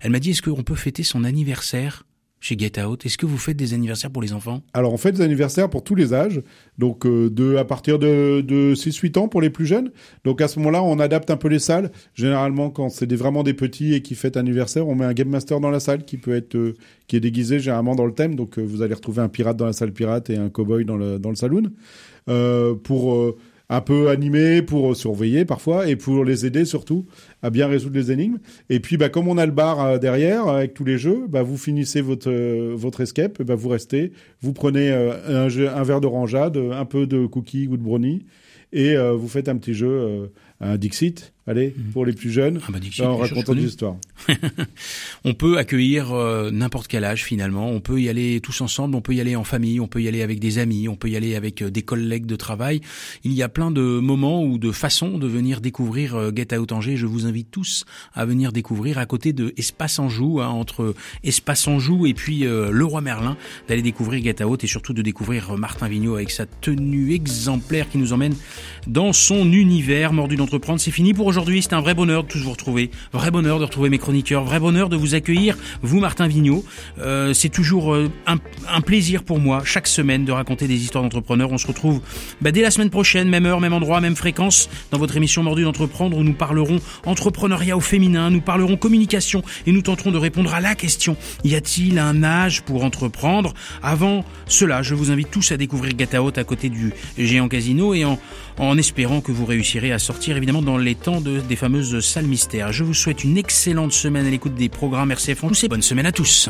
Elle 0.00 0.10
m'a 0.10 0.18
dit 0.18 0.30
est-ce 0.30 0.42
qu'on 0.42 0.64
peut 0.64 0.74
fêter 0.74 1.04
son 1.04 1.22
anniversaire 1.22 2.02
chez 2.40 2.56
Get 2.58 2.80
Out 2.80 3.04
Est-ce 3.04 3.18
que 3.18 3.26
vous 3.26 3.38
faites 3.38 3.56
des 3.56 3.74
anniversaires 3.74 4.10
pour 4.10 4.22
les 4.22 4.32
enfants? 4.32 4.62
Alors 4.72 4.92
on 4.92 4.96
fait 4.96 5.12
des 5.12 5.20
anniversaires 5.22 5.68
pour 5.68 5.82
tous 5.82 5.94
les 5.94 6.14
âges, 6.14 6.42
donc 6.78 7.06
euh, 7.06 7.56
à 7.58 7.64
partir 7.64 7.98
de, 7.98 8.40
de 8.40 8.74
6-8 8.74 9.18
ans 9.18 9.28
pour 9.28 9.40
les 9.40 9.50
plus 9.50 9.66
jeunes. 9.66 9.90
Donc 10.24 10.40
à 10.40 10.48
ce 10.48 10.58
moment-là, 10.58 10.82
on 10.82 10.98
adapte 10.98 11.30
un 11.30 11.36
peu 11.36 11.48
les 11.48 11.58
salles. 11.58 11.90
Généralement, 12.14 12.70
quand 12.70 12.88
c'est 12.88 13.12
vraiment 13.12 13.42
des 13.42 13.54
petits 13.54 13.94
et 13.94 14.02
qui 14.02 14.14
fêtent 14.14 14.36
anniversaire, 14.36 14.86
on 14.86 14.94
met 14.94 15.04
un 15.04 15.14
game 15.14 15.28
master 15.28 15.60
dans 15.60 15.70
la 15.70 15.80
salle 15.80 16.04
qui 16.04 16.16
peut 16.16 16.34
être 16.34 16.54
euh, 16.54 16.74
qui 17.06 17.16
est 17.16 17.20
déguisé 17.20 17.58
généralement 17.58 17.94
dans 17.94 18.06
le 18.06 18.12
thème. 18.12 18.34
Donc 18.34 18.58
euh, 18.58 18.62
vous 18.62 18.82
allez 18.82 18.94
retrouver 18.94 19.22
un 19.22 19.28
pirate 19.28 19.56
dans 19.56 19.66
la 19.66 19.72
salle 19.72 19.92
pirate 19.92 20.30
et 20.30 20.36
un 20.36 20.48
cowboy 20.48 20.84
dans 20.84 20.96
le 20.96 21.18
dans 21.18 21.30
le 21.30 21.36
saloon 21.36 21.64
pour 22.84 23.34
un 23.70 23.80
peu 23.80 24.08
animer, 24.08 24.62
pour 24.62 24.96
surveiller 24.96 25.44
parfois 25.44 25.88
et 25.88 25.96
pour 25.96 26.24
les 26.24 26.46
aider 26.46 26.64
surtout 26.64 27.06
à 27.42 27.50
bien 27.50 27.66
résoudre 27.66 27.96
les 27.96 28.10
énigmes. 28.10 28.38
Et 28.70 28.80
puis, 28.80 28.96
bah, 28.96 29.08
comme 29.08 29.28
on 29.28 29.36
a 29.36 29.44
le 29.44 29.52
bar 29.52 29.80
euh, 29.80 29.98
derrière 29.98 30.48
avec 30.48 30.74
tous 30.74 30.84
les 30.84 30.98
jeux, 30.98 31.26
bah, 31.28 31.42
vous 31.42 31.58
finissez 31.58 32.00
votre 32.00 32.30
euh, 32.30 32.72
votre 32.74 33.00
escape, 33.00 33.40
et 33.40 33.44
bah, 33.44 33.54
vous 33.54 33.68
restez, 33.68 34.12
vous 34.40 34.52
prenez 34.52 34.90
euh, 34.90 35.44
un, 35.44 35.48
jeu, 35.48 35.68
un 35.68 35.82
verre 35.82 36.00
d'orangeade, 36.00 36.56
un 36.56 36.84
peu 36.84 37.06
de 37.06 37.26
cookies 37.26 37.68
ou 37.68 37.76
de 37.76 37.82
brownie, 37.82 38.24
et 38.72 38.96
euh, 38.96 39.12
vous 39.12 39.28
faites 39.28 39.48
un 39.48 39.56
petit 39.56 39.74
jeu, 39.74 40.30
un 40.60 40.76
Dixit, 40.76 41.32
allez, 41.46 41.74
pour 41.92 42.04
les 42.04 42.12
plus 42.12 42.30
jeunes, 42.30 42.60
Ah 42.66 42.72
bah, 42.72 42.78
Dixit, 42.78 43.04
en 43.04 43.16
racontant 43.16 43.54
des 43.54 43.64
histoires. 43.64 43.96
On 45.28 45.34
peut 45.34 45.58
accueillir 45.58 46.14
euh, 46.14 46.50
n'importe 46.50 46.88
quel 46.88 47.04
âge 47.04 47.22
finalement. 47.22 47.70
On 47.70 47.80
peut 47.80 48.00
y 48.00 48.08
aller 48.08 48.40
tous 48.40 48.62
ensemble. 48.62 48.96
On 48.96 49.02
peut 49.02 49.12
y 49.12 49.20
aller 49.20 49.36
en 49.36 49.44
famille. 49.44 49.78
On 49.78 49.86
peut 49.86 50.00
y 50.00 50.08
aller 50.08 50.22
avec 50.22 50.40
des 50.40 50.56
amis. 50.56 50.88
On 50.88 50.96
peut 50.96 51.10
y 51.10 51.16
aller 51.16 51.36
avec 51.36 51.60
euh, 51.60 51.70
des 51.70 51.82
collègues 51.82 52.24
de 52.24 52.34
travail. 52.34 52.80
Il 53.24 53.34
y 53.34 53.42
a 53.42 53.50
plein 53.50 53.70
de 53.70 53.82
moments 53.82 54.42
ou 54.42 54.56
de 54.56 54.72
façons 54.72 55.18
de 55.18 55.26
venir 55.26 55.60
découvrir 55.60 56.14
euh, 56.14 56.30
Get 56.34 56.56
Out 56.56 56.72
Angers. 56.72 56.96
Je 56.96 57.04
vous 57.04 57.26
invite 57.26 57.50
tous 57.50 57.84
à 58.14 58.24
venir 58.24 58.52
découvrir 58.52 58.96
à 58.96 59.04
côté 59.04 59.34
de 59.34 59.52
Espace 59.58 59.98
Anjou, 59.98 60.40
hein, 60.40 60.48
entre 60.48 60.94
Espace 61.24 61.68
Anjou 61.68 62.06
et 62.06 62.14
puis 62.14 62.46
euh, 62.46 62.70
le 62.70 62.84
Roi 62.84 63.00
Merlin, 63.00 63.36
d'aller 63.68 63.82
découvrir 63.82 64.22
Get 64.22 64.42
Out 64.42 64.64
et 64.64 64.66
surtout 64.66 64.92
de 64.92 65.02
découvrir 65.02 65.50
euh, 65.50 65.56
Martin 65.56 65.88
Vigneault 65.88 66.14
avec 66.14 66.30
sa 66.30 66.46
tenue 66.46 67.12
exemplaire 67.12 67.88
qui 67.90 67.98
nous 67.98 68.12
emmène 68.12 68.34
dans 68.86 69.12
son 69.12 69.52
univers. 69.52 70.12
Mordu 70.12 70.36
d'entreprendre, 70.36 70.80
c'est 70.80 70.90
fini 70.90 71.12
pour 71.12 71.26
aujourd'hui. 71.26 71.62
C'est 71.62 71.74
un 71.74 71.80
vrai 71.80 71.94
bonheur 71.94 72.24
de 72.24 72.28
tous 72.28 72.38
vous 72.38 72.50
retrouver. 72.50 72.90
Vrai 73.12 73.30
bonheur 73.30 73.58
de 73.58 73.64
retrouver 73.64 73.90
mes 73.90 73.98
chroniqueurs. 73.98 74.44
Vrai 74.44 74.60
bonheur 74.60 74.88
de 74.88 74.96
vous 74.96 75.14
accueillir, 75.18 75.56
vous 75.82 76.00
Martin 76.00 76.26
Vigneault. 76.26 76.64
Euh, 76.98 77.34
c'est 77.34 77.48
toujours 77.48 77.94
euh, 77.94 78.10
un, 78.26 78.80
plaisir 78.80 79.22
pour 79.22 79.38
moi 79.38 79.62
chaque 79.64 79.86
semaine 79.86 80.24
de 80.24 80.32
raconter 80.32 80.66
des 80.66 80.82
histoires 80.82 81.04
d'entrepreneurs. 81.04 81.52
On 81.52 81.58
se 81.58 81.66
retrouve 81.66 82.00
bah, 82.40 82.50
dès 82.50 82.62
la 82.62 82.70
semaine 82.70 82.90
prochaine, 82.90 83.28
même 83.28 83.46
heure, 83.46 83.60
même 83.60 83.72
endroit, 83.72 84.00
même 84.00 84.16
fréquence, 84.16 84.70
dans 84.90 84.98
votre 84.98 85.16
émission 85.16 85.42
Mordu 85.42 85.64
d'entreprendre 85.64 86.16
où 86.16 86.22
nous 86.22 86.32
parlerons 86.32 86.80
entrepreneuriat 87.04 87.76
au 87.76 87.80
féminin, 87.80 88.30
nous 88.30 88.40
parlerons 88.40 88.76
communication 88.76 89.42
et 89.66 89.72
nous 89.72 89.82
tenterons 89.82 90.10
de 90.10 90.18
répondre 90.18 90.54
à 90.54 90.60
la 90.60 90.74
question 90.74 91.16
y 91.44 91.54
a-t-il 91.54 91.98
un 91.98 92.22
âge 92.22 92.62
pour 92.62 92.84
entreprendre? 92.84 93.54
Avant 93.82 94.24
cela, 94.46 94.82
je 94.82 94.94
vous 94.94 95.10
invite 95.10 95.30
tous 95.30 95.52
à 95.52 95.56
découvrir 95.56 95.94
Gata 95.94 96.18
à 96.36 96.44
côté 96.44 96.68
du 96.68 96.92
géant 97.16 97.48
casino 97.48 97.94
et 97.94 98.04
en, 98.04 98.18
en 98.58 98.76
espérant 98.78 99.20
que 99.20 99.32
vous 99.32 99.44
réussirez 99.44 99.92
à 99.92 99.98
sortir 99.98 100.36
évidemment 100.36 100.62
dans 100.62 100.78
les 100.78 100.94
temps 100.94 101.20
de, 101.20 101.40
des 101.40 101.56
fameuses 101.56 102.00
salles 102.00 102.26
mystères. 102.26 102.72
Je 102.72 102.84
vous 102.84 102.94
souhaite 102.94 103.24
une 103.24 103.38
excellente 103.38 103.92
semaine 103.92 104.26
à 104.26 104.30
l'écoute 104.30 104.54
des 104.54 104.68
programmes 104.68 105.12
RCF. 105.12 105.44
Bonne 105.68 105.82
semaine 105.82 106.06
à 106.06 106.12
tous. 106.12 106.48